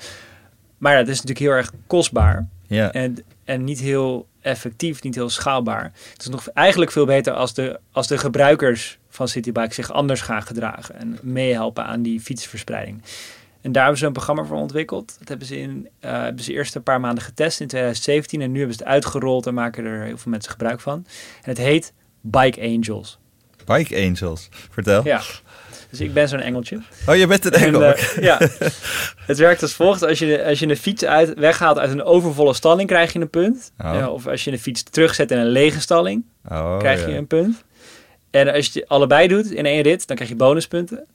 Maar 0.78 0.92
ja, 0.92 0.98
dat 0.98 1.08
is 1.08 1.22
natuurlijk 1.22 1.46
heel 1.46 1.56
erg 1.56 1.72
kostbaar 1.86 2.46
Ja. 2.66 2.92
en, 2.92 3.24
en 3.44 3.64
niet 3.64 3.80
heel 3.80 4.26
effectief, 4.40 5.02
niet 5.02 5.14
heel 5.14 5.30
schaalbaar. 5.30 5.92
Het 6.12 6.22
is 6.22 6.28
nog 6.28 6.48
eigenlijk 6.48 6.90
veel 6.90 7.06
beter 7.06 7.32
als 7.32 7.54
de, 7.54 7.80
als 7.92 8.06
de 8.06 8.18
gebruikers 8.18 8.98
van 9.08 9.28
Citybike 9.28 9.74
zich 9.74 9.92
anders 9.92 10.20
gaan 10.20 10.42
gedragen 10.42 10.98
en 10.98 11.18
meehelpen 11.22 11.84
aan 11.84 12.02
die 12.02 12.20
fietsverspreiding. 12.20 13.02
En 13.66 13.72
daar 13.72 13.82
hebben 13.82 14.00
ze 14.00 14.06
een 14.06 14.12
programma 14.12 14.44
voor 14.44 14.56
ontwikkeld. 14.56 15.16
Dat 15.18 15.28
hebben 15.28 15.46
ze, 15.46 15.60
in, 15.60 15.88
uh, 16.00 16.10
hebben 16.10 16.44
ze 16.44 16.52
eerst 16.52 16.74
een 16.74 16.82
paar 16.82 17.00
maanden 17.00 17.24
getest 17.24 17.60
in 17.60 17.66
2017. 17.66 18.40
En 18.40 18.50
nu 18.52 18.58
hebben 18.58 18.76
ze 18.76 18.82
het 18.82 18.92
uitgerold 18.92 19.46
en 19.46 19.54
maken 19.54 19.84
er 19.84 20.02
heel 20.02 20.18
veel 20.18 20.30
mensen 20.30 20.50
gebruik 20.50 20.80
van. 20.80 21.06
En 21.42 21.50
het 21.50 21.58
heet 21.58 21.92
Bike 22.20 22.60
Angels. 22.60 23.18
Bike 23.64 23.96
Angels, 23.96 24.48
vertel. 24.70 25.04
Ja, 25.04 25.20
dus 25.90 26.00
ik 26.00 26.12
ben 26.12 26.28
zo'n 26.28 26.40
engeltje. 26.40 26.80
Oh, 27.06 27.16
je 27.16 27.26
bent 27.26 27.44
een 27.44 27.52
engel. 27.52 27.84
En, 27.84 27.96
uh, 27.98 28.22
ja, 28.22 28.38
het 29.30 29.38
werkt 29.38 29.62
als 29.62 29.72
volgt. 29.72 30.02
Als 30.02 30.18
je, 30.18 30.44
als 30.44 30.58
je 30.58 30.68
een 30.68 30.76
fiets 30.76 31.04
uit, 31.04 31.34
weghaalt 31.34 31.78
uit 31.78 31.90
een 31.90 32.04
overvolle 32.04 32.54
stalling, 32.54 32.88
krijg 32.88 33.12
je 33.12 33.20
een 33.20 33.30
punt. 33.30 33.72
Oh. 33.78 33.94
Ja, 33.94 34.10
of 34.10 34.26
als 34.26 34.44
je 34.44 34.52
een 34.52 34.58
fiets 34.58 34.82
terugzet 34.82 35.30
in 35.30 35.38
een 35.38 35.46
lege 35.46 35.80
stalling, 35.80 36.24
oh, 36.48 36.78
krijg 36.78 37.00
ja. 37.00 37.08
je 37.08 37.16
een 37.16 37.26
punt. 37.26 37.64
En 38.30 38.52
als 38.52 38.66
je 38.66 38.80
het 38.80 38.88
allebei 38.88 39.28
doet 39.28 39.50
in 39.50 39.66
één 39.66 39.82
rit, 39.82 40.06
dan 40.06 40.16
krijg 40.16 40.30
je 40.30 40.36
bonuspunten. 40.36 41.06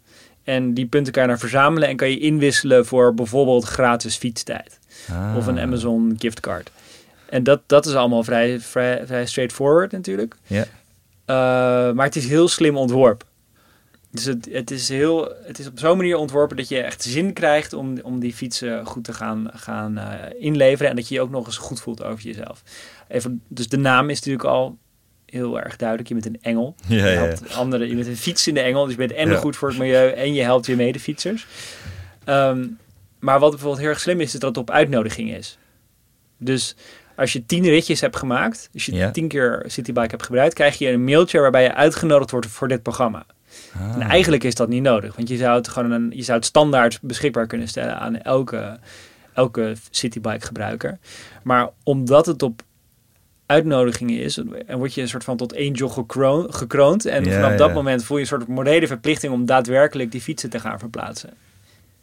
En 0.43 0.73
die 0.73 0.85
punten 0.85 1.13
kan 1.13 1.21
je 1.21 1.29
dan 1.29 1.39
verzamelen 1.39 1.87
en 1.87 1.95
kan 1.95 2.09
je 2.09 2.19
inwisselen 2.19 2.85
voor 2.85 3.13
bijvoorbeeld 3.13 3.63
gratis 3.63 4.15
fietstijd. 4.15 4.79
Ah. 5.09 5.35
Of 5.37 5.47
een 5.47 5.59
Amazon 5.59 6.15
giftcard. 6.19 6.71
En 7.29 7.43
dat, 7.43 7.61
dat 7.65 7.85
is 7.85 7.93
allemaal 7.93 8.23
vrij, 8.23 8.59
vrij, 8.59 9.05
vrij 9.05 9.25
straightforward 9.25 9.91
natuurlijk. 9.91 10.35
Ja. 10.47 10.61
Uh, 10.61 10.65
maar 11.95 12.05
het 12.05 12.15
is 12.15 12.27
heel 12.27 12.47
slim 12.47 12.77
ontworpen. 12.77 13.27
Dus 14.11 14.25
het, 14.25 14.49
het, 14.51 14.71
is 14.71 14.89
heel, 14.89 15.33
het 15.43 15.59
is 15.59 15.67
op 15.67 15.79
zo'n 15.79 15.97
manier 15.97 16.17
ontworpen 16.17 16.57
dat 16.57 16.69
je 16.69 16.81
echt 16.81 17.03
zin 17.03 17.33
krijgt 17.33 17.73
om, 17.73 17.99
om 18.03 18.19
die 18.19 18.33
fietsen 18.33 18.85
goed 18.85 19.03
te 19.03 19.13
gaan, 19.13 19.49
gaan 19.53 19.97
uh, 19.97 20.13
inleveren. 20.39 20.89
En 20.89 20.95
dat 20.95 21.07
je 21.07 21.15
je 21.15 21.21
ook 21.21 21.29
nog 21.29 21.45
eens 21.45 21.57
goed 21.57 21.81
voelt 21.81 22.03
over 22.03 22.23
jezelf. 22.23 22.63
Even, 23.07 23.41
dus 23.47 23.67
de 23.67 23.77
naam 23.77 24.09
is 24.09 24.17
natuurlijk 24.17 24.45
al 24.45 24.77
heel 25.31 25.59
erg 25.61 25.75
duidelijk. 25.75 26.07
Je 26.09 26.13
bent 26.13 26.25
een 26.25 26.37
engel. 26.41 26.75
Ja, 26.87 26.95
je, 26.95 27.01
ja. 27.01 27.07
helpt 27.09 27.53
anderen, 27.55 27.87
je 27.87 27.95
bent 27.95 28.07
een 28.07 28.17
fiets 28.17 28.47
in 28.47 28.53
de 28.53 28.59
engel. 28.61 28.81
Dus 28.83 28.91
je 28.91 28.97
bent 28.97 29.11
en 29.13 29.29
Ja. 29.29 29.35
goed 29.37 29.55
voor 29.55 29.69
het 29.69 29.77
milieu 29.77 30.09
en 30.11 30.33
je 30.33 30.41
helpt 30.43 30.65
je 30.65 30.75
medefietsers. 30.75 31.47
Um, 32.25 32.77
maar 33.19 33.39
wat 33.39 33.49
bijvoorbeeld 33.49 33.81
heel 33.81 33.89
erg 33.89 33.99
slim 33.99 34.19
is, 34.21 34.33
is 34.33 34.39
dat 34.39 34.49
het 34.49 34.57
op 34.57 34.71
uitnodiging 34.71 35.33
is. 35.35 35.57
Dus 36.37 36.75
als 37.15 37.33
je 37.33 37.45
tien 37.45 37.63
ritjes 37.63 38.01
hebt 38.01 38.15
gemaakt, 38.15 38.69
als 38.73 38.85
je 38.85 38.93
Ja. 38.95 39.11
tien 39.11 39.27
keer 39.27 39.63
Citybike 39.67 40.07
hebt 40.09 40.23
gebruikt, 40.23 40.53
krijg 40.53 40.77
je 40.77 40.89
een 40.89 41.03
mailtje 41.03 41.39
waarbij 41.39 41.63
je 41.63 41.73
uitgenodigd 41.73 42.31
wordt 42.31 42.47
voor 42.47 42.67
dit 42.67 42.83
programma. 42.83 43.25
Ah. 43.75 43.93
En 43.93 44.01
eigenlijk 44.01 44.43
is 44.43 44.55
dat 44.55 44.69
niet 44.69 44.81
nodig, 44.81 45.15
want 45.15 45.27
je 45.29 45.37
zou 45.37 45.57
het 45.57 45.67
gewoon 45.67 45.91
een, 45.91 46.11
je 46.15 46.23
zou 46.23 46.37
het 46.37 46.47
standaard 46.47 46.99
beschikbaar 47.01 47.47
kunnen 47.47 47.67
stellen 47.67 47.99
aan 47.99 48.21
elke, 48.21 48.79
elke 49.33 49.73
Citybike 49.89 50.45
gebruiker. 50.45 50.99
Maar 51.43 51.69
omdat 51.83 52.25
het 52.25 52.43
op 52.43 52.61
uitnodigingen 53.51 54.19
is, 54.19 54.41
en 54.67 54.77
word 54.77 54.93
je 54.93 55.01
een 55.01 55.07
soort 55.07 55.23
van 55.23 55.37
tot 55.37 55.57
angel 55.57 55.89
gekroon, 55.89 56.53
gekroond. 56.53 57.05
En 57.05 57.23
Ja, 57.25 57.31
vanaf 57.31 57.55
dat 57.55 57.67
ja. 57.67 57.73
moment 57.73 58.03
voel 58.03 58.17
je 58.17 58.23
een 58.23 58.29
soort 58.29 58.47
morele 58.47 58.87
verplichting 58.87 59.33
om 59.33 59.45
daadwerkelijk 59.45 60.11
die 60.11 60.21
fietsen 60.21 60.49
te 60.49 60.59
gaan 60.59 60.79
verplaatsen. 60.79 61.29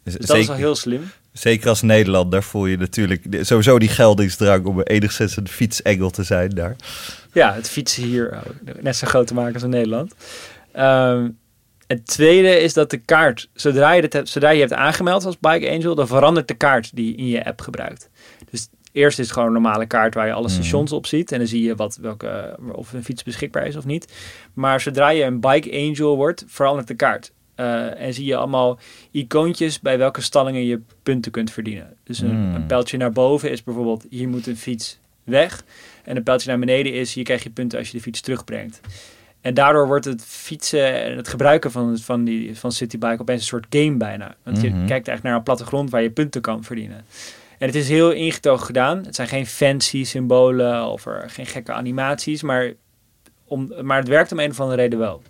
Dus 0.03 0.13
Dus 0.17 0.27
dat 0.27 0.35
zeker, 0.35 0.41
is 0.41 0.49
al 0.49 0.55
heel 0.55 0.75
slim. 0.75 1.11
zeker 1.31 1.69
als 1.69 1.81
Nederlander 1.81 2.43
voel 2.43 2.65
je 2.65 2.77
natuurlijk 2.77 3.23
sowieso 3.41 3.79
die 3.79 3.89
geldingsdrang 3.89 4.65
om 4.65 4.81
enigszins 4.81 5.37
een 5.37 5.47
fietsengel 5.47 6.09
te 6.09 6.23
zijn 6.23 6.49
daar. 6.49 6.75
Ja, 7.33 7.53
het 7.53 7.69
fietsen 7.69 8.03
hier 8.03 8.31
oh, 8.31 8.73
net 8.81 8.95
zo 8.95 9.07
groot 9.07 9.27
te 9.27 9.33
maken 9.33 9.53
als 9.53 9.63
in 9.63 9.69
Nederland. 9.69 10.13
Ehm, 10.71 11.29
het 11.87 12.05
tweede 12.07 12.59
is 12.59 12.73
dat 12.73 12.89
de 12.89 12.97
kaart, 12.97 13.49
zodra 13.53 13.91
je, 13.91 14.01
het 14.01 14.13
hebt, 14.13 14.29
zodra 14.29 14.49
je 14.49 14.59
hebt 14.59 14.73
aangemeld 14.73 15.25
als 15.25 15.39
Bike 15.39 15.69
Angel, 15.69 15.95
dan 15.95 16.07
verandert 16.07 16.47
de 16.47 16.53
kaart 16.53 16.95
die 16.95 17.11
je 17.11 17.15
in 17.17 17.27
je 17.27 17.45
app 17.45 17.61
gebruikt. 17.61 18.09
Eerst 18.91 19.19
is 19.19 19.25
het 19.25 19.33
gewoon 19.33 19.47
een 19.47 19.53
normale 19.61 19.85
kaart 19.85 20.13
waar 20.13 20.25
je 20.27 20.33
alle 20.33 20.47
Mhm. 20.47 20.53
stations 20.53 20.91
op 20.91 21.05
ziet. 21.05 21.31
En 21.31 21.37
dan 21.37 21.47
zie 21.47 21.63
je 21.63 21.75
wat, 21.75 21.97
welke, 22.01 22.57
of 22.71 22.93
een 22.93 23.03
fiets 23.03 23.23
beschikbaar 23.23 23.67
is 23.67 23.75
of 23.75 23.85
niet. 23.85 24.13
Maar 24.53 24.81
zodra 24.81 25.09
je 25.09 25.23
een 25.23 25.39
Bike 25.39 25.71
Angel 25.71 26.15
wordt, 26.15 26.43
verandert 26.47 26.87
de 26.87 26.93
kaart. 26.95 27.31
Eh, 27.55 28.01
en 28.01 28.13
zie 28.13 28.25
je 28.25 28.35
allemaal 28.35 28.79
icoontjes 29.11 29.79
bij 29.79 29.97
welke 29.97 30.21
stallingen 30.21 30.65
je 30.65 30.81
punten 31.03 31.31
kunt 31.31 31.51
verdienen. 31.51 31.93
Dus 32.03 32.19
een, 32.19 32.29
Hmm. 32.29 32.55
een 32.55 32.65
pijltje 32.65 32.97
naar 32.97 33.11
boven 33.11 33.51
is 33.51 33.63
bijvoorbeeld, 33.63 34.05
hier 34.09 34.27
moet 34.27 34.47
een 34.47 34.57
fiets 34.57 34.99
weg. 35.23 35.63
En 36.03 36.15
een 36.17 36.23
pijltje 36.23 36.49
naar 36.49 36.59
beneden 36.59 36.93
is, 36.93 37.13
hier 37.13 37.23
krijg 37.23 37.43
je 37.43 37.49
punten 37.49 37.77
als 37.79 37.87
je 37.89 37.97
de 37.97 38.03
fiets 38.03 38.21
terugbrengt. 38.21 38.79
En 39.41 39.53
daardoor 39.53 39.87
wordt 39.87 40.05
het 40.05 40.23
fietsen 40.25 41.03
en 41.03 41.17
het 41.17 41.27
gebruiken 41.27 41.71
van, 41.71 41.97
van, 41.97 42.23
die, 42.23 42.57
van 42.57 42.71
Citybike 42.71 43.21
opeens 43.21 43.41
een 43.41 43.47
soort 43.47 43.65
game 43.69 43.97
bijna. 43.97 44.35
Want 44.43 44.61
je 44.61 44.67
Mhm. 44.69 44.77
kijkt 44.77 44.89
eigenlijk 45.07 45.23
naar 45.23 45.35
een 45.35 45.43
plattegrond 45.43 45.89
waar 45.89 46.01
je 46.01 46.09
punten 46.11 46.41
kan 46.41 46.63
verdienen. 46.63 47.05
En 47.59 47.67
het 47.67 47.75
is 47.75 47.89
heel 47.89 48.11
ingetogen 48.11 48.65
gedaan. 48.65 49.05
Het 49.05 49.15
zijn 49.15 49.27
geen 49.27 49.45
fancy 49.47 50.03
symbolen 50.03 50.85
of 50.85 51.05
er, 51.05 51.29
geen 51.29 51.45
gekke 51.45 51.71
animaties, 51.73 52.41
maar, 52.41 52.73
om, 53.45 53.71
maar 53.81 53.97
het 53.97 54.07
werkt 54.07 54.31
om 54.31 54.39
een 54.39 54.49
of 54.51 54.59
andere 54.59 54.81
reden 54.81 54.99
wel. 54.99 55.21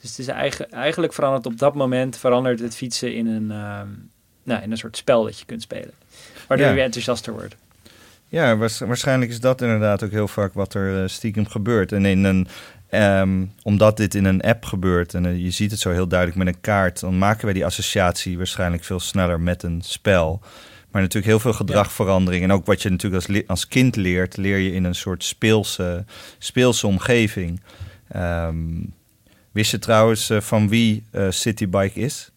Dus 0.00 0.10
het 0.10 0.18
is 0.18 0.26
eigen, 0.28 0.70
eigenlijk 0.70 1.12
verandert 1.12 1.46
op 1.46 1.58
dat 1.58 1.74
moment 1.74 2.16
verandert 2.16 2.60
het 2.60 2.76
fietsen 2.76 3.14
in 3.14 3.26
een, 3.26 3.50
ehm, 3.50 3.88
nou, 4.42 4.62
in 4.62 4.70
een 4.70 4.76
soort 4.76 4.96
spel 4.96 5.24
dat 5.24 5.38
je 5.38 5.44
kunt 5.44 5.62
spelen. 5.62 5.92
Waardoor 6.48 6.66
Ja. 6.66 6.72
je 6.72 6.80
enthousiaster 6.80 7.32
wordt. 7.32 7.56
Ja, 8.28 8.56
waars- 8.56 8.78
waarschijnlijk 8.78 9.30
is 9.30 9.40
dat 9.40 9.60
inderdaad 9.62 10.02
ook 10.02 10.10
heel 10.10 10.28
vaak 10.28 10.52
wat 10.52 10.74
er 10.74 11.02
eh, 11.02 11.08
stiekem 11.08 11.46
gebeurt. 11.46 11.92
En 11.92 12.04
in 12.04 12.24
een, 12.24 12.48
ehm, 12.88 13.44
omdat 13.62 13.96
dit 13.96 14.14
in 14.14 14.24
een 14.24 14.40
app 14.42 14.64
gebeurt 14.64 15.14
en 15.14 15.26
eh, 15.26 15.38
je 15.38 15.50
ziet 15.50 15.70
het 15.70 15.80
zo 15.80 15.90
heel 15.90 16.06
duidelijk 16.08 16.38
met 16.38 16.46
een 16.54 16.60
kaart, 16.60 17.00
dan 17.00 17.18
maken 17.18 17.44
wij 17.44 17.54
die 17.54 17.64
associatie 17.64 18.36
waarschijnlijk 18.36 18.84
veel 18.84 19.00
sneller 19.00 19.40
met 19.40 19.62
een 19.62 19.82
spel. 19.84 20.40
Maar 20.96 21.04
natuurlijk 21.04 21.32
heel 21.32 21.52
veel 21.52 21.52
gedragverandering. 21.66 22.42
En 22.42 22.52
ook 22.52 22.66
wat 22.66 22.82
je 22.82 22.90
natuurlijk 22.90 23.28
als, 23.28 23.46
als 23.46 23.68
kind 23.68 23.96
leert, 23.96 24.36
leer 24.36 24.58
je 24.58 24.72
in 24.72 24.84
een 24.84 24.94
soort 24.94 25.24
speelse, 25.24 26.04
speelse 26.38 26.86
omgeving. 26.86 27.60
Ehm, 28.08 28.56
Wist 29.52 29.70
je 29.70 29.78
trouwens 29.78 30.30
eh, 30.30 30.40
van 30.40 30.68
wie 30.68 31.02
uh, 31.12 31.30
Citybike 31.30 32.00
is? 32.00 32.30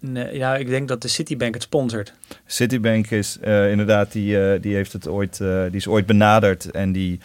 Nee, 0.00 0.36
ja, 0.36 0.56
ik 0.56 0.68
denk 0.68 0.88
dat 0.88 1.02
de 1.02 1.08
Citibank 1.08 1.54
het 1.54 1.62
sponsort. 1.62 2.14
Citibank 2.46 3.10
is 3.10 3.38
uh, 3.44 3.70
inderdaad, 3.70 4.12
die, 4.12 4.60
die 4.60 4.74
heeft 4.74 4.92
het 4.92 5.08
ooit, 5.08 5.36
die 5.38 5.70
is 5.70 5.88
ooit 5.88 6.06
benaderd 6.06 6.70
en 6.70 6.92
die, 6.92 7.20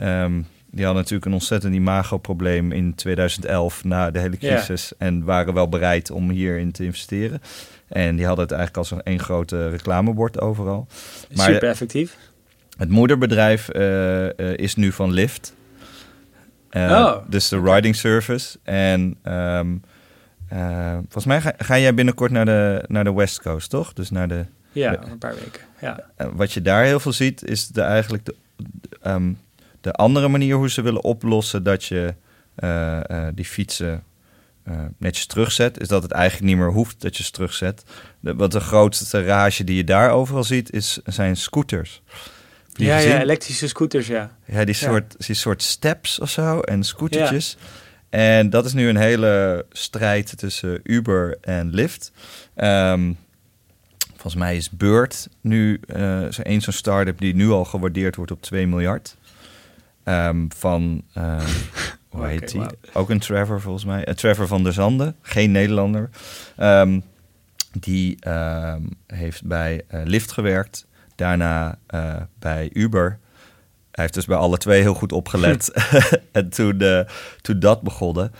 um, 0.00 0.46
die 0.70 0.84
had 0.84 0.94
natuurlijk 0.94 1.24
een 1.24 1.32
ontzettend 1.32 1.74
imago-probleem 1.74 2.72
in 2.72 2.94
2011 2.94 3.84
na 3.84 4.10
de 4.10 4.18
hele 4.18 4.36
crisis 4.36 4.92
en 4.98 5.24
waren 5.24 5.54
wel 5.54 5.68
bereid 5.68 6.10
om 6.10 6.30
hierin 6.30 6.72
te 6.72 6.84
investeren. 6.84 7.40
En 7.90 8.16
die 8.16 8.26
hadden 8.26 8.44
het 8.44 8.54
eigenlijk 8.54 8.76
als 8.76 8.90
een 8.90 9.02
één 9.02 9.20
grote 9.20 9.68
reclamebord 9.68 10.40
overal. 10.40 10.86
Maar, 11.34 11.52
Super 11.52 11.68
effectief. 11.68 12.16
Het 12.76 12.88
moederbedrijf 12.88 13.68
is 14.56 14.74
nu 14.74 14.92
van 14.92 15.12
Lyft. 15.12 15.54
Uh, 16.70 16.90
oh. 16.90 17.16
Dus 17.28 17.48
de 17.48 17.60
riding 17.60 17.96
service. 17.96 18.58
En 18.62 19.16
um, 19.24 19.82
uh, 20.52 20.92
volgens 20.92 21.24
mij 21.24 21.40
ga, 21.40 21.52
ga, 21.58 21.78
jij 21.78 21.94
binnenkort 21.94 22.30
naar 22.30 22.44
de, 22.44 22.84
naar 22.86 23.04
de 23.04 23.12
West 23.12 23.40
Coast, 23.42 23.70
toch? 23.70 23.92
Dus 23.92 24.10
naar 24.10 24.28
de... 24.28 24.44
Ja, 24.72 25.02
een 25.02 25.18
paar 25.18 25.34
weken. 25.34 25.62
Ja. 25.80 26.04
Wat 26.32 26.52
je 26.52 26.62
daar 26.62 26.84
heel 26.84 27.00
veel 27.00 27.12
ziet, 27.12 27.44
is 27.44 27.68
de, 27.68 27.80
eigenlijk 27.80 28.24
de, 28.24 28.34
um, 29.06 29.38
de 29.80 29.92
andere 29.92 30.28
manier 30.28 30.56
hoe 30.56 30.70
ze 30.70 30.82
willen 30.82 31.04
oplossen 31.04 31.62
dat 31.62 31.84
je 31.84 32.14
die 33.34 33.44
fietsen 33.44 34.02
netjes 34.98 35.26
terugzet. 35.26 35.80
Is 35.80 35.88
dat 35.88 36.02
het 36.02 36.12
eigenlijk 36.12 36.50
niet 36.50 36.56
meer 36.56 36.72
hoeft 36.72 37.00
dat 37.00 37.16
je 37.16 37.22
ze 37.22 37.30
terugzet. 37.30 37.82
De, 38.20 38.34
wat 38.34 38.52
de 38.52 38.60
grootste 38.60 39.24
rage 39.24 39.64
die 39.64 39.76
je 39.76 39.84
daar 39.84 40.10
overal 40.10 40.44
ziet, 40.44 40.72
is, 40.72 41.00
zijn 41.04 41.36
scooters 41.36 42.02
ja, 42.86 42.98
ja, 42.98 43.20
elektrische 43.20 43.68
scooters, 43.68 44.06
ja. 44.06 44.36
Ja, 44.44 44.64
die 44.64 44.74
soort, 44.74 45.26
die 45.26 45.34
soort 45.34 45.62
steps 45.62 46.18
of 46.18 46.30
zo 46.30 46.60
en 46.60 46.84
scootertjes. 46.84 47.56
En 48.08 48.50
dat 48.50 48.64
is 48.64 48.72
nu 48.72 48.88
een 48.88 48.96
hele 48.96 49.66
strijd 49.70 50.38
tussen 50.38 50.80
Uber 50.82 51.38
en 51.40 51.70
Lyft. 51.70 52.12
Um, 52.56 53.16
volgens 54.10 54.34
mij 54.34 54.56
is 54.56 54.70
Bird 54.70 55.28
nu 55.40 55.80
uh, 55.86 56.26
zo 56.30 56.40
een 56.42 56.62
zo'n 56.62 56.72
start-up 56.72 57.18
die 57.18 57.34
nu 57.34 57.50
al 57.50 57.64
gewaardeerd 57.64 58.16
wordt 58.16 58.30
op 58.30 58.42
2 58.42 58.66
miljard. 58.66 59.16
Um, 60.04 60.48
van, 60.56 61.02
uh, 61.18 61.44
hoe 62.10 62.26
heet 62.26 62.52
die? 62.52 62.62
Ook 62.92 63.10
een 63.10 63.18
Trevor 63.18 63.60
volgens 63.60 63.84
mij. 63.84 64.08
Uh, 64.08 64.14
Trevor 64.14 64.46
van 64.46 64.62
der 64.62 64.72
Zanden, 64.72 65.16
geen 65.22 65.50
Nederlander. 65.50 66.10
Um, 66.58 67.02
die 67.80 68.18
heeft 69.06 69.44
bij 69.44 69.82
Lyft 70.04 70.32
gewerkt. 70.32 70.86
Daarna 71.20 71.78
uh, 71.94 72.16
bij 72.38 72.70
Uber. 72.72 73.18
Hij 73.90 74.04
heeft 74.04 74.14
dus 74.14 74.24
bij 74.24 74.36
alle 74.36 74.58
twee 74.58 74.80
heel 74.80 74.94
goed 74.94 75.12
opgelet. 75.12 75.72
en 76.32 76.48
toen, 76.48 76.82
uh, 76.82 77.00
toen 77.40 77.58
dat 77.58 77.82
begonnen. 77.82 78.32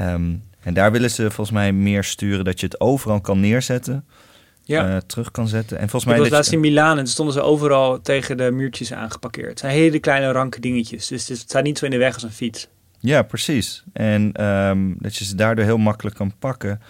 Um, 0.00 0.42
en 0.60 0.74
daar 0.74 0.92
willen 0.92 1.10
ze 1.10 1.22
volgens 1.22 1.50
mij 1.50 1.72
meer 1.72 2.04
sturen 2.04 2.44
dat 2.44 2.60
je 2.60 2.66
het 2.66 2.80
overal 2.80 3.20
kan 3.20 3.40
neerzetten. 3.40 4.04
Ja. 4.62 4.88
Uh, 4.88 4.96
terug 4.96 5.30
kan 5.30 5.48
zetten. 5.48 5.78
En 5.78 5.88
volgens 5.88 6.04
mij. 6.04 6.14
Ik 6.14 6.20
was 6.20 6.30
laatst 6.30 6.52
in 6.52 6.60
Milaan 6.60 6.98
en 6.98 7.06
stonden 7.06 7.34
ze 7.34 7.40
overal 7.40 8.00
tegen 8.00 8.36
de 8.36 8.50
muurtjes 8.50 8.92
aangeparkeerd. 8.92 9.48
Het 9.48 9.58
zijn 9.58 9.72
hele 9.72 9.98
kleine 9.98 10.32
ranke 10.32 10.60
dingetjes. 10.60 11.06
Dus 11.06 11.28
het 11.28 11.38
staat 11.38 11.62
niet 11.62 11.78
zo 11.78 11.84
in 11.84 11.90
de 11.90 11.96
weg 11.96 12.14
als 12.14 12.22
een 12.22 12.32
fiets. 12.32 12.68
Ja, 13.04 13.22
precies. 13.22 13.84
En 13.92 14.44
um, 14.44 14.96
dat 14.98 15.16
je 15.16 15.24
ze 15.24 15.34
daardoor 15.34 15.64
heel 15.64 15.78
makkelijk 15.78 16.16
kan 16.16 16.32
pakken. 16.38 16.80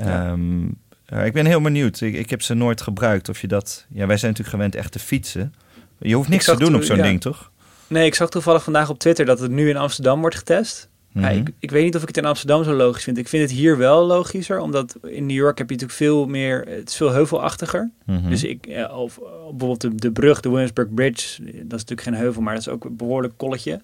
Um, 0.00 0.76
uh, 1.12 1.24
ik 1.26 1.32
ben 1.32 1.46
heel 1.46 1.60
benieuwd. 1.60 2.00
Ik, 2.00 2.14
ik, 2.14 2.30
heb 2.30 2.42
ze 2.42 2.54
nooit 2.54 2.80
gebruikt. 2.80 3.28
Of 3.28 3.40
je 3.40 3.46
dat. 3.46 3.86
Ja, 3.88 4.06
wij 4.06 4.16
zijn 4.16 4.30
natuurlijk 4.30 4.56
gewend 4.56 4.74
echt 4.74 4.92
te 4.92 4.98
fietsen. 4.98 5.54
Je 5.98 6.14
hoeft 6.14 6.28
niks 6.28 6.44
te 6.44 6.56
doen 6.56 6.74
op 6.74 6.82
zo'n 6.82 7.02
ding, 7.02 7.20
toch? 7.20 7.50
Nee, 7.86 8.06
ik 8.06 8.14
zag 8.14 8.30
toevallig 8.30 8.62
vandaag 8.62 8.88
op 8.88 8.98
Twitter 8.98 9.24
dat 9.24 9.40
het 9.40 9.50
nu 9.50 9.68
in 9.68 9.76
Amsterdam 9.76 10.20
wordt 10.20 10.36
getest. 10.36 10.88
Mm 11.12 11.22
-hmm. 11.22 11.32
ja, 11.32 11.40
ik, 11.40 11.50
ik, 11.58 11.70
weet 11.70 11.84
niet 11.84 11.96
of 11.96 12.02
ik 12.02 12.08
het 12.08 12.16
in 12.16 12.24
Amsterdam 12.24 12.64
zo 12.64 12.72
logisch 12.72 13.02
vind. 13.02 13.18
Ik 13.18 13.28
vind 13.28 13.42
het 13.42 13.58
hier 13.58 13.76
wel 13.76 14.06
logischer, 14.06 14.58
omdat 14.58 14.96
in 15.02 15.26
New 15.26 15.36
York 15.36 15.58
heb 15.58 15.70
je 15.70 15.74
natuurlijk 15.74 15.98
veel 15.98 16.26
meer. 16.26 16.64
Het 16.68 16.88
is 16.88 16.96
veel 16.96 17.10
heuvelachtiger. 17.10 17.90
Mm 18.06 18.18
-hmm. 18.18 18.30
Dus 18.30 18.44
ik, 18.44 18.86
of 18.92 19.18
bijvoorbeeld 19.50 19.80
de, 19.80 19.94
de 19.94 20.12
brug, 20.12 20.40
de 20.40 20.48
Williamsburg 20.48 20.94
Bridge, 20.94 21.42
dat 21.42 21.52
is 21.52 21.84
natuurlijk 21.84 22.02
geen 22.02 22.14
heuvel, 22.14 22.42
maar 22.42 22.54
dat 22.54 22.62
is 22.62 22.72
ook 22.72 22.84
een 22.84 22.96
behoorlijk 22.96 23.34
kolletje. 23.36 23.80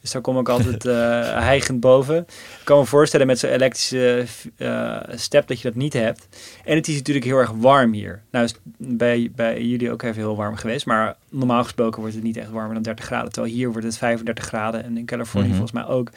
Dus 0.00 0.10
daar 0.10 0.22
kom 0.22 0.38
ik 0.38 0.48
altijd 0.48 0.84
uh, 0.84 0.94
hijgend 1.50 1.80
boven. 1.80 2.16
Ik 2.18 2.64
kan 2.64 2.78
me 2.78 2.84
voorstellen 2.84 3.26
met 3.26 3.38
zo'n 3.38 3.50
elektrische 3.50 4.26
uh, 4.56 5.00
step 5.10 5.48
dat 5.48 5.60
je 5.60 5.68
dat 5.68 5.76
niet 5.76 5.92
hebt. 5.92 6.28
En 6.64 6.76
het 6.76 6.88
is 6.88 6.94
natuurlijk 6.94 7.26
heel 7.26 7.36
erg 7.36 7.50
warm 7.50 7.92
hier. 7.92 8.22
Nou 8.30 8.44
is 8.44 8.54
bij, 8.76 9.30
bij 9.34 9.64
jullie 9.64 9.90
ook 9.90 10.02
even 10.02 10.22
heel 10.22 10.36
warm 10.36 10.56
geweest. 10.56 10.86
Maar 10.86 11.16
normaal 11.28 11.62
gesproken 11.62 12.00
wordt 12.00 12.14
het 12.14 12.24
niet 12.24 12.36
echt 12.36 12.50
warmer 12.50 12.74
dan 12.74 12.82
30 12.82 13.04
graden. 13.04 13.32
Terwijl 13.32 13.54
hier 13.54 13.70
wordt 13.70 13.86
het 13.86 13.98
35 13.98 14.44
graden 14.44 14.84
en 14.84 14.98
in 14.98 15.06
Californië 15.06 15.48
mm 15.48 15.54
-hmm. 15.54 15.66
volgens 15.66 15.86
mij 15.86 15.96
ook. 15.96 16.10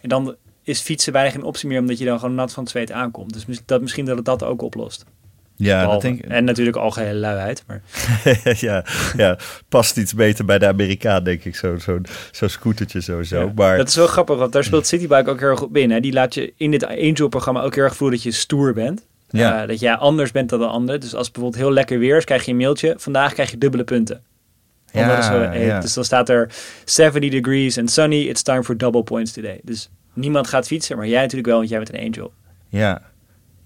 En 0.00 0.08
dan 0.08 0.36
is 0.62 0.80
fietsen 0.80 1.12
bijna 1.12 1.30
geen 1.30 1.42
optie 1.42 1.68
meer 1.68 1.80
omdat 1.80 1.98
je 1.98 2.04
dan 2.04 2.18
gewoon 2.18 2.34
nat 2.34 2.52
van 2.52 2.62
het 2.62 2.72
zweet 2.72 2.92
aankomt. 2.92 3.32
Dus 3.32 3.60
dat, 3.64 3.80
misschien 3.80 4.04
dat 4.04 4.16
het 4.16 4.24
dat 4.24 4.42
ook 4.42 4.62
oplost. 4.62 5.04
Ja, 5.58 5.86
dat 5.86 6.00
denk 6.00 6.20
En 6.20 6.44
natuurlijk 6.44 6.76
algehele 6.76 7.18
luiheid. 7.18 7.64
Maar... 7.66 7.80
ja, 8.66 8.84
ja, 9.16 9.38
past 9.68 9.96
iets 9.96 10.14
beter 10.14 10.44
bij 10.44 10.58
de 10.58 10.66
Amerikaan, 10.66 11.24
denk 11.24 11.44
ik. 11.44 11.56
Zo'n 11.56 11.80
zo, 11.80 12.00
zo 12.32 12.48
scootertje 12.48 13.00
sowieso. 13.00 13.40
Ja, 13.40 13.52
maar... 13.54 13.76
Dat 13.76 13.88
is 13.88 13.94
wel 13.94 14.06
grappig, 14.06 14.36
want 14.36 14.52
daar 14.52 14.64
speelt 14.64 14.86
Citybike 14.86 15.30
ook 15.30 15.40
heel 15.40 15.48
erg 15.48 15.62
op 15.62 15.72
binnen. 15.72 16.02
Die 16.02 16.12
laat 16.12 16.34
je 16.34 16.52
in 16.56 16.70
dit 16.70 16.86
Angel-programma 16.86 17.62
ook 17.62 17.74
heel 17.74 17.84
erg 17.84 17.96
voelen 17.96 18.16
dat 18.16 18.26
je 18.26 18.32
stoer 18.32 18.72
bent. 18.72 19.06
Ja. 19.30 19.62
Uh, 19.62 19.68
dat 19.68 19.80
jij 19.80 19.94
anders 19.94 20.30
bent 20.30 20.48
dan 20.48 20.58
de 20.58 20.66
ander. 20.66 21.00
Dus 21.00 21.14
als 21.14 21.30
bijvoorbeeld 21.30 21.62
heel 21.62 21.72
lekker 21.72 21.98
weer 21.98 22.16
is, 22.16 22.24
krijg 22.24 22.44
je 22.44 22.50
een 22.50 22.56
mailtje. 22.56 22.94
Vandaag 22.96 23.32
krijg 23.32 23.50
je 23.50 23.58
dubbele 23.58 23.84
punten. 23.84 24.22
Ja, 24.92 25.54
ja. 25.54 25.80
Dus 25.80 25.94
dan 25.94 26.04
staat 26.04 26.28
er 26.28 26.50
70 26.84 27.30
degrees 27.30 27.78
and 27.78 27.90
sunny. 27.90 28.28
It's 28.28 28.42
time 28.42 28.64
for 28.64 28.76
double 28.76 29.02
points 29.02 29.32
today. 29.32 29.60
Dus 29.62 29.90
niemand 30.12 30.46
gaat 30.46 30.66
fietsen, 30.66 30.96
maar 30.96 31.06
jij 31.06 31.20
natuurlijk 31.20 31.46
wel, 31.46 31.56
want 31.56 31.68
jij 31.68 31.78
bent 31.78 31.94
een 31.94 32.00
angel. 32.00 32.32
Ja, 32.68 33.02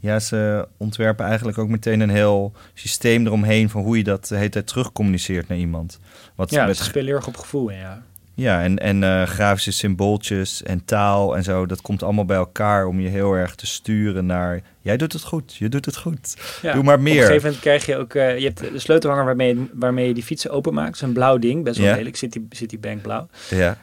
ja, 0.02 0.18
ze 0.20 0.68
ontwerpen 0.76 1.26
eigenlijk 1.26 1.58
ook 1.58 1.68
meteen 1.68 2.00
een 2.00 2.10
heel 2.10 2.52
systeem 2.74 3.26
eromheen 3.26 3.70
van 3.70 3.82
hoe 3.82 3.96
je 3.96 4.04
dat 4.04 4.26
de 4.26 4.36
hele 4.36 4.48
tijd 4.48 4.66
terugcommuniceert 4.66 5.48
naar 5.48 5.58
iemand. 5.58 5.98
Wat 6.34 6.50
ja, 6.50 6.66
met... 6.66 6.76
ze 6.76 6.84
spelen 6.84 7.06
heel 7.06 7.16
erg 7.16 7.26
op 7.26 7.36
gevoel, 7.36 7.70
ja. 7.70 8.02
Ja, 8.34 8.62
en, 8.62 8.78
en 8.78 9.02
uh, 9.02 9.22
grafische 9.22 9.72
symbooltjes 9.72 10.62
en 10.62 10.84
taal 10.84 11.36
en 11.36 11.42
zo, 11.42 11.66
dat 11.66 11.80
komt 11.80 12.02
allemaal 12.02 12.24
bij 12.24 12.36
elkaar 12.36 12.86
om 12.86 13.00
je 13.00 13.08
heel 13.08 13.32
erg 13.32 13.54
te 13.54 13.66
sturen 13.66 14.26
naar... 14.26 14.60
Jij 14.80 14.96
doet 14.96 15.12
het 15.12 15.22
goed, 15.22 15.56
je 15.56 15.68
doet 15.68 15.84
het 15.84 15.96
goed. 15.96 16.36
Ja, 16.62 16.72
Doe 16.72 16.82
maar 16.82 17.00
meer. 17.00 17.12
Op 17.12 17.20
een 17.20 17.26
gegeven 17.26 17.44
moment 17.44 17.62
krijg 17.62 17.86
je 17.86 17.96
ook... 17.96 18.14
Uh, 18.14 18.38
je 18.38 18.44
hebt 18.44 18.58
de 18.72 18.78
sleutelhanger 18.78 19.24
waarmee, 19.24 19.70
waarmee 19.72 20.06
je 20.06 20.14
die 20.14 20.22
fietsen 20.22 20.50
openmaakt. 20.50 21.00
Een 21.00 21.12
blauw 21.12 21.38
ding, 21.38 21.64
best 21.64 21.78
wel 21.78 21.86
ja. 21.86 21.94
lelijk, 21.94 22.16
City, 22.16 22.40
Citibank 22.50 23.02
blauw. 23.02 23.28
Ja. 23.50 23.78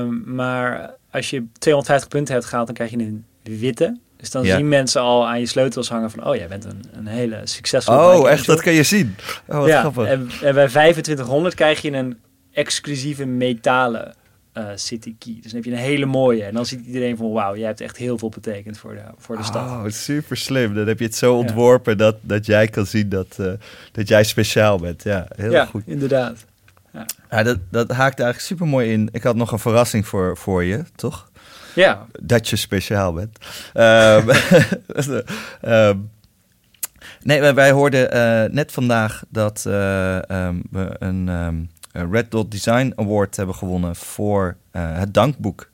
Um, 0.00 0.22
maar 0.34 0.94
als 1.10 1.30
je 1.30 1.44
250 1.58 2.08
punten 2.08 2.34
hebt 2.34 2.46
gehaald, 2.46 2.66
dan 2.66 2.74
krijg 2.74 2.90
je 2.90 2.98
een 2.98 3.24
witte. 3.42 3.98
Dus 4.18 4.30
dan 4.30 4.44
zien 4.44 4.68
mensen 4.68 5.00
al 5.00 5.28
aan 5.28 5.40
je 5.40 5.46
sleutels 5.46 5.88
hangen 5.88 6.10
van... 6.10 6.26
oh, 6.26 6.36
jij 6.36 6.48
bent 6.48 6.64
een, 6.64 6.84
een 6.92 7.06
hele 7.06 7.40
succesvolle 7.44 8.16
Oh, 8.16 8.30
echt? 8.30 8.46
Dat 8.46 8.62
kan 8.62 8.72
je 8.72 8.82
zien? 8.82 9.16
Oh, 9.46 9.58
wat 9.58 9.68
ja, 9.68 9.80
grappig. 9.80 10.06
En, 10.06 10.30
en, 10.42 10.54
bij 10.54 10.68
2500 10.68 11.54
krijg 11.54 11.82
je 11.82 11.92
een 11.92 12.18
exclusieve 12.52 13.24
metalen 13.24 14.14
uh, 14.54 14.68
city 14.74 15.14
key. 15.18 15.38
Dus 15.42 15.52
dan 15.52 15.54
heb 15.54 15.64
je 15.64 15.70
een 15.70 15.84
hele 15.84 16.06
mooie. 16.06 16.44
En 16.44 16.54
dan 16.54 16.66
ziet 16.66 16.86
iedereen 16.86 17.16
van... 17.16 17.32
wauw, 17.32 17.56
jij 17.56 17.66
hebt 17.66 17.80
echt 17.80 17.96
heel 17.96 18.18
veel 18.18 18.28
betekend 18.28 18.78
voor 18.78 18.94
de, 18.94 19.02
voor 19.18 19.36
de 19.36 19.42
stad. 19.42 19.70
Oh, 19.70 19.84
super 19.88 20.36
slim. 20.36 20.74
Dan 20.74 20.86
heb 20.86 20.98
je 20.98 21.04
het 21.04 21.16
zo 21.16 21.34
ontworpen 21.34 21.98
dat, 21.98 22.16
dat 22.20 22.46
jij 22.46 22.68
kan 22.68 22.86
zien 22.86 23.08
dat, 23.08 23.36
uh, 23.40 23.52
dat 23.92 24.08
jij 24.08 24.24
speciaal 24.24 24.78
bent. 24.78 25.02
Ja, 25.02 25.26
heel 25.36 25.50
ja, 25.50 25.64
goed. 25.64 25.82
inderdaad. 25.86 26.44
Ja. 26.92 27.06
ja, 27.30 27.42
dat, 27.42 27.58
dat 27.70 27.90
haakt 27.90 28.20
eigenlijk 28.20 28.40
super 28.40 28.66
mooi 28.66 28.92
in. 28.92 29.08
Ik 29.12 29.22
had 29.22 29.36
nog 29.36 29.52
een 29.52 29.58
verrassing 29.58 30.06
voor, 30.06 30.36
voor 30.36 30.64
je, 30.64 30.84
toch? 30.94 31.30
Ja. 31.78 32.06
Dat 32.22 32.48
je 32.48 32.56
speciaal 32.56 33.12
bent. 33.12 33.38
um, 33.74 34.30
um, 35.72 36.10
nee, 37.22 37.52
wij, 37.52 37.70
hoorden 37.70 38.16
uh, 38.16 38.54
net 38.54 38.72
vandaag 38.72 39.22
dat 39.28 39.64
uh, 39.66 40.18
um, 40.28 40.62
we 40.70 40.96
een 40.98 41.70
Red 41.92 42.30
Dot 42.30 42.50
Design 42.50 42.92
Award 42.96 43.36
hebben 43.36 43.54
gewonnen 43.54 43.96
voor 43.96 44.56
uh, 44.72 44.98
het 44.98 45.14
dankboek. 45.14 45.70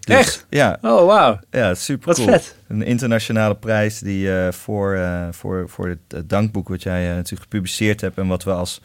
Dus, 0.00 0.16
Echt? 0.18 0.46
Ja. 0.50 0.78
Oh, 0.82 1.06
wauw. 1.06 1.38
Ja, 1.50 1.74
super 1.74 2.06
Wat 2.06 2.16
cool. 2.16 2.28
vet. 2.28 2.56
Een 2.68 2.82
internationale 2.82 3.56
prijs 3.56 3.98
die 3.98 4.26
uh, 4.26 4.52
voor, 4.52 4.94
uh, 4.94 5.26
voor, 5.30 5.68
voor 5.68 5.88
het, 5.88 6.28
dankboek 6.28 6.68
wat 6.68 6.82
jij 6.82 7.06
natuurlijk 7.06 7.42
gepubliceerd 7.42 8.00
hebt 8.00 8.18
en 8.18 8.26
wat 8.26 8.44
we 8.44 8.52
als 8.52 8.80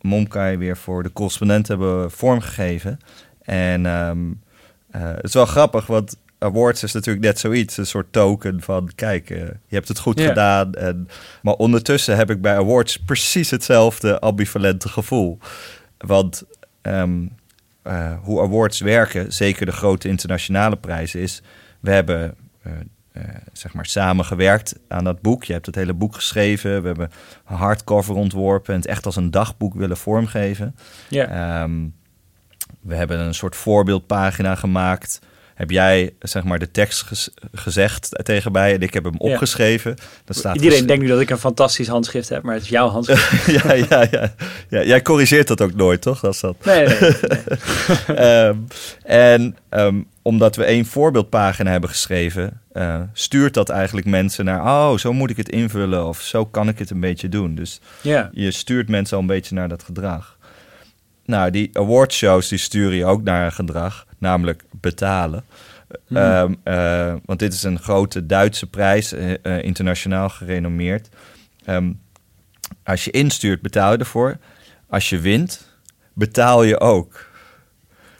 Momkai 0.00 0.56
weer 0.56 0.76
voor 0.76 1.02
de 1.02 1.12
correspondent 1.12 1.68
hebben 1.68 2.10
vormgegeven. 2.10 2.98
En 3.42 3.86
um, 3.86 4.40
het 5.02 5.24
is 5.24 5.34
wel 5.34 5.46
grappig, 5.46 5.86
want 5.86 6.16
awards 6.38 6.82
is 6.82 6.92
natuurlijk 6.92 7.24
net 7.24 7.38
zoiets. 7.38 7.76
Een 7.76 7.86
soort 7.86 8.12
token 8.12 8.60
van, 8.60 8.90
kijk, 8.94 9.30
uh, 9.30 9.38
je 9.38 9.74
hebt 9.74 9.88
het 9.88 9.98
goed 9.98 10.18
yeah. 10.18 10.28
gedaan. 10.28 10.74
En, 10.74 11.08
maar 11.42 11.54
ondertussen 11.54 12.16
heb 12.16 12.30
ik 12.30 12.40
bij 12.40 12.56
awards 12.56 12.96
precies 12.96 13.50
hetzelfde 13.50 14.20
ambivalente 14.20 14.88
gevoel. 14.88 15.38
Want 15.98 16.42
um, 16.82 17.34
uh, 17.86 18.12
hoe 18.22 18.40
awards 18.40 18.80
werken, 18.80 19.32
zeker 19.32 19.66
de 19.66 19.72
grote 19.72 20.08
internationale 20.08 20.76
prijzen, 20.76 21.20
is... 21.20 21.42
We 21.80 21.90
hebben 21.90 22.34
zeg 23.52 23.74
maar 23.74 23.86
samengewerkt 23.86 24.78
aan 24.88 25.04
dat 25.04 25.20
boek. 25.20 25.44
Je 25.44 25.52
hebt 25.52 25.66
het 25.66 25.74
hele 25.74 25.94
boek 25.94 26.14
geschreven. 26.14 26.80
We 26.80 26.86
hebben 26.86 27.10
een 27.46 27.56
hardcover 27.56 28.14
ontworpen 28.14 28.74
en 28.74 28.80
het 28.80 28.88
echt 28.88 29.06
als 29.06 29.16
een 29.16 29.30
dagboek 29.30 29.74
willen 29.74 29.96
vormgeven. 29.96 30.76
Ja. 31.08 31.62
Um, 31.62 31.94
we 32.86 32.94
hebben 32.94 33.18
een 33.18 33.34
soort 33.34 33.56
voorbeeldpagina 33.56 34.54
gemaakt. 34.54 35.20
heb 35.54 35.70
jij 35.70 36.14
zeg 36.18 36.44
maar 36.44 36.58
de 36.58 36.70
tekst 36.70 37.04
gezegd 37.52 38.24
tegen 38.24 38.52
mij 38.52 38.74
en 38.74 38.80
ik 38.80 38.94
heb 38.94 39.04
hem 39.04 39.18
opgeschreven. 39.18 39.96
Dat 40.24 40.36
staat 40.36 40.54
Iedereen 40.54 40.86
denkt 40.86 41.02
nu 41.02 41.08
dat 41.08 41.20
ik 41.20 41.30
een 41.30 41.38
fantastisch 41.38 41.88
handschrift 41.88 42.28
heb, 42.28 42.42
maar 42.42 42.54
het 42.54 42.62
is 42.62 42.68
jouw 42.68 42.88
handschrift. 42.88 43.46
ja, 43.62 43.72
ja, 43.72 44.06
ja, 44.10 44.34
ja. 44.68 44.82
Jij 44.82 45.02
corrigeert 45.02 45.48
dat 45.48 45.60
ook 45.60 45.74
nooit, 45.74 46.00
toch? 46.00 46.20
Dat 46.20 46.34
is 46.34 46.40
dat. 46.40 46.64
Nee, 46.64 46.86
nee. 46.86 46.96
Ehm, 48.16 48.56
en 49.02 49.56
ehm, 49.68 50.00
omdat 50.22 50.56
we 50.56 50.64
één 50.64 50.86
voorbeeldpagina 50.86 51.70
hebben 51.70 51.90
geschreven, 51.90 52.60
uh, 52.72 53.00
stuurt 53.12 53.54
dat 53.54 53.68
eigenlijk 53.68 54.06
mensen 54.06 54.44
naar, 54.44 54.60
oh, 54.60 54.96
zo 54.96 55.12
moet 55.12 55.30
ik 55.30 55.36
het 55.36 55.48
invullen 55.48 56.06
of 56.06 56.20
zo 56.20 56.46
kan 56.46 56.68
ik 56.68 56.78
het 56.78 56.90
een 56.90 57.00
beetje 57.00 57.28
doen. 57.28 57.54
Dus 57.54 57.80
ja. 58.00 58.30
je 58.32 58.50
stuurt 58.50 58.88
mensen 58.88 59.16
al 59.16 59.22
een 59.22 59.28
beetje 59.28 59.54
naar 59.54 59.68
dat 59.68 59.82
gedrag. 59.82 60.35
Nou, 61.26 61.50
die 61.50 61.70
awardshows 61.72 62.48
die 62.48 62.58
sturen 62.58 62.96
je 62.96 63.04
ook 63.04 63.22
naar 63.22 63.44
een 63.44 63.52
gedrag, 63.52 64.06
namelijk 64.18 64.64
betalen. 64.70 65.44
Hmm. 66.06 66.16
Ehm, 66.16 66.54
eh, 66.62 67.14
want 67.24 67.38
dit 67.38 67.52
is 67.52 67.62
een 67.62 67.78
grote 67.78 68.26
Duitse 68.26 68.66
prijs, 68.66 69.12
uh, 69.12 69.34
internationaal 69.62 70.28
gerenommeerd. 70.28 71.08
Ehm, 71.64 71.92
als 72.84 73.04
je 73.04 73.10
instuurt, 73.10 73.62
betaal 73.62 73.92
je 73.92 73.98
ervoor. 73.98 74.38
Als 74.88 75.10
je 75.10 75.18
wint, 75.18 75.78
betaal 76.12 76.62
je 76.62 76.80
ook. 76.80 77.26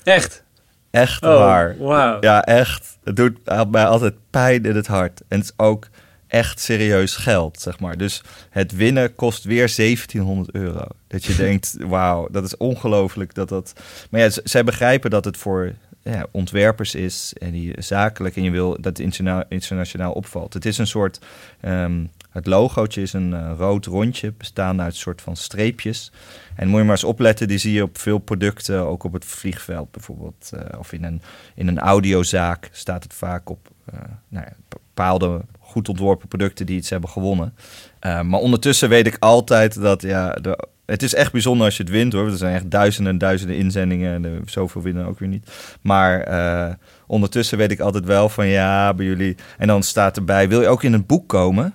Echt? 0.04 0.44
Echt 0.90 1.22
oh, 1.22 1.38
waar. 1.38 1.76
Wow. 1.76 2.22
Ja, 2.24 2.44
echt. 2.44 2.98
Het 3.04 3.16
doet 3.16 3.38
mij 3.70 3.86
altijd 3.86 4.14
pijn 4.30 4.64
in 4.64 4.76
het 4.76 4.86
hart. 4.86 5.22
En 5.28 5.38
het 5.38 5.48
is 5.48 5.52
ook 5.56 5.88
echt 6.36 6.60
serieus 6.60 7.16
geld, 7.16 7.60
zeg 7.60 7.80
maar. 7.80 7.96
Dus 7.96 8.22
het 8.50 8.72
winnen 8.72 9.14
kost 9.14 9.44
weer 9.44 9.72
1700 9.76 10.54
euro. 10.54 10.86
Dat 11.06 11.24
je 11.24 11.36
denkt, 11.46 11.76
wauw, 11.78 12.28
dat 12.30 12.44
is 12.44 12.56
ongelooflijk 12.56 13.34
dat 13.34 13.48
dat... 13.48 13.72
Maar 14.10 14.20
ja, 14.20 14.30
zij 14.44 14.64
begrijpen 14.64 15.10
dat 15.10 15.24
het 15.24 15.36
voor 15.36 15.72
ja, 16.02 16.26
ontwerpers 16.30 16.94
is 16.94 17.34
en 17.38 17.50
die 17.50 17.82
zakelijk 17.82 18.36
en 18.36 18.42
je 18.42 18.50
wil 18.50 18.70
dat 18.80 18.98
het 18.98 19.28
internationaal 19.48 20.12
opvalt. 20.12 20.54
Het 20.54 20.64
is 20.64 20.78
een 20.78 20.86
soort 20.86 21.20
ehm, 21.60 22.04
het 22.30 22.46
logootje 22.46 23.02
is 23.02 23.12
een 23.12 23.30
uh, 23.30 23.52
rood 23.58 23.86
rondje, 23.86 24.32
bestaande 24.32 24.82
uit 24.82 24.92
een 24.92 24.98
soort 24.98 25.22
van 25.22 25.36
streepjes. 25.36 26.12
En 26.54 26.68
moet 26.68 26.78
je 26.78 26.84
maar 26.84 26.94
eens 26.94 27.04
opletten, 27.04 27.48
die 27.48 27.58
zie 27.58 27.72
je 27.72 27.82
op 27.82 27.98
veel 27.98 28.18
producten, 28.18 28.86
ook 28.86 29.04
op 29.04 29.12
het 29.12 29.24
vliegveld 29.24 29.90
bijvoorbeeld. 29.90 30.50
Uh, 30.54 30.78
of 30.78 30.92
in 30.92 31.04
een, 31.04 31.22
in 31.54 31.68
een 31.68 31.78
audiozaak 31.78 32.68
staat 32.72 33.02
het 33.02 33.14
vaak 33.14 33.50
op 33.50 33.68
uh, 33.94 34.00
nou 34.28 34.44
ja, 34.44 34.52
bepaalde 34.68 35.44
goed 35.76 35.88
ontworpen 35.88 36.28
producten 36.28 36.66
die 36.66 36.76
iets 36.76 36.90
hebben 36.90 37.10
gewonnen. 37.10 37.54
maar 38.00 38.40
ondertussen 38.40 38.88
weet 38.88 39.06
ik 39.06 39.16
altijd 39.18 39.80
dat 39.80 40.02
ja, 40.02 40.30
de, 40.32 40.68
het 40.86 41.02
is 41.02 41.14
echt 41.14 41.32
bijzonder 41.32 41.66
als 41.66 41.76
je 41.76 41.82
het 41.82 41.92
wint 41.92 42.12
hoor. 42.12 42.26
Er 42.26 42.36
zijn 42.36 42.54
echt 42.54 42.70
duizenden 42.70 43.12
en 43.12 43.18
duizenden 43.18 43.56
inzendingen. 43.56 44.24
En 44.24 44.42
zoveel 44.46 44.82
winnen 44.82 45.06
ook 45.06 45.18
weer 45.18 45.28
niet. 45.28 45.50
Maar 45.80 46.78
ondertussen 47.06 47.58
weet 47.58 47.70
ik 47.70 47.80
altijd 47.80 48.04
wel 48.04 48.28
van 48.28 48.46
ja, 48.46 48.94
bij 48.94 49.06
jullie. 49.06 49.36
En 49.58 49.66
dan 49.66 49.82
staat 49.82 50.16
erbij: 50.16 50.48
wil 50.48 50.60
je 50.60 50.68
ook 50.68 50.82
in 50.82 50.92
het 50.92 51.06
boek 51.06 51.28
komen? 51.28 51.74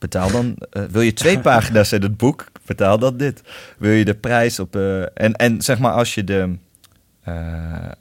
Betaal 0.00 0.30
dan, 0.30 0.56
uh, 0.72 0.82
wil 0.90 1.00
je 1.00 1.12
twee 1.12 1.40
pagina's 1.50 1.92
in 1.92 2.02
het 2.02 2.16
boek, 2.16 2.46
betaal 2.66 2.98
dan 2.98 3.16
dit. 3.16 3.42
Wil 3.78 3.92
je 3.92 4.04
de 4.04 4.14
prijs 4.14 4.58
op. 4.58 4.76
Uh, 4.76 5.00
en, 5.00 5.32
en 5.32 5.62
zeg 5.62 5.78
maar, 5.78 5.92
als 5.92 6.14
je 6.14 6.24
de. 6.24 6.56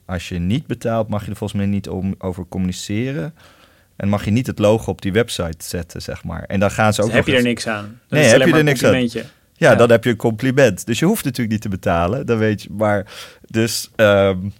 Als 0.05 0.29
je 0.29 0.39
niet 0.39 0.67
betaalt, 0.67 1.09
mag 1.09 1.25
je 1.25 1.31
er 1.31 1.35
volgens 1.35 1.59
mij 1.59 1.69
niet 1.69 1.89
om, 1.89 2.15
over 2.17 2.45
communiceren. 2.49 3.33
En 3.99 4.09
mag 4.09 4.25
je 4.25 4.31
niet 4.31 4.47
het 4.47 4.59
logo 4.59 4.91
op 4.91 5.01
die 5.01 5.11
website 5.11 5.65
zetten, 5.65 6.01
zeg 6.01 6.23
maar. 6.23 6.43
En 6.43 6.59
dan 6.59 6.71
gaan 6.71 6.93
ze 6.93 7.01
dus 7.01 7.09
ook. 7.09 7.15
heb 7.15 7.27
je 7.27 7.35
er 7.35 7.43
niks 7.43 7.67
aan? 7.67 7.99
nee, 8.09 8.23
heb 8.23 8.47
je 8.47 8.53
er 8.53 8.63
niks 8.63 8.83
aan? 8.83 9.01
Ja, 9.01 9.23
ja, 9.53 9.75
dan 9.75 9.89
heb 9.89 10.03
je 10.03 10.09
een 10.09 10.15
compliment. 10.15 10.85
Dus 10.85 10.99
je 10.99 11.05
hoeft 11.05 11.23
natuurlijk 11.23 11.51
niet 11.51 11.61
te 11.61 11.69
betalen, 11.69 12.25
dan 12.25 12.37
weet 12.37 12.61
je. 12.61 12.69
Maar 12.71 13.05
dus. 13.47 13.91
Um, 13.95 14.53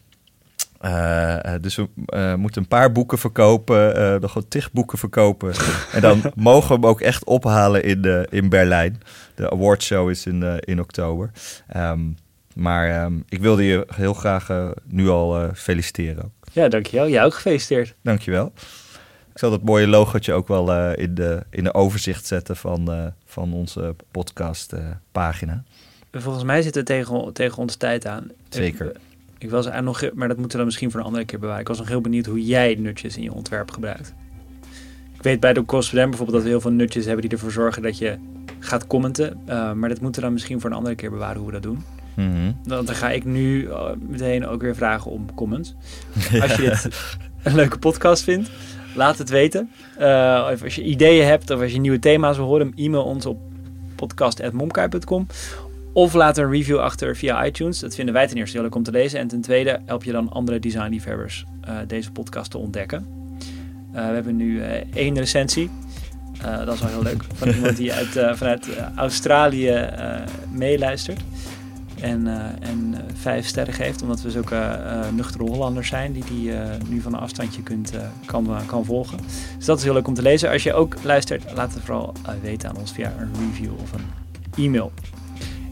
uh, 0.81 1.53
dus 1.61 1.75
we 1.75 1.87
uh, 2.07 2.35
moeten 2.35 2.61
een 2.61 2.67
paar 2.67 2.91
boeken 2.91 3.17
verkopen, 3.17 3.97
uh, 3.97 4.15
nog 4.19 4.33
wat 4.33 4.49
tig 4.49 4.71
boeken 4.71 4.97
verkopen. 4.97 5.53
en 5.93 6.01
dan 6.01 6.21
mogen 6.35 6.67
we 6.67 6.73
hem 6.73 6.85
ook 6.85 7.01
echt 7.01 7.23
ophalen 7.23 7.83
in, 7.83 8.01
de, 8.01 8.27
in 8.29 8.49
Berlijn. 8.49 9.01
De 9.35 9.51
awardshow 9.51 10.09
is 10.09 10.25
in, 10.25 10.59
in 10.59 10.79
oktober. 10.79 11.31
Um, 11.75 12.17
maar 12.55 13.03
um, 13.03 13.23
ik 13.29 13.41
wilde 13.41 13.63
je 13.63 13.87
heel 13.95 14.13
graag 14.13 14.49
nu 14.87 15.09
al 15.09 15.49
feliciteren. 15.53 16.31
Ja, 16.51 16.67
dankjewel. 16.67 17.09
Jij 17.09 17.23
ook 17.23 17.33
gefeliciteerd. 17.33 17.93
Dankjewel. 18.01 18.53
Ik 19.39 19.45
zal 19.45 19.53
dat 19.53 19.63
mooie 19.63 19.87
logootje 19.87 20.33
ook 20.33 20.47
wel 20.47 20.93
in, 20.93 21.15
de, 21.15 21.43
in 21.49 21.63
de 21.63 21.73
overzicht 21.73 22.25
zetten 22.25 22.55
van, 22.55 23.11
van 23.25 23.53
onze 23.53 23.95
podcastpagina. 24.11 25.63
Volgens 26.11 26.43
mij 26.43 26.61
zit 26.61 26.75
het 26.75 26.85
tegen, 26.85 27.33
tegen 27.33 27.57
onze 27.57 27.77
tijd 27.77 28.05
aan. 28.05 28.31
Zeker. 28.49 28.91
Ik 29.37 29.49
was 29.49 29.65
eigenlijk 29.65 30.01
nog, 30.01 30.13
maar 30.13 30.27
dat 30.27 30.37
moeten 30.37 30.51
we 30.51 30.57
dan 30.57 30.65
misschien 30.65 30.91
voor 30.91 30.99
een 30.99 31.05
andere 31.05 31.25
keer 31.25 31.39
bewaren. 31.39 31.61
Ik 31.61 31.67
was 31.67 31.77
nog 31.77 31.87
heel 31.87 32.01
benieuwd 32.01 32.25
hoe 32.25 32.45
jij 32.45 32.75
nutjes 32.79 33.17
in 33.17 33.23
je 33.23 33.33
ontwerp 33.33 33.71
gebruikt. 33.71 34.13
Ik 35.13 35.23
weet 35.23 35.39
bij 35.39 35.53
de 35.53 35.65
Cost 35.65 35.91
bijvoorbeeld 35.91 36.31
dat 36.31 36.43
we 36.43 36.49
heel 36.49 36.61
veel 36.61 36.71
nutjes 36.71 37.05
hebben 37.05 37.21
die 37.21 37.31
ervoor 37.31 37.51
zorgen 37.51 37.81
dat 37.81 37.97
je 37.97 38.17
gaat 38.59 38.87
commenten. 38.87 39.39
Uh, 39.49 39.73
maar 39.73 39.89
dat 39.89 40.01
moeten 40.01 40.21
we 40.21 40.27
dan 40.27 40.33
misschien 40.33 40.61
voor 40.61 40.69
een 40.69 40.75
andere 40.75 40.95
keer 40.95 41.11
bewaren 41.11 41.37
hoe 41.37 41.45
we 41.45 41.53
dat 41.53 41.63
doen. 41.63 41.83
Mm 42.15 42.57
Dan, 42.63 42.87
ga 42.87 43.09
ik 43.09 43.25
nu 43.25 43.63
uh, 43.63 43.89
meteen 43.99 44.47
ook 44.47 44.61
weer 44.61 44.75
vragen 44.75 45.11
om 45.11 45.33
comments. 45.35 45.73
Als 46.41 46.55
je 46.55 46.61
dit 46.61 46.89
een 47.43 47.55
leuke 47.55 47.79
podcast 47.79 48.23
vindt, 48.23 48.49
laat 48.99 49.17
het 49.17 49.29
weten. 49.29 49.69
Of 50.51 50.63
als 50.63 50.75
je 50.75 50.83
ideeën 50.83 51.25
hebt 51.25 51.51
of 51.51 51.61
als 51.61 51.71
je 51.71 51.79
nieuwe 51.79 51.99
thema's 51.99 52.37
wil 52.37 52.45
horen, 52.45 52.73
e-mail 52.75 53.03
ons 53.03 53.25
op 53.25 53.39
podcast.momkai.com. 53.95 55.27
Of 55.93 56.13
laat 56.13 56.37
een 56.37 56.51
review 56.51 56.77
achter 56.77 57.15
via 57.15 57.45
iTunes. 57.45 57.79
Dat 57.79 57.95
vinden 57.95 58.13
wij 58.13 58.27
ten 58.27 58.37
eerste 58.37 58.55
heel 58.55 58.65
leuk 58.65 58.75
om 58.75 58.83
te 58.83 58.91
lezen. 58.91 59.19
En 59.19 59.27
ten 59.27 59.41
tweede 59.41 59.79
help 59.85 60.03
je 60.03 60.11
dan 60.11 60.29
andere 60.29 60.59
designliefhebbers 60.59 61.45
uh, 61.67 61.77
deze 61.87 62.11
podcast 62.11 62.51
te 62.51 62.57
ontdekken. 62.57 63.05
Uh, 63.95 64.07
we 64.07 64.13
hebben 64.13 64.35
nu 64.35 64.61
één 64.93 65.17
recensie. 65.17 65.69
dat 66.65 66.73
is 66.73 66.79
wel 66.79 66.89
heel 66.89 67.03
leuk. 67.03 67.23
Van 67.33 67.49
iemand 67.49 67.77
die 67.77 67.93
uit, 67.93 68.37
vanuit 68.37 68.67
Australië 68.95 69.89
meeluistert. 70.51 71.19
En, 72.01 72.27
en 72.61 72.95
vijf 73.13 73.47
sterren 73.47 73.73
geeft. 73.73 74.01
Omdat 74.01 74.21
we 74.21 74.31
zulke 74.31 74.79
nuchtere 75.13 75.43
Hollanders 75.43 75.87
zijn. 75.87 76.13
Die 76.13 76.23
die 76.23 76.51
nu 76.89 77.01
van 77.01 77.13
een 77.13 77.19
afstandje 77.19 77.63
kunt, 77.63 77.93
kan, 78.25 78.47
kan 78.65 78.85
volgen. 78.85 79.17
Dus 79.57 79.65
dat 79.65 79.77
is 79.77 79.83
heel 79.83 79.93
leuk 79.93 80.07
om 80.07 80.13
te 80.13 80.21
lezen. 80.21 80.49
Als 80.49 80.63
je 80.63 80.73
ook 80.73 80.95
luistert, 81.03 81.43
laat 81.55 81.73
het 81.73 81.83
vooral 81.83 82.13
weten 82.41 82.69
aan 82.69 82.77
ons 82.77 82.91
via 82.91 83.13
een 83.19 83.31
review 83.47 83.71
of 83.81 83.91
een 83.93 84.63
e-mail. 84.63 84.91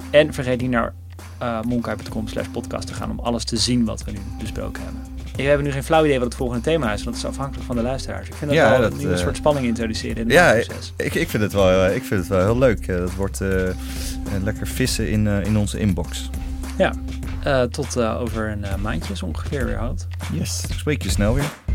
En 0.09 0.33
vergeet 0.33 0.61
niet 0.61 0.69
naar 0.69 0.93
uh, 1.41 1.61
monkai.com 1.61 2.27
slash 2.27 2.47
podcast 2.47 2.87
te 2.87 2.93
gaan 2.93 3.11
om 3.11 3.19
alles 3.19 3.43
te 3.43 3.57
zien 3.57 3.85
wat 3.85 4.03
we 4.03 4.11
nu 4.11 4.19
besproken 4.39 4.83
hebben. 4.83 5.16
We 5.37 5.43
hebben 5.43 5.65
nu 5.65 5.71
geen 5.71 5.83
flauw 5.83 6.05
idee 6.05 6.17
wat 6.17 6.27
het 6.27 6.35
volgende 6.35 6.63
thema 6.63 6.93
is, 6.93 7.03
want 7.03 7.15
het 7.15 7.25
is 7.25 7.31
afhankelijk 7.31 7.65
van 7.65 7.75
de 7.75 7.81
luisteraars. 7.81 8.27
Ik 8.27 8.33
vind 8.33 8.51
dat 8.51 8.59
wel 8.59 8.83
een 8.83 9.01
uh, 9.01 9.17
soort 9.17 9.35
spanning 9.35 9.65
introduceren 9.65 10.17
in 10.17 10.23
het 10.23 10.31
ja, 10.31 10.51
proces. 10.51 10.93
Ik, 10.97 11.13
ik, 11.13 11.29
vind 11.29 11.43
het 11.43 11.53
wel, 11.53 11.85
ik 11.85 12.03
vind 12.03 12.19
het 12.19 12.29
wel 12.29 12.43
heel 12.45 12.57
leuk. 12.57 12.87
Dat 12.87 13.13
wordt 13.13 13.41
uh, 13.41 13.49
lekker 14.43 14.67
vissen 14.67 15.09
in, 15.09 15.27
in 15.27 15.57
onze 15.57 15.79
inbox. 15.79 16.29
Ja, 16.77 16.93
tot 17.67 17.99
over 17.99 18.49
een 18.49 18.81
maandje 18.81 19.13
is 19.13 19.23
ongeveer 19.23 19.65
weer 19.65 19.77
houdt. 19.77 20.07
Yes, 20.33 20.63
spreek 20.77 21.03
je 21.03 21.09
snel 21.09 21.33
weer. 21.33 21.66